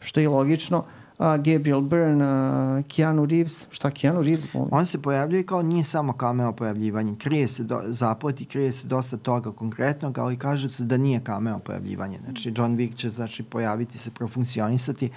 što 0.00 0.20
je 0.20 0.24
i 0.24 0.28
logično. 0.28 0.84
A, 1.20 1.36
Gabriel 1.36 1.82
Byrne, 1.82 2.22
a, 2.22 2.82
Keanu 2.88 3.26
Reeves, 3.26 3.66
šta 3.70 3.90
Keanu 3.90 4.22
Reeves 4.22 4.46
glumi? 4.52 4.68
On 4.72 4.86
se 4.86 5.02
pojavljuje 5.02 5.42
kao 5.42 5.62
nije 5.62 5.84
samo 5.84 6.12
cameo 6.20 6.52
pojavljivanje. 6.52 7.14
Krije 7.18 7.48
se 7.48 7.64
do, 7.64 7.80
zaplet 7.86 8.40
i 8.40 8.44
krije 8.44 8.72
se 8.72 8.88
dosta 8.88 9.16
toga 9.16 9.52
konkretnog, 9.52 10.18
ali 10.18 10.36
kaže 10.36 10.68
se 10.68 10.84
da 10.84 10.96
nije 10.96 11.20
cameo 11.26 11.58
pojavljivanje. 11.58 12.18
Znači, 12.24 12.52
John 12.56 12.76
Wick 12.76 12.96
će 12.96 13.10
znači, 13.10 13.42
pojaviti 13.42 13.98
se, 13.98 14.10
profunkcionisati, 14.10 15.10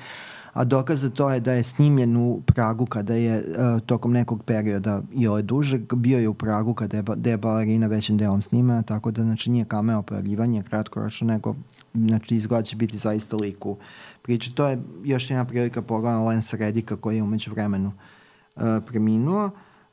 a 0.53 0.63
dokaz 0.63 1.01
za 1.01 1.09
to 1.09 1.29
je 1.29 1.39
da 1.39 1.53
je 1.53 1.63
snimljen 1.63 2.17
u 2.17 2.41
Pragu 2.45 2.85
kada 2.85 3.13
je 3.13 3.37
uh, 3.37 3.81
tokom 3.81 4.11
nekog 4.11 4.43
perioda 4.43 5.01
i 5.13 5.27
ovaj 5.27 5.41
dužeg 5.41 5.93
bio 5.93 6.19
je 6.19 6.29
u 6.29 6.33
Pragu 6.33 6.73
kada 6.73 6.97
je, 6.97 7.03
da 7.15 7.29
je 7.29 7.37
balerina 7.37 7.87
većim 7.87 8.17
delom 8.17 8.41
snimena, 8.41 8.81
tako 8.81 9.11
da 9.11 9.21
znači 9.21 9.51
nije 9.51 9.65
cameo 9.65 10.01
pojavljivanje 10.01 10.63
kratkoročno, 10.63 11.27
nego 11.27 11.55
znači 11.93 12.35
izgleda 12.35 12.63
će 12.63 12.75
biti 12.75 12.97
zaista 12.97 13.35
lik 13.37 13.65
u 13.65 13.77
priči. 14.23 14.55
To 14.55 14.67
je 14.67 14.81
još 15.03 15.29
jedna 15.29 15.45
prilika 15.45 15.81
pogledana 15.81 16.23
Lensa 16.23 16.57
Redika 16.57 16.95
koji 16.95 17.17
je 17.17 17.23
umeđu 17.23 17.51
vremenu 17.51 17.91
uh, 18.55 18.63
preminuo 18.85 19.49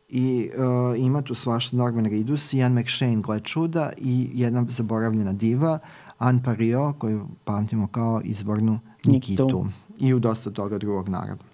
i 0.08 0.50
uh, 0.56 0.98
ima 0.98 1.22
tu 1.22 1.34
svašta 1.34 1.76
Norman 1.76 2.06
Reedus, 2.06 2.52
Ian 2.52 2.78
McShane, 2.78 3.16
gle 3.16 3.40
čuda 3.40 3.90
i 3.98 4.30
jedna 4.34 4.64
zaboravljena 4.68 5.32
diva 5.32 5.78
Anne 6.18 6.42
Pario, 6.44 6.92
koju 6.98 7.28
pamtimo 7.44 7.86
kao 7.86 8.20
izbornu 8.24 8.80
Nikitu. 9.04 9.42
Nikitu. 9.42 9.66
I 9.98 10.14
u 10.14 10.18
dosta 10.18 10.50
toga 10.50 10.78
drugog 10.78 11.08
naravno. 11.08 11.44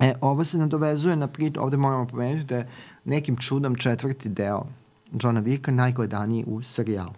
E, 0.00 0.14
ovo 0.20 0.44
se 0.44 0.58
nadovezuje 0.58 1.16
na 1.16 1.26
priču, 1.26 1.60
ovde 1.62 1.76
moramo 1.76 2.06
pomenuti 2.06 2.44
da 2.44 2.56
je 2.56 2.68
nekim 3.04 3.36
čudom 3.36 3.74
četvrti 3.74 4.28
deo 4.28 4.66
Johna 5.22 5.40
Vicka 5.40 5.72
najgledaniji 5.72 6.44
u 6.46 6.62
serijalu. 6.62 7.14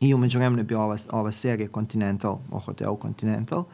I 0.00 0.14
umeđu 0.14 0.38
vremenu 0.38 0.60
je 0.60 0.64
bila 0.64 0.84
ova, 0.84 0.96
ova 1.10 1.32
serija 1.32 1.68
Continental, 1.74 2.38
o 2.50 2.58
hotelu 2.58 2.98
Continental, 3.02 3.64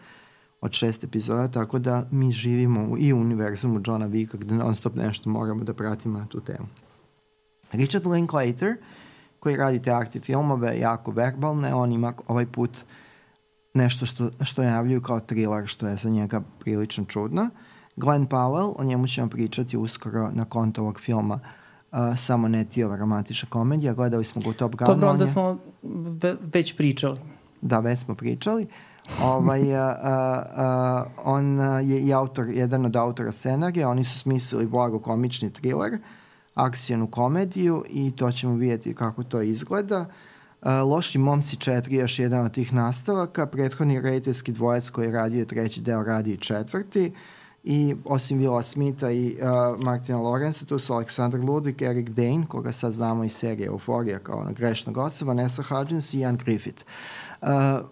od 0.61 0.73
šest 0.73 1.05
epizoda, 1.05 1.49
tako 1.49 1.79
da 1.79 2.07
mi 2.11 2.33
živimo 2.33 2.85
u, 2.85 2.99
i 2.99 3.13
u 3.13 3.19
univerzumu 3.19 3.81
Johna 3.87 4.07
Vicka 4.07 4.39
gde 4.39 4.55
non 4.55 4.75
stop 4.75 4.95
nešto 4.95 5.31
moramo 5.31 5.65
da 5.65 5.75
pratimo 5.75 6.19
na 6.19 6.27
tu 6.27 6.41
temu. 6.41 6.67
Richard 7.73 8.07
Linklater, 8.07 8.77
koji 9.41 9.57
radi 9.57 9.83
te 9.83 9.91
akti 9.91 10.21
filmove, 10.21 10.79
jako 10.79 11.11
verbalne, 11.11 11.75
on 11.75 11.93
ima 11.93 12.13
ovaj 12.27 12.47
put 12.47 12.85
nešto 13.75 14.07
što, 14.07 14.31
što 14.45 14.63
najavljuju 14.63 15.03
kao 15.03 15.21
thriller, 15.21 15.67
što 15.67 15.87
je 15.87 15.97
za 15.97 16.09
njega 16.09 16.41
prilično 16.61 17.05
čudno. 17.05 17.51
Glenn 17.97 18.29
Powell, 18.29 18.75
o 18.79 18.85
njemu 18.85 19.07
ćemo 19.07 19.29
pričati 19.29 19.77
uskoro 19.77 20.31
na 20.33 20.45
konto 20.45 20.83
ovog 20.83 21.01
filma 21.01 21.41
Samo 22.17 22.49
ne 22.49 22.65
ti 22.65 22.85
ova 22.85 22.97
romantična 22.97 23.49
komedija. 23.49 23.95
Gledali 23.95 24.25
smo 24.25 24.43
ga 24.43 24.51
u 24.51 24.53
Top 24.53 24.77
Gunu. 24.77 24.89
Dobro, 24.89 25.09
on 25.09 25.13
onda 25.13 25.27
smo 25.27 25.59
ve, 26.23 26.37
već 26.53 26.77
pričali. 26.77 27.19
Da, 27.61 27.81
već 27.81 28.01
smo 28.01 28.15
pričali. 28.15 28.67
Ovaj, 29.23 29.77
a, 29.77 29.97
a, 30.03 31.05
on 31.25 31.59
je 31.83 32.01
i 32.01 32.13
autor, 32.13 32.49
jedan 32.49 32.87
od 32.87 32.97
autora 32.97 33.33
scenarija, 33.33 33.89
oni 33.89 34.05
su 34.05 34.19
smislili 34.19 34.67
blago 34.67 34.99
komični 34.99 35.51
thriller, 35.51 35.99
akcijenu 36.55 37.07
komediju 37.07 37.85
i 37.91 38.11
to 38.17 38.33
ćemo 38.33 38.55
vidjeti 38.55 38.95
kako 38.95 39.23
to 39.23 39.43
izgleda. 39.43 40.07
A, 40.63 40.83
Loši 40.83 41.19
momci 41.19 41.57
4 41.57 41.93
je 41.93 42.01
još 42.01 42.19
jedan 42.19 42.41
od 42.47 42.53
tih 42.53 42.73
nastavaka, 42.73 43.47
prethodni 43.47 44.01
rediteljski 44.01 44.53
dvojac 44.53 44.91
koji 44.91 45.07
je 45.07 45.13
radio 45.13 45.45
treći 45.45 45.81
deo 45.81 46.03
radi 46.03 46.33
i 46.33 46.37
četvrti 46.37 47.13
i 47.65 47.97
osim 48.05 48.39
Willa 48.39 48.63
Smitha 48.63 49.11
i 49.11 49.37
uh, 49.41 49.85
Martina 49.85 50.19
Lorenza, 50.19 50.67
tu 50.67 50.79
su 50.79 50.93
Aleksandar 50.93 51.41
Ludwig, 51.41 51.83
Eric 51.83 52.09
Dane, 52.09 52.47
koga 52.49 52.73
sad 52.73 52.93
znamo 52.93 53.25
iz 53.25 53.33
serije 53.33 53.67
Euforija 53.67 54.19
kao 54.19 54.39
ono 54.39 54.53
grešnog 54.53 54.97
oca, 54.97 55.25
Vanessa 55.25 55.63
Hudgens 55.63 56.15
i 56.15 56.19
Ian 56.19 56.37
Griffith. 56.37 56.85
Uh, 57.43 57.49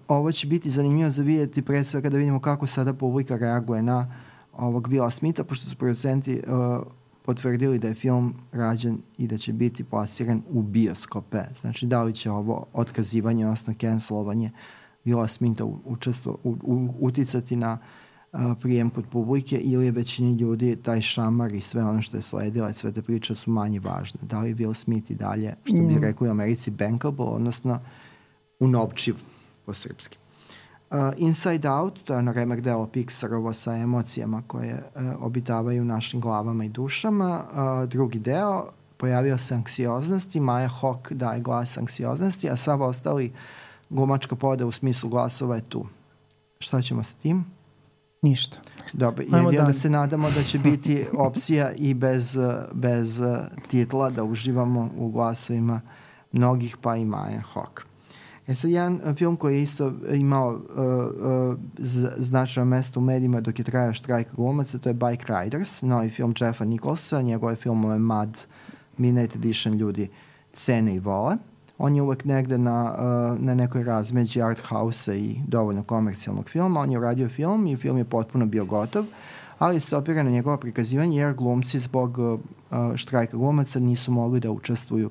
ovo 0.09 0.33
će 0.33 0.47
biti 0.47 0.71
zanimljivo 0.71 1.11
za 1.11 1.23
vidjeti 1.23 1.63
pre 1.63 1.85
svega 1.85 2.11
da 2.11 2.17
vidimo 2.17 2.41
kako 2.41 2.67
sada 2.67 2.95
publika 2.95 3.37
reaguje 3.37 3.83
na 3.83 4.15
ovog 4.53 4.89
Willa 4.89 5.11
Smitha, 5.11 5.45
pošto 5.45 5.71
su 5.71 5.77
producenti 5.77 6.43
uh, 6.47 6.87
potvrdili 7.25 7.79
da 7.79 7.89
je 7.89 7.95
film 7.95 8.35
rađen 8.53 8.99
i 9.19 9.27
da 9.27 9.39
će 9.39 9.53
biti 9.53 9.85
plasiran 9.85 10.43
u 10.51 10.63
bioskope. 10.63 11.39
Znači, 11.55 11.87
da 11.87 12.03
li 12.03 12.13
će 12.13 12.31
ovo 12.31 12.67
otkazivanje, 12.73 13.47
odnosno 13.47 13.75
cancelovanje 13.81 14.51
Willa 15.05 15.29
Smitha 15.29 15.65
učestvo, 15.85 16.39
u, 16.45 16.57
u, 16.63 16.89
uticati 17.01 17.57
na 17.57 17.79
a, 18.33 18.55
prijem 18.61 18.91
kod 18.91 19.05
publike 19.11 19.59
ili 19.59 19.85
je 19.85 19.91
većini 19.91 20.39
ljudi 20.39 20.77
taj 20.77 21.01
šamar 21.01 21.53
i 21.53 21.61
sve 21.61 21.85
ono 21.85 22.03
što 22.03 22.17
je 22.17 22.23
sledilo 22.23 22.69
i 22.69 22.75
sve 22.75 22.93
te 22.93 23.03
priče 23.03 23.35
su 23.35 23.51
manje 23.51 23.81
važne. 23.81 24.21
Da 24.23 24.41
li 24.41 24.55
Will 24.55 24.75
Smith 24.75 25.11
i 25.11 25.15
dalje, 25.15 25.55
što 25.65 25.77
bi 25.77 25.95
mm. 25.95 26.03
rekli 26.03 26.29
u 26.29 26.31
Americi, 26.31 26.71
bankable, 26.71 27.27
odnosno 27.27 27.81
unovčiv 28.61 29.15
po 29.67 29.75
srpski. 29.75 30.19
Uh, 30.91 30.99
Inside 31.17 31.71
Out, 31.71 32.05
to 32.05 32.13
je 32.13 32.19
ono 32.19 32.33
remek 32.33 32.61
delo 32.61 32.87
Pixarovo 32.87 33.53
sa 33.53 33.77
emocijama 33.77 34.43
koje 34.47 34.75
uh, 34.75 35.03
obitavaju 35.21 35.83
u 35.83 35.85
našim 35.85 36.21
glavama 36.21 36.65
i 36.65 36.69
dušama. 36.69 37.45
Uh, 37.45 37.89
drugi 37.89 38.19
deo, 38.19 38.65
pojavio 38.97 39.39
se 39.39 39.55
anksioznosti, 39.55 40.41
Maja 40.41 40.69
Hawk 40.81 41.13
daje 41.15 41.41
glas 41.41 41.79
anksioznosti, 41.79 42.51
a 42.51 42.57
sav 42.57 42.83
ostali 42.83 43.33
glumačka 43.91 44.37
poda 44.37 44.67
u 44.67 44.73
smislu 44.73 45.11
glasova 45.11 45.55
je 45.57 45.63
tu. 45.69 45.87
Šta 46.59 46.83
ćemo 46.83 47.03
sa 47.03 47.17
tim? 47.17 47.45
Ništa. 48.23 48.59
Dobro, 48.93 49.25
jer 49.53 49.61
onda 49.61 49.73
se 49.73 49.91
nadamo 49.91 50.31
da 50.31 50.43
će 50.43 50.59
biti 50.59 51.05
opcija 51.29 51.73
i 51.73 51.95
bez, 51.95 52.39
bez 52.73 53.21
titla 53.69 54.11
da 54.11 54.25
uživamo 54.25 54.91
u 54.97 55.11
glasovima 55.11 55.81
mnogih, 56.33 56.77
pa 56.77 56.97
i 56.97 57.05
Maja 57.05 57.43
Hawk. 57.55 57.83
E 58.47 58.55
sad, 58.55 58.71
jedan 58.71 59.15
film 59.17 59.37
koji 59.37 59.57
je 59.57 59.63
isto 59.63 59.93
imao 60.13 60.51
uh, 60.51 60.61
uh, 61.51 61.59
značajno 62.17 62.71
mesto 62.71 63.01
u 63.01 63.03
medijima 63.03 63.41
dok 63.41 63.59
je 63.59 63.65
trajao 63.65 63.93
štrajk 63.93 64.35
glumaca, 64.35 64.79
to 64.79 64.89
je 64.89 64.95
Bike 64.95 65.25
Riders, 65.29 65.83
novi 65.83 66.11
film 66.11 66.35
Jeffa 66.41 66.65
Nicholsa, 66.65 67.23
njegove 67.23 67.57
filmove 67.57 67.99
Mad, 67.99 68.39
Midnight 68.99 69.37
Edition 69.37 69.75
ljudi 69.75 70.09
cene 70.53 70.95
i 70.95 70.99
vole. 70.99 71.37
On 71.85 71.97
je 71.97 72.03
uvek 72.03 72.25
negde 72.25 72.59
na, 72.59 72.95
uh, 72.95 73.41
na 73.41 73.55
nekoj 73.55 73.85
razmeđi 73.85 74.43
art 74.43 74.61
house 74.69 75.19
i 75.19 75.37
dovoljno 75.47 75.83
komercijalnog 75.83 76.49
filma. 76.49 76.81
On 76.81 76.91
je 76.91 76.99
uradio 76.99 77.29
film 77.29 77.67
i 77.67 77.77
film 77.77 77.99
je 77.99 78.05
potpuno 78.05 78.47
bio 78.47 78.65
gotov, 78.65 79.05
ali 79.59 79.77
je 79.77 79.81
stopirano 79.81 80.31
njegovo 80.31 80.57
prikazivanje 80.57 81.19
jer 81.19 81.35
glumci 81.35 81.79
zbog 81.79 82.19
uh, 82.19 82.39
štrajka 82.95 83.37
glumaca 83.37 83.81
nisu 83.81 84.13
mogli 84.13 84.41
da 84.41 84.51
učestvuju 84.51 85.11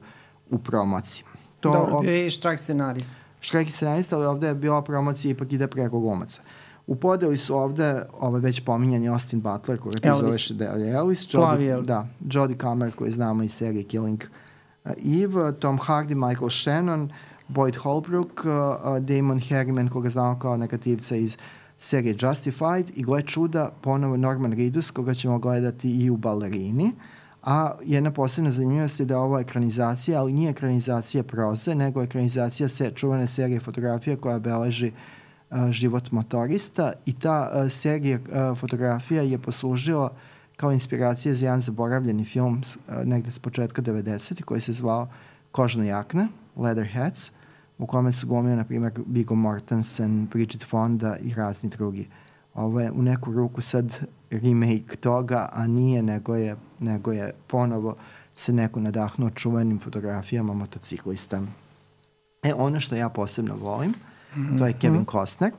u 0.49 0.57
promociji. 0.57 1.25
To, 1.59 1.73
Dobro, 1.73 1.99
bio 1.99 2.11
je 2.11 2.27
i 2.27 2.29
štrajk 2.29 2.59
scenarista. 2.59 3.15
Štrajk 3.39 3.71
scenarista, 3.71 4.15
ali 4.15 4.25
ovde 4.25 4.47
je 4.47 4.55
bila 4.55 4.81
promocija 4.81 5.31
ipak 5.31 5.53
ide 5.53 5.67
preko 5.67 5.99
glumaca. 5.99 6.41
U 6.87 6.95
podeli 6.95 7.37
su 7.37 7.55
ovde 7.55 8.05
ovaj 8.19 8.41
već 8.41 8.59
pominjani 8.65 9.09
Austin 9.09 9.41
Butler, 9.41 9.79
koga 9.79 9.95
ti 9.95 10.09
zoveš 10.19 10.49
da 10.49 10.65
je 10.65 10.93
Elvis, 10.93 11.33
Jodie, 11.33 11.81
da, 11.81 12.07
Jodie 12.31 12.57
Comer 12.57 12.91
koji 12.91 13.11
znamo 13.11 13.43
iz 13.43 13.53
serije 13.53 13.83
Killing 13.83 14.23
uh, 14.23 14.50
Eve, 14.85 15.59
Tom 15.59 15.79
Hardy, 15.79 16.15
Michael 16.15 16.49
Shannon, 16.49 17.09
Boyd 17.47 17.77
Holbrook, 17.77 18.45
uh, 18.45 18.51
uh, 18.51 18.99
Damon 18.99 19.41
Harriman 19.49 19.89
koga 19.89 20.09
znamo 20.09 20.39
kao 20.39 20.57
negativca 20.57 21.15
iz 21.15 21.37
serije 21.77 22.15
Justified 22.19 22.91
i 22.95 23.03
gle 23.03 23.21
čuda 23.21 23.71
ponovo 23.81 24.17
Norman 24.17 24.53
Reedus 24.53 24.91
koga 24.91 25.13
ćemo 25.13 25.39
gledati 25.39 25.89
i 25.89 26.09
u 26.09 26.17
Ballerini. 26.17 26.85
Uh, 26.85 26.91
A 27.43 27.73
jedna 27.83 28.11
posebna 28.11 28.51
zanimljivost 28.51 28.99
je 28.99 29.05
da 29.05 29.19
ovo 29.19 29.37
je 29.37 29.41
ekranizacija, 29.41 30.19
ali 30.19 30.33
nije 30.33 30.51
ekranizacija 30.51 31.23
proze, 31.23 31.75
nego 31.75 32.03
ekranizacija 32.03 32.69
se, 32.69 32.91
čuvane 32.95 33.27
serije 33.27 33.59
fotografija 33.59 34.17
koja 34.17 34.39
beleži 34.39 34.91
uh, 34.91 35.57
život 35.71 36.11
motorista 36.11 36.93
i 37.05 37.13
ta 37.13 37.51
uh, 37.53 37.71
serija 37.71 38.19
uh, 38.19 38.57
fotografija 38.57 39.21
je 39.21 39.37
poslužila 39.37 40.13
kao 40.61 40.71
inspiracija 40.71 41.33
za 41.33 41.45
jedan 41.45 41.61
zaboravljeni 41.61 42.25
film 42.25 42.61
uh, 42.61 42.95
negde 43.05 43.31
s 43.31 43.39
početka 43.39 43.81
90. 43.81 44.43
koji 44.43 44.61
se 44.61 44.73
zvao 44.73 45.07
Kožna 45.51 45.85
jakna, 45.85 46.27
Leather 46.55 46.87
Hats, 46.93 47.31
u 47.77 47.85
kome 47.85 48.11
su 48.11 48.27
glumio, 48.27 48.55
na 48.55 48.63
primjer, 48.63 48.91
Viggo 49.07 49.35
Mortensen, 49.35 50.27
Bridget 50.31 50.63
Fonda 50.63 51.17
i 51.17 51.33
razni 51.33 51.69
drugi. 51.69 52.07
Ovo 52.53 52.79
je 52.79 52.91
u 52.91 53.01
neku 53.01 53.33
ruku 53.33 53.61
sad 53.61 53.99
remake 54.31 54.95
toga, 54.95 55.49
a 55.53 55.67
nije, 55.67 56.03
nego 56.03 56.35
je, 56.35 56.55
nego 56.79 57.11
je 57.11 57.33
ponovo 57.47 57.95
se 58.35 58.53
neko 58.53 58.79
nadahnuo 58.79 59.29
čuvenim 59.29 59.79
fotografijama 59.79 60.53
motociklista. 60.53 61.41
E, 62.43 62.53
ono 62.53 62.79
što 62.79 62.95
ja 62.95 63.09
posebno 63.09 63.55
volim, 63.55 63.89
mm 63.89 64.39
-hmm. 64.39 64.57
to 64.57 64.67
je 64.67 64.73
Kevin 64.73 65.01
mhm. 65.01 65.09
Costner. 65.11 65.51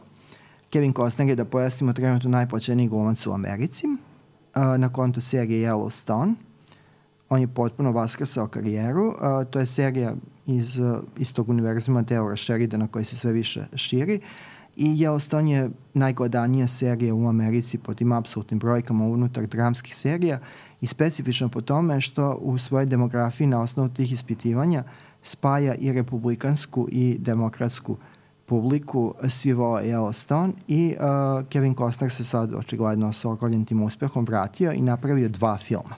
Kevin 0.70 0.92
Costner 0.92 1.28
je, 1.28 1.34
da 1.34 1.44
pojasnimo, 1.44 1.92
trenutno 1.92 2.30
najpočeniji 2.30 2.88
glumac 2.88 3.26
u 3.26 3.32
Americi, 3.32 3.86
uh, 4.56 4.78
na 4.78 4.88
kontu 4.88 5.20
serije 5.20 5.68
Yellowstone. 5.68 6.34
On 7.28 7.40
je 7.40 7.48
potpuno 7.48 7.92
vaskrsao 7.92 8.46
karijeru. 8.46 9.06
Uh, 9.06 9.14
to 9.50 9.58
je 9.58 9.66
serija 9.66 10.14
iz 10.46 10.78
uh, 10.78 10.96
istog 11.18 11.48
univerzuma 11.48 12.02
Teora 12.02 12.36
Sheridana 12.36 12.86
koji 12.86 13.04
se 13.04 13.16
sve 13.16 13.32
više 13.32 13.64
širi. 13.74 14.16
Uh, 14.16 14.22
i 14.76 14.84
Yellowstone 14.84 15.48
je 15.48 15.70
najgledanija 15.94 16.66
serija 16.66 17.14
u 17.14 17.28
Americi 17.28 17.78
po 17.78 17.94
tim 17.94 18.12
apsolutnim 18.12 18.60
brojkama 18.60 19.04
unutar 19.04 19.46
dramskih 19.46 19.96
serija 19.96 20.38
i 20.80 20.86
specifično 20.86 21.48
po 21.48 21.60
tome 21.60 22.00
što 22.00 22.34
u 22.34 22.58
svojoj 22.58 22.86
demografiji 22.86 23.46
na 23.46 23.60
osnovu 23.60 23.88
tih 23.88 24.12
ispitivanja 24.12 24.84
spaja 25.22 25.74
i 25.74 25.92
republikansku 25.92 26.88
i 26.92 27.16
demokratsku 27.18 27.96
publiku, 28.52 29.14
svi 29.28 29.52
vole 29.52 29.82
Yellowstone 29.82 30.52
i 30.68 30.96
uh, 30.98 31.48
Kevin 31.48 31.74
Costner 31.74 32.10
se 32.10 32.24
sad 32.24 32.54
očigledno 32.54 33.12
sa 33.12 33.30
okoljenim 33.30 33.64
tim 33.64 33.82
uspehom 33.82 34.24
vratio 34.24 34.72
i 34.72 34.80
napravio 34.80 35.28
dva 35.28 35.56
filma. 35.56 35.96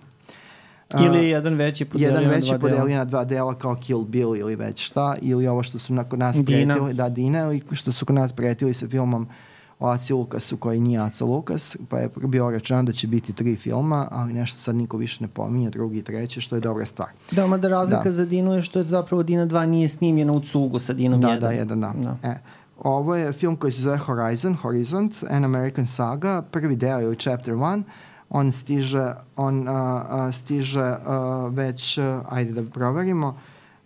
Ili 1.07 1.29
jedan 1.29 1.55
veći 1.55 1.85
podelio 1.85 2.09
jedan 2.09 2.31
veći 2.31 2.53
na 2.53 2.59
dva 2.59 2.69
podelio 2.69 2.99
na 2.99 3.05
dva 3.05 3.25
dela 3.25 3.55
kao 3.55 3.75
Kill 3.75 4.05
Bill 4.05 4.37
ili 4.37 4.57
već 4.57 4.87
šta, 4.87 5.17
ili 5.23 5.47
ovo 5.47 5.63
što 5.63 5.79
su 5.79 5.95
nakon 5.95 6.19
nas 6.19 6.37
Dina. 6.37 6.75
pretili, 6.75 6.95
da 6.95 7.09
Dina, 7.09 7.39
ili 7.41 7.63
što 7.73 7.93
su 7.93 8.07
kod 8.07 8.15
nas 8.15 8.33
pretili 8.33 8.75
sa 8.75 8.89
filmom 8.89 9.23
o 9.23 9.54
Aci 9.79 10.13
Lukasu 10.13 10.57
koji 10.57 10.81
nije 10.81 11.01
Aca 11.01 11.25
Lukas, 11.25 11.77
pa 11.89 11.99
je 11.99 12.09
bio 12.17 12.51
rečeno 12.51 12.83
da 12.83 12.93
će 12.93 13.07
biti 13.07 13.33
tri 13.33 13.57
filma, 13.57 14.09
ali 14.11 14.33
nešto 14.33 14.59
sad 14.59 14.77
niko 14.77 14.97
više 14.97 15.25
ne 15.25 15.29
pominje, 15.29 15.71
drugi 15.71 15.99
i 15.99 16.03
treći, 16.03 16.41
što 16.41 16.57
je 16.57 16.61
dobra 16.61 16.87
stvar. 16.87 17.09
Da, 17.31 17.47
ma 17.47 17.57
da 17.57 17.69
razlika 17.69 18.05
da. 18.05 18.13
za 18.13 18.25
Dinu 18.25 18.55
je 18.55 18.63
što 18.63 18.79
je 18.79 18.85
zapravo 18.85 19.23
Dina 19.23 19.47
2 19.47 19.67
nije 19.67 19.89
snimljena 19.89 20.33
u 20.33 20.41
cugu 20.41 20.79
sa 20.79 20.93
Dinom 20.93 21.21
da, 21.21 21.29
1. 21.29 21.41
Da, 21.41 21.51
jedan, 21.51 21.81
da. 21.81 21.93
da. 21.97 22.29
E, 22.29 22.39
ovo 22.83 23.17
je 23.17 23.33
film 23.33 23.57
koji 23.57 23.73
se 23.73 23.83
zove 23.83 23.99
Horizon, 23.99 24.55
Horizont, 24.55 25.15
An 25.31 25.45
American 25.45 25.87
Saga, 25.87 26.43
prvi 26.43 26.77
deo 26.77 26.99
je 26.99 27.09
u 27.09 27.15
Chapter 27.15 27.55
1, 27.55 27.83
on 28.31 28.53
stiže, 28.53 29.13
on 29.37 29.69
uh, 29.69 29.75
uh, 29.75 30.35
stiže 30.35 30.91
uh, 30.91 31.55
već, 31.55 31.99
uh, 31.99 32.05
ajde 32.29 32.53
da 32.53 32.71
proverimo, 32.71 33.37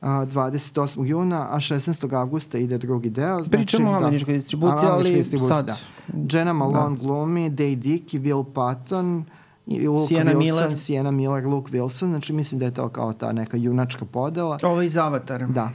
uh, 0.01 0.09
28. 0.09 1.05
juna, 1.05 1.49
a 1.51 1.61
16. 1.61 2.15
augusta 2.15 2.59
ide 2.59 2.79
drugi 2.79 3.11
deo. 3.11 3.37
Znači, 3.37 3.51
Pričamo 3.51 3.91
o 3.91 3.93
da, 3.93 4.07
američkoj 4.07 4.35
distribuciji, 4.35 4.89
ali 4.91 5.15
distribuciji, 5.15 5.57
sad. 5.57 5.67
Da. 5.67 6.39
Jenna 6.39 6.53
Malone 6.53 6.97
da. 6.97 7.03
glumi, 7.03 7.51
Day 7.51 7.75
Dick 7.75 8.15
i 8.15 8.21
Will 8.21 8.45
Patton, 8.53 9.25
Luke 9.67 10.07
Sienna 10.09 10.33
Wilson, 10.33 10.39
Miller. 10.39 10.79
Sienna 10.79 11.11
Miller, 11.11 11.47
Luke 11.47 11.73
Wilson, 11.73 12.09
znači 12.09 12.33
mislim 12.33 12.59
da 12.59 12.65
je 12.65 12.75
to 12.75 12.89
kao 12.89 13.13
ta 13.13 13.33
neka 13.33 13.57
junačka 13.57 14.05
podela. 14.05 14.59
Ovo 14.63 14.83
iz 14.83 14.97
Avatara. 14.97 15.47
Da. 15.47 15.71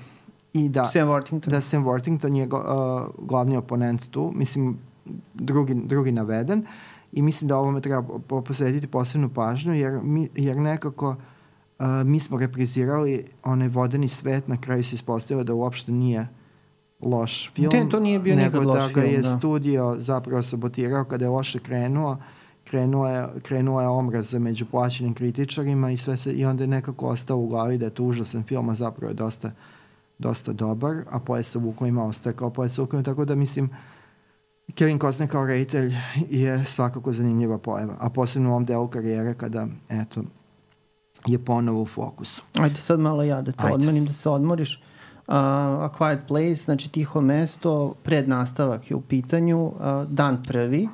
I 0.53 0.69
da, 0.69 0.85
Sam 0.85 1.07
Worthington. 1.07 1.49
Da, 1.49 1.61
Sam 1.61 1.85
Worthington 1.85 2.35
je 2.35 2.43
uh, 2.43 3.27
glavni 3.27 3.57
oponent 3.57 4.09
tu, 4.09 4.31
mislim 4.35 4.77
drugi, 5.33 5.73
drugi 5.73 6.11
naveden. 6.11 6.65
I 7.11 7.21
mislim 7.21 7.47
da 7.47 7.57
ovome 7.57 7.81
treba 7.81 8.19
posvetiti 8.27 8.87
posebnu 8.87 9.29
pažnju 9.29 9.73
jer, 9.73 9.99
mi, 10.03 10.29
jer 10.35 10.57
nekako 10.57 11.09
uh, 11.09 11.15
mi 12.05 12.19
smo 12.19 12.37
reprizirali 12.37 13.25
onaj 13.43 13.67
vodeni 13.67 14.07
svet, 14.07 14.47
na 14.47 14.61
kraju 14.61 14.83
se 14.83 14.95
ispostavilo 14.95 15.43
da 15.43 15.53
uopšte 15.53 15.91
nije 15.91 16.27
loš 17.01 17.51
film. 17.55 17.71
Te, 17.71 17.89
to 17.89 17.99
nije 17.99 18.19
bio 18.19 18.35
nego 18.35 18.59
da 18.59 18.73
ga 18.73 19.01
film, 19.01 19.05
je 19.05 19.17
da. 19.17 19.37
studio 19.37 19.95
zapravo 19.99 20.41
sabotirao 20.41 21.03
kada 21.03 21.25
je 21.25 21.29
loše 21.29 21.59
krenuo 21.59 22.17
krenuo 22.63 23.07
je, 23.07 23.27
krenuo 23.41 23.81
je 23.81 23.87
omraz 23.87 24.33
među 24.33 24.65
plaćenim 24.65 25.13
kritičarima 25.13 25.91
i 25.91 25.97
sve 25.97 26.17
se, 26.17 26.33
i 26.33 26.45
onda 26.45 26.63
je 26.63 26.67
nekako 26.67 27.07
ostao 27.07 27.37
u 27.37 27.47
glavi 27.47 27.77
da 27.77 27.85
je 27.85 27.93
to 27.93 28.03
užasan 28.03 28.43
film, 28.43 28.69
a 28.69 28.73
zapravo 28.73 29.09
je 29.09 29.13
dosta, 29.13 29.51
dosta 30.17 30.53
dobar, 30.53 30.95
a 31.09 31.19
Poje 31.19 31.43
sa 31.43 31.59
Vukom 31.59 31.87
ima 31.87 32.05
ostaje 32.05 32.35
kao 32.35 32.49
Poje 32.49 32.69
sa 32.69 32.81
Vukom, 32.81 33.03
tako 33.03 33.25
da 33.25 33.35
mislim, 33.35 33.69
Kevin 34.75 34.99
Costner 34.99 35.29
kao 35.29 35.45
reditelj 35.45 35.93
je 36.29 36.65
svakako 36.65 37.13
zanimljiva 37.13 37.57
pojava, 37.57 37.95
a 37.99 38.09
posebno 38.09 38.49
u 38.49 38.51
ovom 38.51 38.65
delu 38.65 38.87
karijere 38.87 39.33
kada, 39.33 39.67
eto, 39.89 40.23
je 41.27 41.39
ponovo 41.39 41.81
u 41.81 41.85
fokusu. 41.85 42.43
Ajde 42.59 42.75
sad 42.75 42.99
malo 42.99 43.23
ja 43.23 43.41
da 43.41 43.51
te 43.51 43.63
Ajde. 43.65 43.75
odmanim, 43.75 44.05
da 44.05 44.13
se 44.13 44.29
odmoriš. 44.29 44.81
Uh, 45.27 45.33
A 45.35 45.89
Quiet 45.99 46.19
Place, 46.27 46.55
znači 46.55 46.89
tiho 46.89 47.21
mesto, 47.21 47.93
pred 48.03 48.29
nastavak 48.29 48.91
je 48.91 48.95
u 48.95 49.01
pitanju, 49.01 49.65
uh, 49.65 49.73
dan 50.07 50.43
prvi, 50.43 50.89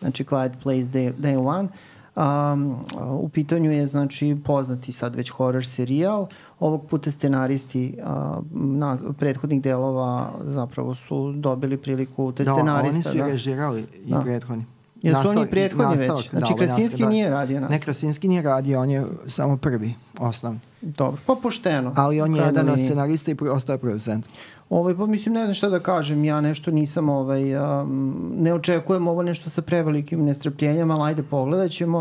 znači 0.00 0.24
Quiet 0.24 0.52
Place 0.62 0.80
Day, 0.98 1.12
Day 1.18 1.46
One. 1.46 1.68
Um, 2.16 2.76
u 3.20 3.28
pitanju 3.28 3.70
je 3.72 3.86
znači 3.86 4.36
poznati 4.44 4.92
sad 4.92 5.16
već 5.16 5.30
horror 5.30 5.66
serijal. 5.66 6.26
Ovog 6.60 6.86
puta 6.86 7.10
scenaristi 7.10 7.98
uh, 7.98 8.06
na 8.52 8.98
prethodnih 9.18 9.62
delova 9.62 10.32
zapravo 10.44 10.94
su 10.94 11.32
dobili 11.32 11.76
priliku 11.76 12.32
te 12.32 12.44
da, 12.44 12.52
scenarista. 12.52 12.94
oni 12.94 13.02
su 13.02 13.16
da. 13.18 13.26
režirali 13.26 13.86
i 14.04 14.10
Da. 14.10 14.20
prethodni. 14.20 14.64
Jesu 15.02 15.18
Nastavak- 15.18 15.38
oni 15.40 15.50
prethodni 15.50 15.86
nastavak, 15.96 16.16
već? 16.22 16.30
Znači 16.30 16.40
da, 16.40 16.54
ovaj 16.54 16.66
Krasinski 16.66 16.82
nastavak, 16.82 17.08
da. 17.10 17.14
nije 17.14 17.30
radio 17.30 17.60
nas. 17.60 17.70
Ne, 17.70 17.78
Krasinski 17.78 18.28
nije 18.28 18.42
radio, 18.42 18.80
on 18.80 18.90
je 18.90 19.04
samo 19.26 19.56
prvi, 19.56 19.94
osnovni. 20.18 20.60
Dobro, 20.80 21.20
pa 21.26 21.34
pošteno. 21.42 21.92
Ali 21.96 22.20
on 22.20 22.34
je 22.36 22.42
jedan 22.42 22.68
od 22.68 22.78
scenarista 22.84 23.30
i 23.30 23.36
ostao 23.50 23.78
producent. 23.78 24.26
Ovaj, 24.70 24.96
pa 24.96 25.06
mislim, 25.06 25.34
ne 25.34 25.42
znam 25.44 25.54
šta 25.54 25.68
da 25.68 25.80
kažem, 25.80 26.24
ja 26.24 26.40
nešto 26.40 26.70
nisam, 26.70 27.08
ovaj, 27.08 27.56
um, 27.56 28.32
ne 28.38 28.54
očekujem 28.54 29.08
ovo 29.08 29.22
nešto 29.22 29.50
sa 29.50 29.62
prevelikim 29.62 30.24
nestrpljenjem, 30.24 30.90
ali 30.90 31.02
ajde 31.10 31.22
pogledat 31.22 31.70
ćemo. 31.70 31.98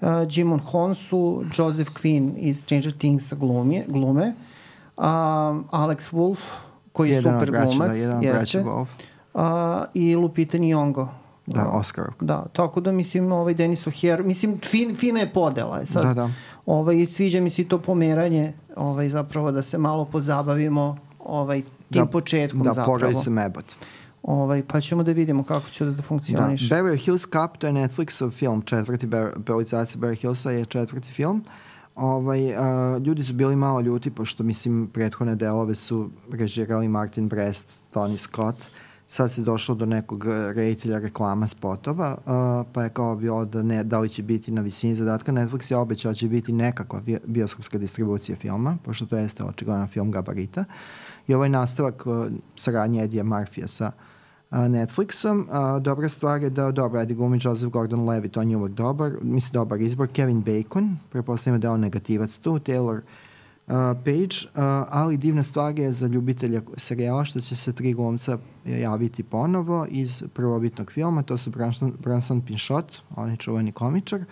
Uh, 0.00 0.08
Jimon 0.30 0.58
Honsu, 0.58 1.44
Joseph 1.58 1.90
Quinn 1.90 2.32
iz 2.36 2.58
Stranger 2.62 2.92
Things 2.98 3.32
glumje, 3.32 3.84
glume, 3.88 4.26
um, 4.96 5.04
Alex 5.70 6.12
Wolf, 6.12 6.38
koji 6.92 7.10
je 7.10 7.14
Jedan 7.14 7.34
super 7.34 7.50
braća, 7.50 7.66
glumac, 7.68 7.88
da, 7.90 7.94
jedan 7.96 8.22
jeste, 8.22 8.58
Wolf. 8.58 8.86
uh, 9.34 9.42
i 9.94 10.16
Lupita 10.16 10.58
Nyong'o. 10.58 11.06
Da, 11.46 11.60
Uh, 11.62 11.74
Oscar. 11.74 12.04
Da, 12.20 12.46
tako 12.48 12.80
da 12.80 12.92
mislim 12.92 13.32
ovaj 13.32 13.54
Denis 13.54 13.86
O'Hare, 13.86 14.22
mislim 14.24 14.60
fin, 14.60 14.96
fina 14.96 15.20
je 15.20 15.32
podela 15.32 15.78
je 15.78 15.86
sad. 15.86 16.02
Da, 16.04 16.14
da. 16.14 16.30
Ovaj 16.66 17.06
sviđa 17.06 17.40
mi 17.40 17.50
se 17.50 17.64
to 17.64 17.78
pomeranje, 17.78 18.52
ovaj 18.76 19.08
zapravo 19.08 19.52
da 19.52 19.62
se 19.62 19.78
malo 19.78 20.04
pozabavimo 20.04 20.96
ovaj 21.18 21.60
tim 21.62 21.70
Da- 22.00 22.06
početkom 22.06 22.60
Da, 22.60 22.72
zapravo. 22.72 22.98
porodica 22.98 23.30
Mebot. 23.30 23.72
Ovaj 24.22 24.62
pa 24.62 24.80
ćemo 24.80 25.02
da 25.02 25.12
vidimo 25.12 25.42
kako 25.44 25.70
će 25.70 25.84
da, 25.84 25.90
da 25.90 25.96
Da, 25.96 26.02
funkcioniše. 26.02 26.74
Beverly 26.74 26.98
Hills 26.98 27.22
Cup, 27.22 27.56
to 27.58 27.66
je 27.66 27.72
Netflixov 27.72 28.30
film, 28.30 28.62
četvrti 28.62 29.06
Ber- 29.06 29.32
Beverly 29.36 30.14
Hillsa 30.14 30.50
je 30.50 30.64
četvrti 30.64 31.08
film. 31.08 31.44
Ovaj, 31.96 32.56
a, 32.56 32.62
ljudi 32.98 33.24
su 33.24 33.34
bili 33.34 33.56
malo 33.56 33.80
ljuti, 33.80 34.10
pošto, 34.10 34.42
mislim, 34.42 34.86
prethodne 34.86 35.34
delove 35.34 35.74
su 35.74 36.10
režirali 36.30 36.88
Martin 36.88 37.28
Brest, 37.28 37.80
Tony 37.94 38.16
Scott. 38.18 38.56
Sad 39.12 39.30
se 39.30 39.42
došlo 39.42 39.74
do 39.74 39.86
nekog 39.86 40.26
eh, 40.26 40.52
reditelja 40.52 40.98
reklama 40.98 41.46
spotova, 41.46 42.16
a, 42.26 42.64
pa 42.72 42.82
je 42.82 42.88
kao 42.88 43.16
bio 43.16 43.44
da, 43.44 43.62
ne, 43.62 43.84
da 43.84 43.98
li 43.98 44.08
će 44.08 44.22
biti 44.22 44.52
na 44.52 44.60
visini 44.60 44.94
zadatka. 44.94 45.32
Netflix 45.32 45.72
je 45.72 45.76
obećao 45.76 46.10
da 46.12 46.14
će 46.14 46.28
biti 46.28 46.52
nekakva 46.52 47.00
bi- 47.00 47.18
bioskopska 47.26 47.78
distribucija 47.78 48.36
filma, 48.36 48.76
pošto 48.84 49.06
to 49.06 49.16
jeste 49.16 49.44
očigledno 49.44 49.86
film 49.86 50.10
gabarita. 50.10 50.64
I 51.28 51.34
ovaj 51.34 51.48
nastavak 51.48 52.06
uh, 52.06 52.26
saradnje 52.56 53.02
Edija 53.02 53.24
Marfija 53.24 53.68
sa 53.68 53.90
uh, 54.50 54.58
Netflixom. 54.58 55.44
A, 55.50 55.78
dobra 55.78 56.08
stvar 56.08 56.42
je 56.42 56.50
da, 56.50 56.70
dobro, 56.70 57.00
Eddie 57.00 57.16
glumi 57.16 57.38
Joseph 57.42 57.72
Gordon-Levitt, 57.72 58.40
on 58.40 58.50
je 58.50 58.56
uvek 58.56 58.72
dobar, 58.72 59.12
mislim 59.22 59.52
dobar 59.52 59.80
izbor. 59.80 60.08
Kevin 60.08 60.40
Bacon, 60.42 60.96
prepostavljamo 61.10 61.58
da 61.58 61.68
je 61.68 61.72
on 61.72 61.80
negativac 61.80 62.36
tu, 62.36 62.58
Taylor 62.58 62.96
uh, 62.96 63.02
Page, 64.04 64.62
ali 64.88 65.16
divna 65.16 65.42
stvar 65.42 65.78
je 65.78 65.92
za 65.92 66.06
ljubitelja 66.06 66.62
serijala 66.76 67.24
što 67.24 67.40
će 67.40 67.56
se 67.56 67.72
tri 67.72 67.94
glumca 67.94 68.38
javiti 68.64 69.22
ponovo 69.22 69.86
iz 69.90 70.22
prvobitnog 70.34 70.92
filma, 70.92 71.22
to 71.22 71.38
su 71.38 71.50
Bronson, 71.50 71.92
Bronson 71.98 72.40
Pinchot, 72.40 72.98
on 73.16 73.30
je 73.30 73.36
čuveni 73.36 73.72
komičar, 73.72 74.24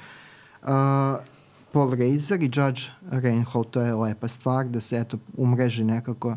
Paul 1.73 1.91
Reiser 1.91 2.43
i 2.43 2.51
Judge 2.55 2.81
Reinhold, 3.11 3.71
to 3.71 3.81
je 3.81 3.95
lepa 3.95 4.29
stvar 4.29 4.69
da 4.69 4.81
se 4.81 4.99
eto 4.99 5.19
umreži 5.37 5.85
nekako 5.85 6.37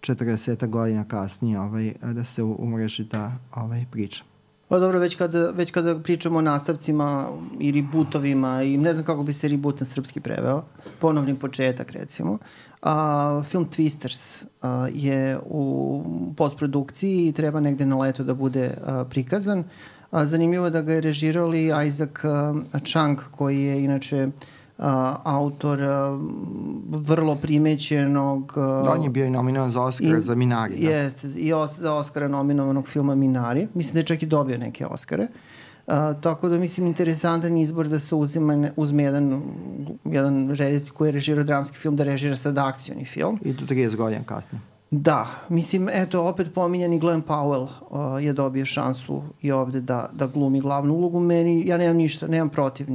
40 0.00 0.66
godina 0.66 1.04
kasnije 1.04 1.60
ovaj, 1.60 1.92
da 2.02 2.24
se 2.24 2.42
umreži 2.42 3.08
ta 3.08 3.32
ovaj, 3.54 3.86
priča. 3.90 4.24
Pa 4.72 4.78
dobro, 4.78 4.98
već 4.98 5.16
kada, 5.16 5.50
već 5.50 5.70
kada 5.70 5.98
pričamo 5.98 6.38
o 6.38 6.42
nastavcima 6.42 7.28
i 7.60 7.72
rebootovima 7.72 8.62
i 8.62 8.76
ne 8.76 8.92
znam 8.92 9.04
kako 9.04 9.22
bi 9.22 9.32
se 9.32 9.48
reboot 9.48 9.80
na 9.80 9.86
srpski 9.86 10.20
preveo, 10.20 10.64
ponovni 10.98 11.34
početak 11.34 11.90
recimo, 11.90 12.38
a, 12.82 13.42
film 13.46 13.66
Twisters 13.70 14.44
a, 14.62 14.88
je 14.94 15.38
u 15.44 16.02
postprodukciji 16.36 17.28
i 17.28 17.32
treba 17.32 17.60
negde 17.60 17.86
na 17.86 17.98
leto 17.98 18.24
da 18.24 18.34
bude 18.34 18.74
a, 18.84 19.04
prikazan. 19.04 19.64
A, 20.10 20.26
zanimljivo 20.26 20.64
je 20.64 20.70
da 20.70 20.82
ga 20.82 20.92
je 20.92 21.00
režirali 21.00 21.70
Isaac 21.86 22.24
a, 22.24 22.54
Chang 22.84 23.18
koji 23.30 23.62
je 23.62 23.84
inače 23.84 24.22
a, 24.22 24.30
autor 25.24 25.80
vrlo 26.88 27.36
primećenog 27.36 28.52
a, 28.56 28.84
On 28.88 29.02
je 29.02 29.10
bio 29.10 29.24
i 29.24 29.30
nominovan 29.30 29.70
za 29.70 29.82
Oscar 29.82 30.08
I- 30.08 30.20
za 30.20 30.34
Minari. 30.34 30.76
Da. 30.76 30.90
Jeste, 30.90 31.28
i 31.28 31.52
os, 31.52 31.78
za 31.78 31.94
Oscara 31.94 32.28
nominovanog 32.28 32.88
filma 32.88 33.14
Minari. 33.14 33.68
Mislim 33.74 33.92
da 33.94 34.00
je 34.00 34.04
čak 34.04 34.22
i 34.22 34.26
dobio 34.26 34.58
neke 34.58 34.86
Oscare. 34.86 35.26
Uh, 35.86 35.92
tako 36.20 36.48
da 36.48 36.58
mislim 36.58 36.86
interesantan 36.86 37.56
izbor 37.56 37.88
da 37.88 37.98
se 37.98 38.14
uzima, 38.14 38.56
ne- 38.56 38.72
uzme 38.76 39.02
jedan, 39.02 39.42
jedan 40.04 40.50
reditelj 40.50 40.90
koji 40.90 41.08
je 41.08 41.12
režirao 41.12 41.44
dramski 41.44 41.76
film 41.76 41.96
da 41.96 42.04
režira 42.04 42.36
sad 42.36 42.58
akcioni 42.58 43.04
film. 43.04 43.38
I 43.42 43.52
do 43.52 43.66
30 43.66 43.96
godina 43.96 44.22
kasnije. 44.24 44.60
Da, 44.94 45.26
mislim, 45.48 45.88
eto, 45.92 46.28
opet 46.28 46.54
pominjani 46.54 46.98
Glenn 46.98 47.22
Powell 47.22 47.62
uh, 47.62 48.24
je 48.24 48.32
dobio 48.32 48.66
šansu 48.66 49.22
i 49.42 49.52
ovde 49.52 49.80
da, 49.80 50.10
da 50.12 50.26
glumi 50.26 50.60
glavnu 50.60 50.94
ulogu. 50.94 51.20
Meni, 51.20 51.66
ja 51.66 51.76
nemam 51.76 51.96
ništa, 51.96 52.26
nemam 52.26 52.48
protiv, 52.48 52.86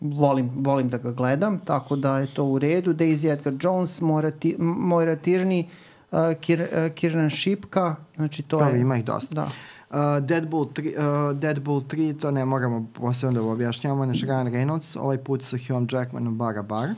volim, 0.00 0.50
volim 0.54 0.88
da 0.88 0.98
ga 0.98 1.12
gledam, 1.12 1.58
tako 1.58 1.96
da 1.96 2.18
je 2.18 2.26
to 2.26 2.44
u 2.44 2.58
redu. 2.58 2.94
Daisy 2.94 3.32
Edgar 3.32 3.54
Jones, 3.60 4.00
Moira, 4.00 4.30
Ti, 4.30 4.56
Moira 4.58 5.16
Tierney, 5.16 5.64
uh, 6.10 6.18
Kir, 6.40 6.60
uh, 6.60 6.92
Kiernan 6.94 7.30
Šipka, 7.30 7.96
znači 8.16 8.42
to 8.42 8.58
Kao 8.58 8.68
je... 8.68 8.80
ima 8.80 8.96
ih 8.96 9.04
dosta. 9.04 9.34
Da. 9.34 9.44
Uh, 9.90 10.24
Deadpool 10.24 10.64
3, 10.64 11.30
uh, 11.30 11.38
Deadpool 11.38 11.80
3, 11.80 12.20
to 12.20 12.30
ne 12.30 12.44
moramo 12.44 12.86
posebno 12.92 13.42
da 13.42 13.48
objašnjavamo, 13.48 14.04
znači 14.04 14.26
Ryan 14.26 14.50
Reynolds, 14.52 14.98
ovaj 15.00 15.18
put 15.18 15.42
sa 15.42 15.56
Hugh 15.56 15.92
Jackmanom 15.92 16.38
bara 16.38 16.62
bar. 16.62 16.88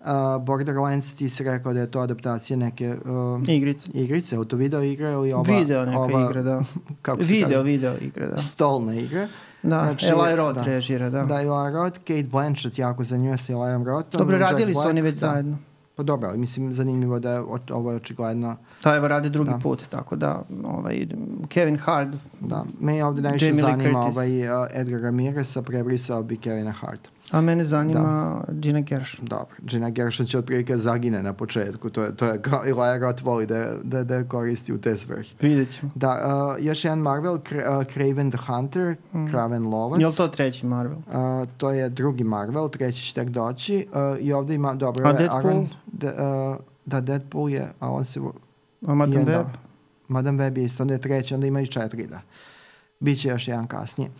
Uh, 0.00 0.06
Borderlands, 0.42 1.12
ti 1.12 1.28
si 1.28 1.44
rekao 1.44 1.72
da 1.72 1.80
je 1.80 1.90
to 1.90 2.00
adaptacija 2.00 2.56
neke 2.56 2.94
uh, 3.04 3.48
Igrice. 3.48 3.90
igrice, 3.94 4.36
auto 4.36 4.56
video 4.56 4.82
igre 4.82 5.12
ili 5.12 5.32
ova... 5.32 5.58
video 5.58 5.84
neka 5.84 5.98
ova, 5.98 6.24
igra, 6.24 6.42
da. 6.42 6.62
Kako 7.02 7.18
Video, 7.22 7.48
kaže? 7.48 7.62
video 7.62 7.94
igra, 8.00 8.26
da. 8.26 8.38
Stolna 8.38 8.94
igra. 8.94 9.20
Da, 9.62 9.80
Znači, 9.84 10.06
Eli 10.06 10.36
Roth 10.36 10.54
da. 10.58 10.64
režira, 10.64 11.10
da. 11.10 11.22
Da, 11.24 11.34
Eli 11.34 11.72
Roth, 11.72 11.98
Kate 11.98 12.22
Blanchett 12.22 12.78
jako 12.78 13.04
zanimljiva 13.04 13.36
sa 13.36 13.52
Eliom 13.52 13.84
Rothom. 13.84 14.18
Dobro, 14.18 14.38
radili 14.38 14.72
su 14.72 14.78
Black, 14.78 14.90
oni 14.90 15.02
već 15.02 15.14
da. 15.14 15.26
zajedno. 15.26 15.58
Pa 15.96 16.02
dobro, 16.02 16.28
ali 16.28 16.38
mislim 16.38 16.72
zanimljivo 16.72 17.18
da 17.18 17.30
je 17.32 17.40
ovo 17.70 17.90
je 17.90 17.96
očigledno 17.96 18.56
Da, 18.84 18.96
evo 18.96 19.08
rade 19.08 19.28
drugi 19.28 19.50
Da. 19.50 19.58
put, 19.58 19.82
tako 19.90 20.16
da 20.16 20.42
ovaj, 20.64 21.06
Kevin 21.48 21.76
Hart, 21.78 22.08
Da, 22.40 22.64
meni 22.80 23.02
ovde 23.02 23.22
najviše 23.22 23.54
zanima 23.54 24.00
Curtis. 24.02 24.16
ovaj 24.16 24.48
uh, 24.54 24.66
Edgar 24.72 25.00
Ramireza, 25.00 25.62
prebrisao 25.62 26.22
bi 26.22 26.36
Kevina 26.36 26.70
Hart. 26.72 27.08
A 27.30 27.40
mene 27.40 27.64
zanima 27.64 28.44
Gina 28.52 28.80
Gershon. 28.80 29.26
Dobro, 29.26 29.56
Gina 29.62 29.90
Gershon 29.90 30.26
će 30.26 30.38
otprilike 30.38 30.78
zagine 30.78 31.22
na 31.22 31.32
početku, 31.32 31.90
to 31.90 32.02
je, 32.02 32.16
to 32.16 32.26
je 32.26 32.40
Eli 32.66 32.98
Roth 32.98 33.22
voli 33.22 33.46
da, 33.46 33.74
da, 33.82 34.04
da 34.04 34.24
koristi 34.24 34.72
u 34.72 34.80
te 34.80 34.96
svrhe. 34.96 35.34
Vidjet 35.40 35.70
ćemo. 35.70 35.92
Da, 35.94 36.10
uh, 36.58 36.64
još 36.64 36.84
jedan 36.84 36.98
Marvel, 36.98 37.34
uh, 37.34 37.40
Craven 37.92 38.30
the 38.30 38.38
Hunter, 38.46 38.96
mm. 39.14 39.26
Kraven 39.26 39.66
Lovac. 39.66 40.00
Je 40.00 40.06
li 40.06 40.12
to 40.12 40.26
treći 40.28 40.66
Marvel? 40.66 40.98
Uh, 40.98 41.48
to 41.56 41.70
je 41.70 41.88
drugi 41.88 42.24
Marvel, 42.24 42.68
treći 42.68 43.02
će 43.02 43.14
tek 43.14 43.28
doći. 43.28 43.86
Uh, 43.92 44.20
I 44.20 44.32
ovde 44.32 44.54
ima, 44.54 44.74
dobro, 44.74 45.08
A 45.08 45.12
Deadpool? 45.12 45.38
Aaron, 45.38 45.68
de, 45.86 46.06
uh, 46.06 46.56
da, 46.84 47.00
Deadpool 47.00 47.50
je, 47.50 47.72
a 47.80 47.90
on 47.90 48.04
se... 48.04 48.20
A 48.86 48.94
Madame 48.94 49.20
je, 49.20 49.24
Web? 49.24 49.46
Da, 49.46 49.52
Madame 50.08 50.44
Web 50.44 50.58
je 50.58 50.64
isto, 50.64 50.82
onda 50.82 50.94
je 50.94 51.00
treći, 51.00 51.34
onda 51.34 51.46
ima 51.46 51.60
i 51.60 51.66
četiri, 51.66 52.06
da. 52.06 52.20
Biće 53.00 53.28
još 53.28 53.48
jedan 53.48 53.66
kasnije. 53.66 54.10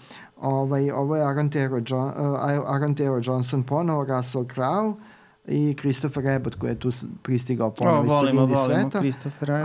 Ovaj, 0.41 0.91
ovo 0.91 1.17
je 1.17 1.23
Aaron 1.23 1.51
Taylor, 1.51 1.83
John, 1.91 2.09
uh, 2.09 2.75
Aaron 2.75 2.95
Taylor 2.95 3.29
Johnson 3.29 3.63
ponovo, 3.63 4.05
Russell 4.05 4.45
Crowe 4.45 4.95
i 5.47 5.75
Christopher 5.81 6.29
Abbott 6.29 6.55
koji 6.55 6.71
je 6.71 6.79
tu 6.79 6.91
pristigao 7.23 7.71
ponovo 7.71 8.05
iz 8.05 8.11
tog 8.11 8.29
indie 8.43 8.57
sveta. 8.57 9.03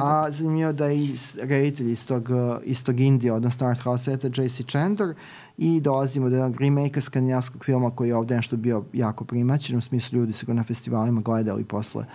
A 0.01 0.31
zanimljivo 0.31 0.71
da 0.71 0.85
je 0.85 1.03
i 1.03 1.15
reditelj 1.41 1.91
iz 1.91 2.05
tog, 2.05 2.29
uh, 2.29 2.57
iz 2.63 2.83
tog 2.83 2.99
Indije, 2.99 3.33
odnosno 3.33 3.67
art 3.67 3.79
house 3.79 4.03
sveta, 4.03 4.41
J.C. 4.41 4.63
Chandler 4.63 5.15
i 5.57 5.81
dolazimo 5.81 6.29
do 6.29 6.35
jednog 6.35 6.61
remake 6.61 7.01
skandinavskog 7.01 7.65
filma 7.65 7.91
koji 7.91 8.07
je 8.07 8.15
ovde 8.15 8.35
nešto 8.35 8.57
bio 8.57 8.83
jako 8.93 9.25
primaćen, 9.25 9.77
u 9.77 9.81
smislu 9.81 10.19
ljudi 10.19 10.33
su 10.33 10.45
ga 10.45 10.53
na 10.53 10.63
festivalima 10.63 11.21
gledali 11.21 11.63
posle 11.63 12.05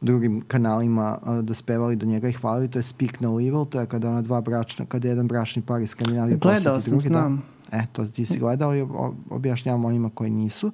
u 0.00 0.04
drugim 0.04 0.40
kanalima 0.40 1.18
uh, 1.22 1.38
dospevali 1.38 1.96
do 1.96 2.06
njega 2.06 2.28
i 2.28 2.32
hvalili, 2.32 2.70
to 2.70 2.78
je 2.78 2.82
Speak 2.82 3.20
No 3.20 3.40
Evil, 3.40 3.64
to 3.64 3.80
je 3.80 3.86
kada 3.86 4.10
ona 4.10 4.22
dva 4.22 4.40
bračna, 4.40 4.86
kada 4.86 5.08
jedan 5.08 5.28
bračni 5.28 5.62
par 5.62 5.80
iz 5.80 5.90
Skandinavije 5.90 6.36
Gledao 6.36 6.80
sam, 6.80 6.90
drugi, 6.90 7.08
znam. 7.08 7.36
Da. 7.36 7.59
E, 7.72 7.82
to 7.92 8.04
ti 8.04 8.26
si 8.26 8.38
gledao 8.38 8.74
i 8.74 8.82
ob- 8.82 9.14
objašnjavam 9.30 9.84
onima 9.84 10.10
koji 10.14 10.30
nisu. 10.30 10.72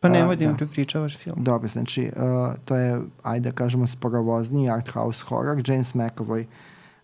Pa 0.00 0.08
nemoj 0.08 0.36
da 0.36 0.44
im 0.44 0.56
prepričavaš 0.56 1.16
film. 1.16 1.36
Dobro, 1.40 1.68
znači, 1.68 2.10
uh, 2.16 2.54
to 2.64 2.76
je, 2.76 3.00
ajde 3.22 3.50
da 3.50 3.56
kažemo, 3.56 3.86
sporovozni 3.86 4.70
art 4.70 4.88
house 4.88 5.24
horror. 5.24 5.62
James 5.66 5.94
McAvoy 5.94 6.44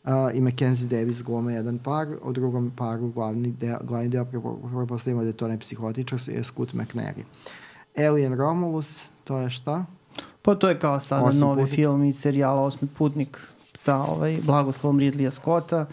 uh, 0.05 0.11
i 0.35 0.41
Mackenzie 0.41 0.89
Davis 0.89 1.23
glume 1.23 1.55
jedan 1.55 1.79
par, 1.79 2.09
u 2.23 2.33
drugom 2.33 2.73
paru 2.77 3.09
glavni 3.09 3.53
deo, 3.53 3.79
glavni 3.83 4.09
deo 4.09 4.25
prepostavimo 4.25 5.23
da 5.23 5.29
je 5.29 5.33
to 5.33 5.49
ne 5.49 5.59
psihotičar, 5.59 6.19
je 6.27 6.45
Scoot 6.45 6.73
McNary. 6.73 7.23
Alien 8.09 8.35
Romulus, 8.35 9.09
to 9.25 9.39
je 9.39 9.51
šta? 9.51 9.85
Pa 10.43 10.55
to 10.55 10.69
je 10.69 10.79
kao 10.79 11.01
sada 11.01 11.31
novi 11.33 11.63
putnik. 11.63 11.77
film 11.77 12.05
iz 12.05 12.21
serijala 12.21 12.63
Osmi 12.63 12.89
putnik 12.99 13.39
sa 13.75 13.97
ovaj, 13.97 14.39
blagoslovom 14.43 14.99
Ridleya 14.99 15.31
Scotta. 15.31 15.87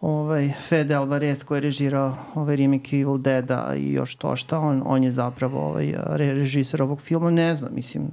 Ovaj, 0.00 0.52
Fede 0.68 0.94
Alvarez 0.94 1.44
koji 1.44 1.56
je 1.56 1.60
režirao 1.60 2.16
ovaj 2.34 2.56
remake 2.56 2.96
Evil 2.96 3.18
Dead-a 3.18 3.74
i 3.76 3.92
još 3.92 4.14
to 4.14 4.36
šta, 4.36 4.58
on, 4.58 4.82
on 4.86 5.04
je 5.04 5.12
zapravo 5.12 5.68
ovaj, 5.68 5.94
re, 6.06 6.34
režisar 6.34 6.82
ovog 6.82 7.00
filma, 7.00 7.30
ne 7.30 7.54
znam, 7.54 7.74
mislim, 7.74 8.10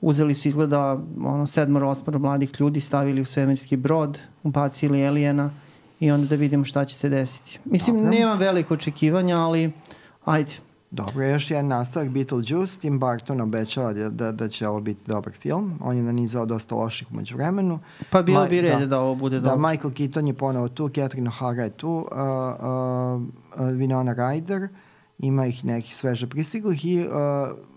uzeli 0.00 0.34
su 0.34 0.48
izgleda 0.48 0.98
ono, 1.24 1.46
sedmoro, 1.46 1.88
osmoro 1.88 2.18
mladih 2.18 2.50
ljudi, 2.60 2.80
stavili 2.80 3.20
u 3.20 3.24
svemirski 3.24 3.76
brod, 3.76 4.18
ubacili 4.42 5.02
Elijena 5.02 5.50
i 6.00 6.10
onda 6.10 6.26
da 6.26 6.34
vidimo 6.34 6.64
šta 6.64 6.84
će 6.84 6.96
se 6.96 7.08
desiti. 7.08 7.58
Mislim, 7.64 7.96
Dobro. 7.96 8.10
nema 8.10 8.34
veliko 8.34 8.74
očekivanja, 8.74 9.38
ali 9.38 9.72
ajde, 10.24 10.52
Dobro, 10.90 11.24
još 11.24 11.50
jedan 11.50 11.66
nastavak 11.66 12.08
Beetlejuice, 12.08 12.80
Tim 12.80 12.98
Burton 12.98 13.40
obećava 13.40 13.92
da, 13.92 14.10
da, 14.10 14.32
da 14.32 14.48
će 14.48 14.68
ovo 14.68 14.80
biti 14.80 15.02
dobar 15.06 15.32
film. 15.32 15.78
On 15.82 15.96
je 15.96 16.02
nanizao 16.02 16.46
dosta 16.46 16.74
loših 16.74 17.12
umeđu 17.12 17.36
vremenu. 17.36 17.78
Pa 18.10 18.22
bilo 18.22 18.40
Ma, 18.40 18.46
bi 18.46 18.60
red 18.60 18.78
da, 18.78 18.86
da 18.86 19.00
ovo 19.00 19.14
bude 19.14 19.40
dobro. 19.40 19.56
Da, 19.56 19.68
Michael 19.68 19.94
Keaton 19.94 20.26
je 20.26 20.34
ponovo 20.34 20.68
tu, 20.68 20.88
Catherine 20.88 21.30
O'Hara 21.30 21.60
je 21.60 21.70
tu, 21.70 21.90
uh, 21.90 22.02
uh, 22.02 22.08
uh, 22.10 23.76
Winona 23.76 24.14
Ryder, 24.16 24.68
ima 25.18 25.46
ih 25.46 25.64
nekih 25.64 25.96
sveže 25.96 26.26
pristiglih 26.26 26.84
i 26.84 27.06
uh, 27.06 27.12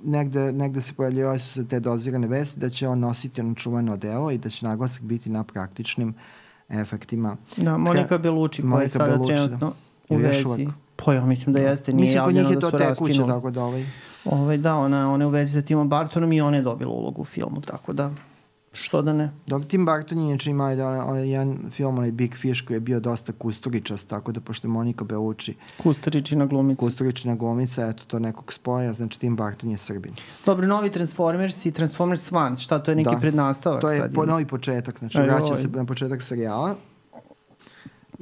negde, 0.04 0.52
negde 0.52 0.82
se 0.82 0.94
pojavljaju 0.94 1.40
su 1.40 1.54
se 1.54 1.68
te 1.68 1.80
dozirane 1.80 2.28
vesti 2.28 2.60
da 2.60 2.70
će 2.70 2.88
on 2.88 3.00
nositi 3.00 3.42
ono 3.42 3.56
čuveno 3.56 3.98
delo 3.98 4.32
i 4.32 4.38
da 4.38 4.50
će 4.50 4.66
naglasak 4.66 5.04
biti 5.04 5.30
na 5.30 5.44
praktičnim 5.44 6.14
efektima. 6.70 7.38
Da, 7.58 7.78
Monika 7.78 8.18
Belucci 8.18 8.62
koja 8.72 8.82
je 8.82 8.90
sada 8.90 9.06
Belucci, 9.06 9.34
da. 9.34 9.38
trenutno 9.38 9.74
da. 10.10 10.16
u 10.16 10.18
vezi. 10.18 10.68
Pa 11.06 11.14
ja 11.14 11.26
mislim 11.26 11.54
da 11.54 11.60
jeste, 11.60 11.94
nije 11.94 12.02
mislim, 12.02 12.24
javljeno 12.24 12.50
da 12.50 12.70
su 12.70 12.78
raskinuli. 12.78 12.90
Mislim, 12.90 12.96
kod 12.96 13.10
njih 13.10 13.16
je 13.16 13.18
to 13.18 13.26
tekuće, 13.26 13.34
tako 13.36 13.52
da 13.52 13.64
ovaj... 13.64 13.86
Ovaj, 14.26 14.58
da, 14.58 14.76
ona, 14.76 15.14
ona 15.14 15.24
je 15.24 15.28
u 15.28 15.30
vezi 15.30 15.54
sa 15.54 15.66
Timom 15.66 15.90
Bartonom 15.90 16.34
i 16.34 16.42
ona 16.42 16.58
je 16.58 16.64
dobila 16.64 16.92
ulogu 16.92 17.22
u 17.22 17.26
filmu, 17.26 17.62
tako 17.62 17.94
da 17.94 18.12
što 18.74 19.02
da 19.02 19.14
ne. 19.14 19.30
Dobro, 19.48 19.68
Tim 19.68 19.86
Burton 19.86 20.20
je 20.20 20.26
inače 20.26 20.52
imao 20.52 20.70
jedan, 20.70 21.18
jedan 21.18 21.58
film, 21.72 21.98
onaj 21.98 22.12
Big 22.12 22.36
Fish, 22.36 22.66
koji 22.66 22.76
je 22.76 22.80
bio 22.80 23.00
dosta 23.00 23.32
kusturičast, 23.32 24.08
tako 24.08 24.32
da 24.32 24.42
pošto 24.42 24.68
je 24.68 24.72
Monika 24.72 25.04
Bellucci... 25.06 25.56
Kusturičina 25.84 26.46
glumica. 26.46 26.80
Kusturičina 26.80 27.36
glumica, 27.36 27.88
eto 27.88 28.04
to 28.08 28.20
nekog 28.20 28.54
spoja, 28.54 28.94
znači 28.94 29.20
Tim 29.20 29.36
Burton 29.36 29.72
je 29.72 29.78
Srbin. 29.78 30.12
Dobro, 30.46 30.68
novi 30.68 30.92
Transformers 30.92 31.66
i 31.66 31.72
Transformers 31.72 32.32
One, 32.32 32.58
šta 32.58 32.80
to 32.80 32.92
je 32.92 32.96
neki 32.96 33.16
da. 33.16 33.20
prednastavak? 33.20 33.82
To 33.82 33.92
je 33.92 34.12
po, 34.12 34.26
novi 34.26 34.46
početak, 34.46 35.00
znači 35.00 35.22
vraća 35.22 35.56
se 35.56 35.68
na 35.68 35.86
početak 35.86 36.22
serijala. 36.22 36.76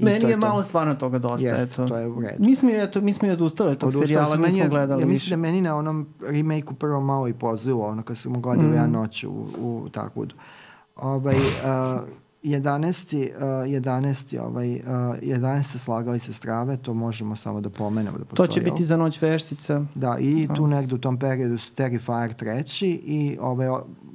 Meni 0.06 0.26
je, 0.26 0.30
je 0.30 0.38
malo 0.38 0.64
stvarno 0.64 0.96
toga 0.96 1.20
dosta. 1.20 1.48
Jest, 1.48 1.74
eto. 1.74 1.88
to 1.88 1.98
je 1.98 2.08
u 2.08 2.22
redu. 2.22 2.44
Mi 2.44 2.56
smo, 2.56 2.70
eto, 2.74 3.02
mi 3.02 3.14
smo 3.14 3.28
i 3.28 3.32
odustali 3.32 3.76
tog 3.76 3.88
Odustao 3.88 4.08
serijala, 4.08 4.36
nismo 4.36 4.70
gledali 4.70 5.02
Ja 5.02 5.08
mislim 5.08 5.30
da 5.30 5.48
meni 5.48 5.62
na 5.62 5.76
onom 5.76 6.08
remake-u 6.22 6.74
prvo 6.74 7.02
malo 7.02 7.28
i 7.28 7.34
pozilo, 7.34 7.88
ono 7.88 8.04
kad 8.04 8.18
sam 8.18 8.42
gledali 8.42 8.70
mm. 8.70 8.76
ja 8.76 8.88
noć 8.88 9.24
u, 9.24 9.30
u 9.60 9.90
Takvudu. 9.92 10.36
Ovaj, 10.96 11.36
uh, 11.36 12.02
11. 12.44 13.32
Uh, 13.36 13.42
11. 13.68 14.40
Ovaj, 14.40 14.76
uh, 14.76 14.82
11. 15.22 15.78
slagalice 15.78 16.34
strave, 16.34 16.78
to 16.78 16.94
možemo 16.94 17.36
samo 17.36 17.62
da 17.62 17.70
pomenemo 17.70 18.18
da 18.18 18.26
postoji. 18.26 18.48
To 18.48 18.54
će 18.54 18.62
biti 18.62 18.86
za 18.86 18.98
noć 18.98 19.22
veštica. 19.22 19.82
Da, 19.96 20.18
i 20.20 20.48
tu 20.56 20.68
negde 20.68 20.96
u 20.96 20.98
tom 20.98 21.20
periodu 21.20 21.58
su 21.58 21.74
Terrifier 21.74 22.34
treći 22.34 22.88
i 22.90 23.38
ovaj 23.42 23.68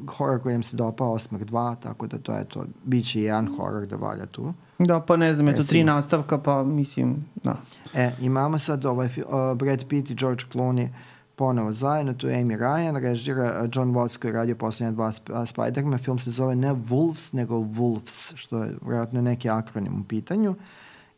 horror 0.09 0.43
koji 0.43 0.53
nam 0.53 0.63
se 0.63 0.77
dopao 0.77 1.13
Osmah 1.13 1.43
2, 1.43 1.77
tako 1.83 2.07
da 2.07 2.19
to 2.19 2.33
je 2.33 2.45
to, 2.45 2.65
bit 2.85 3.07
će 3.07 3.23
jedan 3.23 3.57
horror 3.57 3.87
da 3.87 3.97
valja 3.97 4.27
tu. 4.27 4.53
Da, 4.79 5.01
pa 5.01 5.17
ne 5.17 5.35
znam, 5.35 5.49
eto 5.49 5.65
tri 5.65 5.85
nastavka, 5.85 6.39
pa 6.39 6.65
mislim, 6.65 7.25
da. 7.35 7.57
E, 7.95 8.11
imamo 8.21 8.59
sad 8.59 8.85
ovaj, 8.85 9.07
uh, 9.07 9.59
Brad 9.59 9.85
Pitt 9.89 10.11
i 10.11 10.15
George 10.15 10.45
Clooney 10.53 10.89
ponovo 11.37 11.73
zajedno, 11.73 12.15
tu 12.15 12.29
je 12.29 12.45
Amy 12.45 12.59
Ryan, 12.59 12.97
režira 12.97 13.61
uh, 13.61 13.71
John 13.73 13.93
Watts 13.93 14.19
koji 14.19 14.29
je 14.29 14.33
radio 14.33 14.57
poslednja 14.57 14.93
dva 14.93 15.13
sp 15.19 15.27
Spider-Man, 15.31 15.99
film 15.99 16.19
se 16.19 16.31
zove 16.31 16.57
ne 16.57 16.73
Wolves, 16.73 17.35
nego 17.35 17.57
Wolves, 17.57 18.33
što 18.37 18.63
je 18.63 18.77
vjerojatno 18.83 19.23
neki 19.23 19.51
akronim 19.51 20.01
u 20.01 20.05
pitanju. 20.05 20.55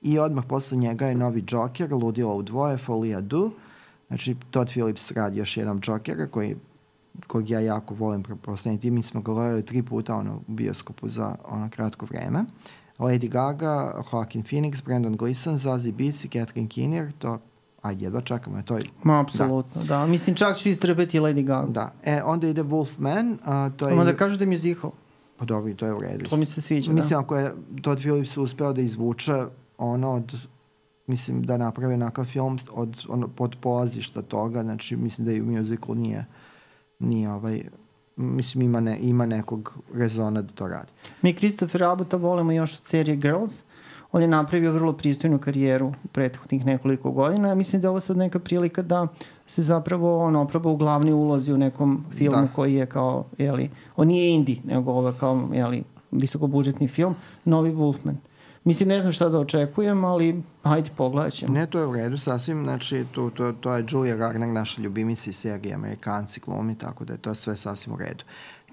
I 0.03 0.19
odmah 0.19 0.45
posle 0.49 0.79
njega 0.79 1.07
je 1.07 1.15
novi 1.15 1.45
Joker, 1.49 1.95
Ludilo 1.95 2.37
u 2.37 2.43
dvoje, 2.43 2.77
Folia 2.77 3.21
Du. 3.21 3.53
Znači, 4.09 4.37
Todd 4.51 4.71
Phillips 4.71 5.11
radi 5.11 5.39
još 5.39 5.57
jednom 5.57 5.81
Jokera 5.87 6.27
koji 6.27 6.57
kojeg 7.27 7.51
ja 7.51 7.61
jako 7.61 7.95
volim 7.95 8.23
proslednji 8.23 8.91
Mi 8.91 9.03
smo 9.03 9.21
gledali 9.21 9.65
tri 9.65 9.83
puta 9.83 10.17
ono, 10.17 10.37
u 10.37 10.53
bioskopu 10.53 11.09
za 11.09 11.37
ono 11.45 11.71
kratko 11.71 12.07
vreme. 12.07 12.45
Lady 12.99 13.29
Gaga, 13.29 14.03
Joaquin 14.13 14.43
Phoenix, 14.43 14.85
Brandon 14.85 15.17
Gleeson, 15.17 15.57
Zazie 15.57 15.93
Beetz 15.93 16.25
i 16.25 16.29
Catherine 16.29 16.69
Keener, 16.69 17.13
to 17.19 17.39
ajde, 17.87 18.05
jedva 18.05 18.21
čekamo, 18.21 18.63
to 18.63 18.77
je... 18.77 18.83
Ma, 19.03 19.21
apsolutno, 19.21 19.83
da. 19.83 19.87
da. 19.87 20.07
Mislim, 20.07 20.37
čak 20.37 20.57
ću 20.57 20.69
istrpeti 20.69 21.21
Lady 21.21 21.45
Gaga. 21.45 21.73
Da. 21.73 21.93
E, 22.05 22.23
onda 22.23 22.49
ide 22.49 22.63
Wolfman, 22.63 23.37
a, 23.45 23.71
to 23.77 23.89
je... 23.89 23.95
Ima 23.95 24.05
da 24.05 24.17
kažu 24.17 24.37
da 24.37 24.45
je 24.45 24.51
musical. 24.51 24.91
Pa 25.37 25.45
dobro, 25.45 25.75
to 25.75 25.87
je 25.87 25.95
u 25.95 26.01
redu. 26.01 26.29
To 26.29 26.37
mi 26.37 26.47
se 26.47 26.61
sviđa, 26.61 26.93
Mislim, 26.93 27.17
da. 27.17 27.25
ako 27.25 27.37
je 27.37 27.55
Todd 27.83 28.01
Phillips 28.01 28.37
uspeo 28.37 28.73
da 28.73 28.81
izvuče 28.81 29.45
ono 29.79 30.13
od 30.13 30.49
mislim 31.07 31.43
da 31.43 31.57
naprave 31.57 31.97
nakav 31.97 32.25
film 32.25 32.59
od 32.73 33.05
ono 33.09 33.29
pod 33.29 33.57
polazišta 33.61 34.23
toga, 34.23 34.63
znači 34.63 34.97
mislim 34.97 35.27
da 35.27 35.33
i 35.33 35.41
u 35.41 35.45
musical 35.45 35.97
nije 35.97 36.25
nije 36.99 37.31
ovaj 37.31 37.63
mislim 38.17 38.63
ima, 38.63 38.81
ne, 38.81 38.99
ima 39.01 39.27
nekog 39.27 39.79
rezona 39.95 40.43
da 40.43 40.53
to 40.53 40.69
radi. 40.69 40.93
Mi 41.23 41.35
Christopher 41.35 41.85
Abbota 41.85 42.17
volimo 42.17 42.53
još 42.53 42.75
od 42.75 42.85
serije 42.85 43.17
Girls. 43.17 43.63
On 44.17 44.23
je 44.23 44.29
napravio 44.29 44.73
vrlo 44.73 44.93
pristojnu 44.93 45.39
karijeru 45.39 45.87
u 46.05 46.09
prethodnih 46.13 46.67
nekoliko 46.67 47.11
godina. 47.11 47.55
Mislim 47.55 47.83
da 47.83 47.87
je 47.87 47.91
ovo 47.91 48.01
sad 48.01 48.17
neka 48.17 48.39
prilika 48.39 48.83
da 48.83 49.07
se 49.47 49.63
zapravo 49.63 50.25
on 50.25 50.37
opraba 50.37 50.71
u 50.71 50.77
glavni 50.77 51.13
ulozi 51.13 51.53
u 51.53 51.59
nekom 51.59 52.05
filmu 52.15 52.43
da. 52.43 52.49
koji 52.55 52.75
je 52.75 52.87
kao, 52.87 53.25
jeli, 53.39 53.71
on 53.97 54.09
nije 54.09 54.35
indie, 54.35 54.57
nego 54.65 54.93
ovo 54.93 55.13
kao, 55.21 55.49
jeli, 55.53 55.83
visokobudžetni 56.11 56.89
film, 56.89 57.15
Novi 57.45 57.73
Wolfman. 57.73 58.15
Mislim, 58.65 58.89
ne 58.89 59.01
znam 59.01 59.13
šta 59.13 59.29
da 59.29 59.39
očekujem, 59.39 60.05
ali 60.05 60.43
hajde 60.63 60.91
pogledat 60.97 61.33
ćemo. 61.33 61.55
Ne, 61.55 61.67
to 61.67 61.79
je 61.79 61.87
u 61.87 61.95
redu 61.95 62.19
sasvim, 62.19 62.65
znači 62.65 63.05
to, 63.13 63.31
to, 63.31 63.53
to 63.53 63.75
je 63.75 63.85
Julia 63.89 64.17
Garner, 64.17 64.49
naša 64.49 64.83
ljubimica 64.83 65.31
iz 65.31 65.37
serije 65.37 65.75
Amerikanci 65.75 66.41
glumi, 66.47 66.79
tako 66.79 67.05
da 67.05 67.13
je 67.13 67.19
to 67.19 67.35
sve 67.35 67.57
sasvim 67.57 67.95
u 67.95 67.97
redu. 67.97 68.25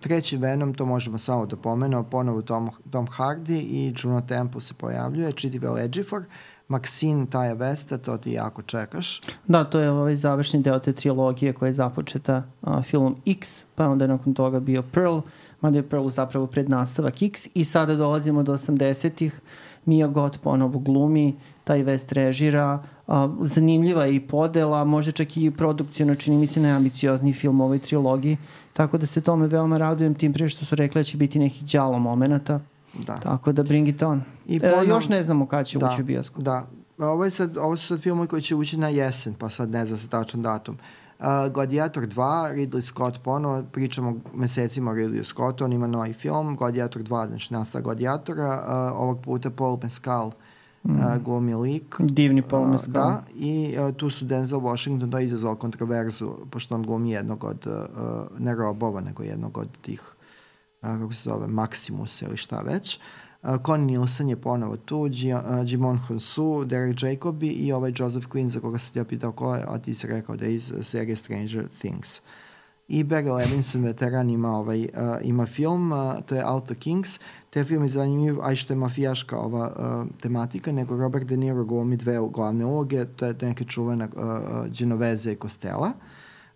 Treći 0.03 0.37
Venom, 0.37 0.73
to 0.73 0.85
možemo 0.85 1.17
samo 1.17 1.45
da 1.45 1.55
pomenemo, 1.55 2.03
ponovo 2.03 2.41
Tom, 2.41 2.69
Tom 2.91 3.07
Hardy 3.07 3.61
i 3.61 3.93
Juno 4.03 4.21
Temple 4.21 4.61
se 4.61 4.73
pojavljuje, 4.73 5.31
Chidivel 5.31 5.77
Ejiofor, 5.77 6.23
Maxine 6.69 7.29
Taja 7.29 7.53
Vesta, 7.53 7.97
to 7.97 8.17
ti 8.17 8.31
jako 8.31 8.61
čekaš. 8.61 9.21
Da, 9.47 9.63
to 9.63 9.79
je 9.79 9.91
ovaj 9.91 10.15
završni 10.15 10.61
deo 10.61 10.79
te 10.79 10.93
trilogije 10.93 11.53
koja 11.53 11.67
je 11.67 11.73
započeta 11.73 12.43
uh, 12.61 12.83
filmom 12.83 13.15
X, 13.25 13.65
pa 13.75 13.87
onda 13.87 14.05
je 14.05 14.09
nakon 14.09 14.33
toga 14.33 14.59
bio 14.59 14.81
Pearl, 14.81 15.19
mada 15.61 15.77
je 15.77 15.89
Pearl 15.89 16.09
zapravo 16.09 16.47
prednastavak 16.47 17.21
X 17.21 17.47
i 17.53 17.63
sada 17.63 17.95
dolazimo 17.95 18.43
do 18.43 18.53
80-ih 18.53 19.39
Mia 19.85 20.07
Gott 20.07 20.41
ponovo 20.41 20.79
glumi, 20.79 21.35
taj 21.63 21.83
West 21.83 22.13
režira, 22.13 22.83
a, 23.07 23.29
zanimljiva 23.41 24.05
je 24.05 24.15
i 24.15 24.27
podela, 24.27 24.83
može 24.83 25.11
čak 25.11 25.37
i 25.37 25.51
produkcijno 25.51 26.15
čini 26.15 26.37
mi 26.37 26.47
se 26.47 26.59
najambiciozniji 26.59 27.33
film 27.33 27.61
u 27.61 27.63
ovoj 27.63 27.79
trilogiji, 27.79 28.37
tako 28.73 28.97
da 28.97 29.05
se 29.05 29.21
tome 29.21 29.47
veoma 29.47 29.77
radujem, 29.77 30.13
tim 30.13 30.33
prije 30.33 30.49
što 30.49 30.65
su 30.65 30.75
rekli 30.75 30.99
da 30.99 31.03
će 31.03 31.17
biti 31.17 31.39
nekih 31.39 31.65
djalo 31.65 31.99
momenta, 31.99 32.59
da. 32.93 33.15
tako 33.15 33.51
da 33.51 33.63
bring 33.63 33.87
it 33.87 34.03
on. 34.03 34.21
I 34.45 34.59
ponov... 34.59 34.83
e, 34.83 34.87
još 34.87 35.09
ne 35.09 35.23
znamo 35.23 35.47
kada 35.47 35.63
će 35.63 35.79
da, 35.79 35.91
ući 35.93 36.01
u 36.01 36.05
bioskop. 36.05 36.43
Da, 36.43 36.67
ovo, 36.97 37.23
je 37.23 37.29
sad, 37.29 37.57
ovo 37.57 37.77
su 37.77 37.87
sad 37.87 37.99
filmovi 37.99 38.27
koji 38.27 38.41
će 38.41 38.55
ući 38.55 38.77
na 38.77 38.89
jesen, 38.89 39.33
pa 39.33 39.49
sad 39.49 39.69
ne 39.69 39.85
zna 39.85 39.97
se 39.97 40.07
tačan 40.07 40.41
datum. 40.41 40.77
Uh, 41.19 41.25
Gladiator 41.53 42.03
2, 42.03 42.53
Ridley 42.53 42.81
Scott 42.81 43.19
ponovo, 43.23 43.63
pričamo 43.71 44.17
mesecima 44.33 44.91
o 44.91 44.93
Ridley 44.93 45.23
Scottu, 45.23 45.65
on 45.65 45.73
ima 45.73 45.87
novi 45.87 46.13
film, 46.13 46.55
Gladiator 46.55 47.03
2, 47.03 47.27
znači 47.27 47.53
nastava 47.53 47.81
Gladiatora, 47.81 48.63
uh, 48.67 48.99
ovog 49.01 49.21
puta 49.21 49.49
Paul 49.49 49.77
Mescal 49.83 50.31
mm. 50.83 50.91
uh, 50.91 51.17
glumi 51.23 51.55
lik. 51.55 51.95
Divni 51.99 52.41
Paul 52.41 52.67
Mescal. 52.67 53.07
Uh, 53.07 53.13
da, 53.13 53.23
i 53.35 53.75
uh, 53.79 53.95
tu 53.95 54.09
su 54.09 54.25
Denzel 54.25 54.59
Washington, 54.59 55.11
to 55.11 55.19
je 55.19 55.25
izazvao 55.25 55.55
kontroverzu, 55.55 56.35
pošto 56.51 56.75
on 56.75 56.83
glumi 56.83 57.11
jednog 57.11 57.43
od, 57.43 57.67
uh, 57.67 58.39
ne 58.39 58.55
robova, 58.55 59.01
nego 59.01 59.23
jednog 59.23 59.57
od 59.57 59.67
tih, 59.81 60.01
uh, 60.81 60.89
kako 60.99 61.13
se 61.13 61.29
zove, 61.29 61.47
Maximus 61.47 62.25
ili 62.25 62.37
šta 62.37 62.61
već. 62.61 62.97
Uh, 62.97 63.03
Uh, 63.43 63.57
Connie 63.65 63.85
Nielsen 63.85 64.29
je 64.29 64.35
ponovo 64.35 64.77
tu, 64.77 65.01
uh, 65.01 65.09
Jimon 65.65 65.97
Honsu, 65.97 66.65
Derek 66.65 67.03
Jacobi 67.03 67.47
i 67.47 67.71
ovaj 67.71 67.93
Joseph 67.95 68.27
Quinn 68.27 68.49
za 68.49 68.59
koga 68.59 68.77
sam 68.77 68.93
ti 68.93 68.99
ja 68.99 69.05
pitao 69.05 69.31
ko 69.31 69.55
je, 69.55 69.63
a 69.67 69.77
ti 69.77 69.95
si 69.95 70.07
rekao 70.07 70.35
da 70.35 70.45
je 70.45 70.55
iz 70.55 70.73
serije 70.81 71.15
Stranger 71.15 71.67
Things. 71.79 72.17
I 72.17 72.21
Barry 72.89 73.35
Levinson, 73.35 73.83
veteran, 73.83 74.29
ima, 74.29 74.57
ovaj, 74.57 74.81
uh, 74.81 74.87
ima 75.21 75.45
film, 75.45 75.91
uh, 75.91 76.21
to 76.25 76.35
je 76.35 76.41
Alta 76.41 76.75
Kings. 76.75 77.19
Te 77.49 77.63
film 77.63 77.83
je 77.83 77.89
zanimljiv, 77.89 78.41
a 78.41 78.51
i 78.51 78.55
što 78.55 78.73
je 78.73 78.77
mafijaška 78.77 79.39
ova 79.39 79.71
uh, 79.77 80.19
tematika, 80.21 80.71
nego 80.71 80.97
Robert 80.97 81.25
De 81.25 81.37
Niro 81.37 81.65
glumi 81.65 81.97
dve 81.97 82.19
glavne 82.33 82.65
uloge, 82.65 83.05
to 83.05 83.25
je 83.25 83.35
neke 83.41 83.65
čuvene 83.65 84.05
uh, 84.05 84.23
uh, 84.23 84.67
Genoveze 84.67 85.31
i 85.31 85.35
Kostela. 85.35 85.91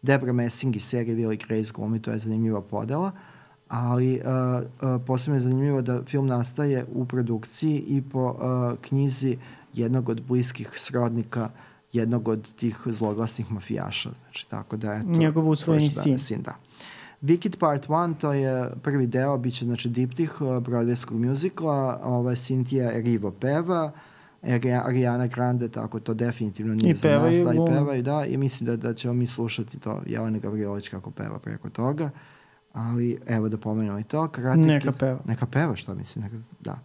Debra 0.02 0.34
Messing 0.34 0.76
iz 0.76 0.84
serije 0.84 1.18
Willy 1.18 1.48
Grace 1.48 1.72
glumi, 1.76 2.02
to 2.02 2.12
je 2.12 2.20
zanimljiva 2.20 2.62
podela. 2.62 3.08
Uh, 3.08 3.38
ali 3.68 4.14
uh, 4.14 4.22
uh, 4.22 5.02
posebno 5.06 5.36
je 5.36 5.40
zanimljivo 5.40 5.82
da 5.82 6.04
film 6.04 6.28
nastaje 6.28 6.86
u 6.94 7.06
produkciji 7.06 7.84
i 7.88 8.02
po 8.02 8.30
uh, 8.30 8.78
knjizi 8.82 9.38
jednog 9.74 10.10
od 10.10 10.22
bliskih 10.22 10.72
srodnika 10.76 11.50
jednog 11.94 12.28
od 12.28 12.54
tih 12.56 12.78
zloglasnih 12.86 13.52
mafijaša. 13.52 14.10
Znači, 14.24 14.50
tako 14.50 14.78
da 14.78 14.94
je 14.94 15.02
to... 15.04 15.10
Njegov 15.10 15.50
usvojeni 15.50 15.92
sin. 15.92 16.20
sin. 16.20 16.42
Da. 16.42 16.56
Wicked 17.22 17.58
Part 17.58 17.88
1, 17.88 18.18
to 18.18 18.34
je 18.34 18.72
prvi 18.84 19.08
deo, 19.08 19.38
bit 19.38 19.54
će 19.54 19.66
znači 19.66 19.90
diptih 19.90 20.42
uh, 20.42 20.48
Broadwayskog 20.48 21.26
muzikla, 21.28 22.00
ova 22.04 22.32
Cynthia 22.32 22.98
Erivo 22.98 23.32
peva, 23.32 23.92
Ariana 24.86 25.28
Grande, 25.28 25.70
tako 25.70 26.00
to 26.00 26.14
definitivno 26.14 26.74
nije 26.74 26.92
I 26.92 26.96
za 26.96 27.10
nas. 27.10 27.38
Da, 27.38 27.54
i 27.54 27.56
glumi. 27.56 27.72
pevaju, 27.72 28.04
da, 28.04 28.26
i 28.26 28.38
mislim 28.38 28.66
da, 28.66 28.76
da 28.76 28.94
ćemo 28.94 29.14
mi 29.14 29.28
slušati 29.28 29.80
to 29.80 30.02
Jelena 30.06 30.40
Gavrilović 30.40 30.90
kako 30.90 31.12
peva 31.12 31.40
preko 31.40 31.70
toga. 31.70 32.10
Ali, 32.74 33.20
evo 33.28 33.50
da 33.50 33.58
pomenemo 33.58 34.00
i 34.00 34.04
to. 34.04 34.28
Karate 34.28 34.60
Neka 34.60 34.92
Kid- 34.92 35.00
peva. 35.00 35.20
Neka 35.26 35.46
peva, 35.46 35.76
što 35.76 35.96
mislim, 35.96 36.24
neka, 36.24 36.36
da. 36.60 36.80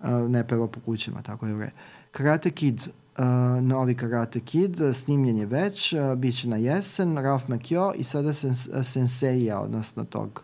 Uh, 0.00 0.30
ne 0.30 0.48
peva 0.48 0.68
po 0.68 0.80
kućama, 0.80 1.22
tako 1.22 1.46
je 1.46 1.54
u 1.54 1.58
redu. 1.58 1.72
Karate 2.14 2.50
Kid, 2.50 2.80
uh, 3.18 3.24
novi 3.62 3.94
Karate 3.94 4.40
Kid, 4.40 4.76
snimljen 4.92 5.38
je 5.38 5.46
već, 5.46 5.92
uh, 5.92 6.14
bit 6.18 6.36
će 6.40 6.48
na 6.48 6.56
jesen, 6.56 7.18
Ralph 7.18 7.48
Macchio 7.48 7.92
i 7.96 8.04
sada 8.04 8.32
sens, 8.32 8.66
uh, 8.66 8.84
senseija, 8.84 9.60
odnosno 9.60 10.04
tog 10.04 10.42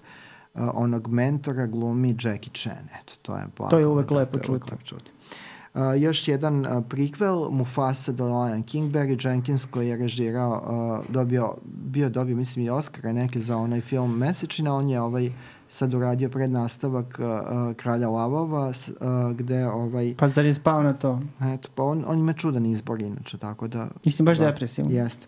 uh, 0.55 0.63
onog 0.75 1.09
mentora 1.09 1.67
glumi 1.67 2.17
Jackie 2.23 2.53
Chan. 2.55 2.89
Eto, 3.03 3.13
to 3.23 3.37
je 3.37 3.47
To 3.71 3.79
je 3.79 3.85
blago, 3.85 3.93
uvek 3.93 4.09
da, 4.09 4.15
lepo 4.15 4.39
uvek 4.39 4.47
čuti. 4.47 4.71
lepo 4.73 4.85
čuti. 4.85 5.11
Uh, 5.75 5.81
još 5.99 6.29
jedan 6.29 6.67
uh, 6.67 6.85
prikvel, 6.89 7.51
Mufasa 7.51 8.13
the 8.13 8.23
Lion 8.23 8.63
King, 8.63 8.93
Barry 8.93 9.29
Jenkins 9.29 9.65
koji 9.65 9.89
je 9.89 9.97
režirao, 9.97 10.63
uh, 11.01 11.13
dobio, 11.15 11.55
bio 11.65 12.09
dobio, 12.09 12.37
mislim, 12.37 12.67
i 12.67 12.71
Oscara 12.71 13.13
neke 13.13 13.41
za 13.41 13.57
onaj 13.57 13.81
film 13.81 14.19
Mesečina, 14.19 14.75
on 14.75 14.89
je 14.89 15.01
ovaj 15.01 15.31
sad 15.73 15.95
uradio 15.95 16.29
prednastavak 16.29 17.19
uh, 17.19 17.27
uh, 17.27 17.77
Kralja 17.77 18.09
Lavova, 18.09 18.67
uh, 18.67 19.37
gde 19.37 19.67
ovaj, 19.67 20.15
Pa 20.19 20.29
zar 20.29 20.47
je 20.47 20.55
spao 20.55 20.83
na 20.83 20.93
to? 20.93 21.21
eto, 21.55 21.69
pa 21.75 21.83
on, 21.83 22.05
on 22.07 22.19
ima 22.19 22.33
čudan 22.33 22.67
izbor 22.67 23.03
inače, 23.03 23.39
tako 23.39 23.69
da... 23.69 23.89
Mislim, 24.05 24.27
baš 24.27 24.39
da, 24.39 24.47
depresivno. 24.47 24.91
Jeste. 24.91 25.27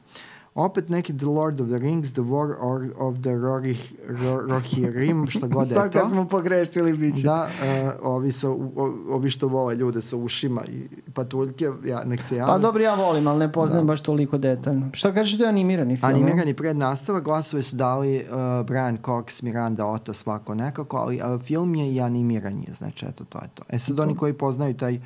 Opet 0.54 0.88
neki 0.88 1.16
The 1.16 1.26
Lord 1.26 1.60
of 1.60 1.68
the 1.68 1.78
Rings, 1.78 2.12
The 2.12 2.22
War 2.22 2.56
of 2.98 3.18
the 3.22 3.30
Rorih, 3.30 3.94
Ro, 4.08 4.40
Rohirrim, 4.48 5.26
šta 5.30 5.46
god 5.46 5.68
da 5.68 5.74
je 5.74 5.80
Sad 5.80 5.92
to. 5.92 5.98
kad 5.98 6.10
smo 6.10 6.28
pogrešili, 6.28 6.92
bit 6.92 7.16
će. 7.16 7.22
Da, 7.22 7.48
uh, 7.48 7.90
ovi, 8.02 8.32
sa, 8.32 8.50
o, 8.50 8.94
ovi 9.10 9.30
što 9.30 9.48
vole 9.48 9.74
ljude 9.74 10.02
sa 10.02 10.16
ušima 10.16 10.64
i 10.64 10.88
patuljke, 11.12 11.70
ja, 11.84 12.04
nek 12.04 12.22
se 12.22 12.36
jave. 12.36 12.52
Pa 12.52 12.58
dobro, 12.58 12.82
ja 12.82 12.94
volim, 12.94 13.26
ali 13.26 13.38
ne 13.38 13.52
poznajem 13.52 13.86
baš 13.86 14.00
toliko 14.00 14.38
detaljno. 14.38 14.88
Šta 14.92 15.14
kažeš 15.14 15.38
da 15.38 15.44
je 15.44 15.48
animirani 15.48 15.96
film? 15.96 16.12
Animirani 16.12 16.54
prednastava, 16.54 17.20
glasove 17.20 17.62
su 17.62 17.76
dali 17.76 18.16
uh, 18.16 18.66
Brian 18.66 18.98
Cox, 19.02 19.42
Miranda 19.42 19.86
Otto, 19.86 20.14
svako 20.14 20.54
nekako, 20.54 20.96
ali 20.96 21.16
uh, 21.16 21.42
film 21.42 21.74
je 21.74 21.92
i 21.94 22.00
animiranje, 22.00 22.66
znači 22.78 23.06
eto 23.08 23.24
to 23.24 23.38
je 23.38 23.48
to. 23.54 23.62
E 23.68 23.78
sad 23.78 24.00
oni 24.00 24.16
koji 24.16 24.32
poznaju 24.32 24.74
taj 24.74 25.00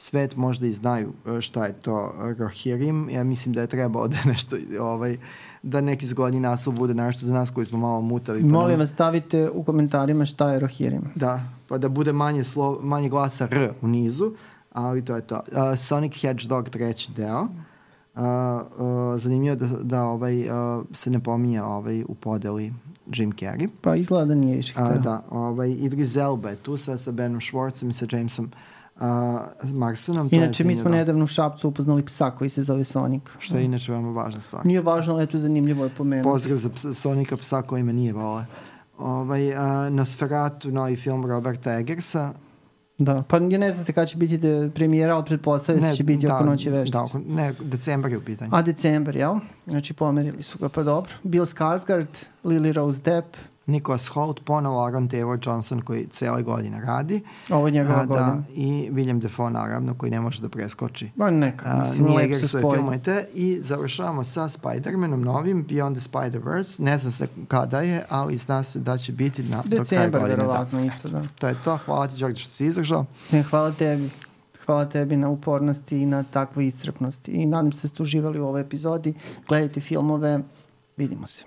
svet 0.00 0.36
možda 0.36 0.66
i 0.66 0.72
znaju 0.72 1.12
uh, 1.26 1.40
šta 1.40 1.66
je 1.66 1.72
to 1.72 2.12
uh, 2.14 2.38
Rohirrim, 2.38 3.10
ja 3.10 3.24
mislim 3.24 3.52
da 3.54 3.60
je 3.60 3.66
trebao 3.66 4.08
da 4.14 4.16
nešto, 4.26 4.56
ovaj, 4.80 5.18
da 5.62 5.80
neki 5.80 6.06
zgodni 6.06 6.40
naslov 6.40 6.76
bude 6.76 6.94
nešto 6.94 7.26
za 7.26 7.34
nas 7.34 7.50
koji 7.50 7.66
smo 7.66 7.78
malo 7.78 8.00
mutavi. 8.00 8.40
pa 8.40 8.46
Molim 8.46 8.70
nam- 8.70 8.78
vas, 8.80 8.90
stavite 8.90 9.50
u 9.50 9.62
komentarima 9.62 10.26
šta 10.26 10.52
je 10.52 10.60
Rohirrim. 10.60 11.02
Da, 11.14 11.44
pa 11.68 11.78
da 11.78 11.88
bude 11.88 12.12
manje, 12.12 12.44
slo, 12.44 12.78
manje 12.82 13.08
glasa 13.08 13.48
R 13.50 13.72
u 13.82 13.88
nizu, 13.88 14.32
ali 14.72 15.04
to 15.04 15.16
je 15.16 15.22
to. 15.22 15.34
Uh, 15.34 15.78
Sonic 15.78 16.20
Hedgehog 16.20 16.68
treći 16.68 17.12
deo. 17.12 17.40
Uh, 17.42 18.20
uh, 18.20 19.20
zanimljivo 19.20 19.56
da, 19.56 19.66
da 19.66 20.04
ovaj, 20.04 20.48
uh, 20.48 20.84
se 20.92 21.10
ne 21.10 21.20
pominje 21.20 21.62
ovaj, 21.62 22.02
u 22.02 22.14
podeli 22.14 22.72
Jim 23.06 23.32
Carrey. 23.32 23.68
Pa 23.80 23.96
izgleda 23.96 24.24
da 24.24 24.34
nije 24.34 24.56
više 24.56 24.72
hteo. 24.72 24.98
da, 24.98 25.22
ovaj, 25.30 25.70
Idris 25.70 26.16
Elba 26.16 26.50
je 26.50 26.56
tu 26.56 26.76
sa, 26.76 26.96
sa 26.96 27.12
Benom 27.12 27.40
Schwartzom 27.40 27.88
i 27.88 27.92
sa 27.92 28.06
Jamesom 28.12 28.44
uh, 28.44 28.69
Marsonom. 29.72 30.28
To 30.30 30.36
je 30.36 30.44
Inače, 30.44 30.64
mi 30.64 30.74
smo 30.74 30.82
zanimljivo, 30.82 30.98
nedavno 30.98 31.24
u 31.24 31.26
Šapcu 31.26 31.68
upoznali 31.68 32.04
psa 32.04 32.30
koji 32.30 32.50
se 32.50 32.62
zove 32.62 32.84
Sonic. 32.84 33.22
Što 33.38 33.56
je 33.56 33.64
inače 33.64 33.92
veoma 33.92 34.22
važna 34.22 34.40
stvar. 34.40 34.66
Nije 34.66 34.80
važno, 34.80 35.14
ali 35.14 35.22
eto 35.22 35.38
zanimljivo 35.38 35.84
je 35.84 35.90
pomenuti. 35.90 36.28
Pozdrav 36.28 36.58
za 36.58 36.70
psa, 36.70 36.92
Sonika 36.92 37.36
psa 37.36 37.62
koji 37.62 37.82
me 37.82 37.92
nije 37.92 38.12
vole. 38.12 38.44
Ovaj, 38.98 39.52
uh, 39.52 39.92
Nosferatu, 39.92 40.70
novi 40.70 40.96
film 40.96 41.26
Roberta 41.26 41.78
Eggersa. 41.78 42.32
Da, 42.98 43.22
pa 43.28 43.36
ja 43.36 43.58
ne 43.58 43.72
znam 43.72 43.84
se 43.84 43.92
kada 43.92 44.06
će 44.06 44.16
biti 44.16 44.38
de, 44.38 44.70
premijera, 44.74 45.14
ali 45.14 45.24
pretpostavlja 45.24 45.80
se 45.80 45.88
da 45.88 45.94
će 45.94 46.04
biti 46.04 46.26
oko 46.26 46.44
noći 46.44 46.70
veštice. 46.70 46.98
Da, 46.98 47.02
oko, 47.02 47.18
ne, 47.18 47.54
decembar 47.60 48.10
je 48.10 48.18
u 48.18 48.20
pitanju. 48.20 48.50
A 48.54 48.62
decembar, 48.62 49.16
jel? 49.16 49.34
Znači 49.66 49.94
pomerili 49.94 50.42
su 50.42 50.58
ga, 50.58 50.68
pa 50.68 50.82
dobro. 50.82 51.10
Bill 51.22 51.44
Skarsgård, 51.44 52.26
Lily 52.44 52.72
Rose 52.72 53.00
Depp, 53.02 53.36
Nicholas 53.70 54.06
Holt, 54.08 54.40
ponovo 54.44 54.84
Aaron 54.84 55.08
Taylor 55.08 55.48
Johnson 55.48 55.80
koji 55.80 56.06
cijele 56.06 56.42
godine 56.42 56.80
radi. 56.80 57.22
ovo 57.50 57.66
je 57.66 57.72
njegova 57.72 58.00
A, 58.00 58.06
da, 58.06 58.06
godina. 58.06 58.42
I 58.54 58.90
William 58.92 59.18
Defoe 59.20 59.50
naravno 59.50 59.94
koji 59.94 60.10
ne 60.10 60.20
može 60.20 60.42
da 60.42 60.48
preskoči. 60.48 61.10
Ma 61.16 61.30
neka, 61.30 61.68
A, 61.68 61.80
mislim, 61.82 62.06
lepo 62.06 62.20
igra 62.20 62.38
se 62.38 62.48
svoje 62.48 62.62
spoji. 62.62 62.74
filmove 62.76 62.98
te 62.98 63.26
i 63.34 63.58
završavamo 63.62 64.24
sa 64.24 64.40
Spider-Manom 64.42 65.16
novim 65.16 65.66
Beyond 65.66 65.92
the 65.92 66.08
Spider-Verse. 66.10 66.82
Ne 66.82 66.98
zna 66.98 67.10
se 67.10 67.28
kada 67.48 67.80
je, 67.80 68.04
ali 68.08 68.38
zna 68.38 68.62
se 68.62 68.78
da 68.78 68.98
će 68.98 69.12
biti 69.12 69.42
na, 69.42 69.56
do 69.56 69.62
kraja 69.62 69.80
Decembar, 69.80 70.20
godine. 70.20 70.36
Da. 70.36 70.42
verovatno, 70.42 70.84
isto, 70.84 71.08
da. 71.08 71.22
To 71.38 71.48
je 71.48 71.54
to. 71.64 71.76
Hvala 71.76 72.06
ti, 72.06 72.16
Đorđe, 72.16 72.42
što 72.42 72.54
si 72.54 72.64
izdržao. 72.64 73.04
Ne, 73.32 73.42
hvala 73.42 73.72
tebi. 73.72 74.10
Hvala 74.66 74.84
tebi 74.84 75.16
na 75.16 75.28
upornosti 75.28 75.98
i 75.98 76.06
na 76.06 76.22
takvoj 76.22 76.66
iscrpnosti. 76.66 77.30
I 77.32 77.46
nadam 77.46 77.72
se 77.72 77.82
da 77.82 77.88
ste 77.88 78.02
uživali 78.02 78.40
u 78.40 78.46
ovoj 78.46 78.60
epizodi. 78.60 79.14
Gledajte 79.48 79.80
filmove. 79.80 80.40
Vidimo 80.96 81.26
se. 81.26 81.44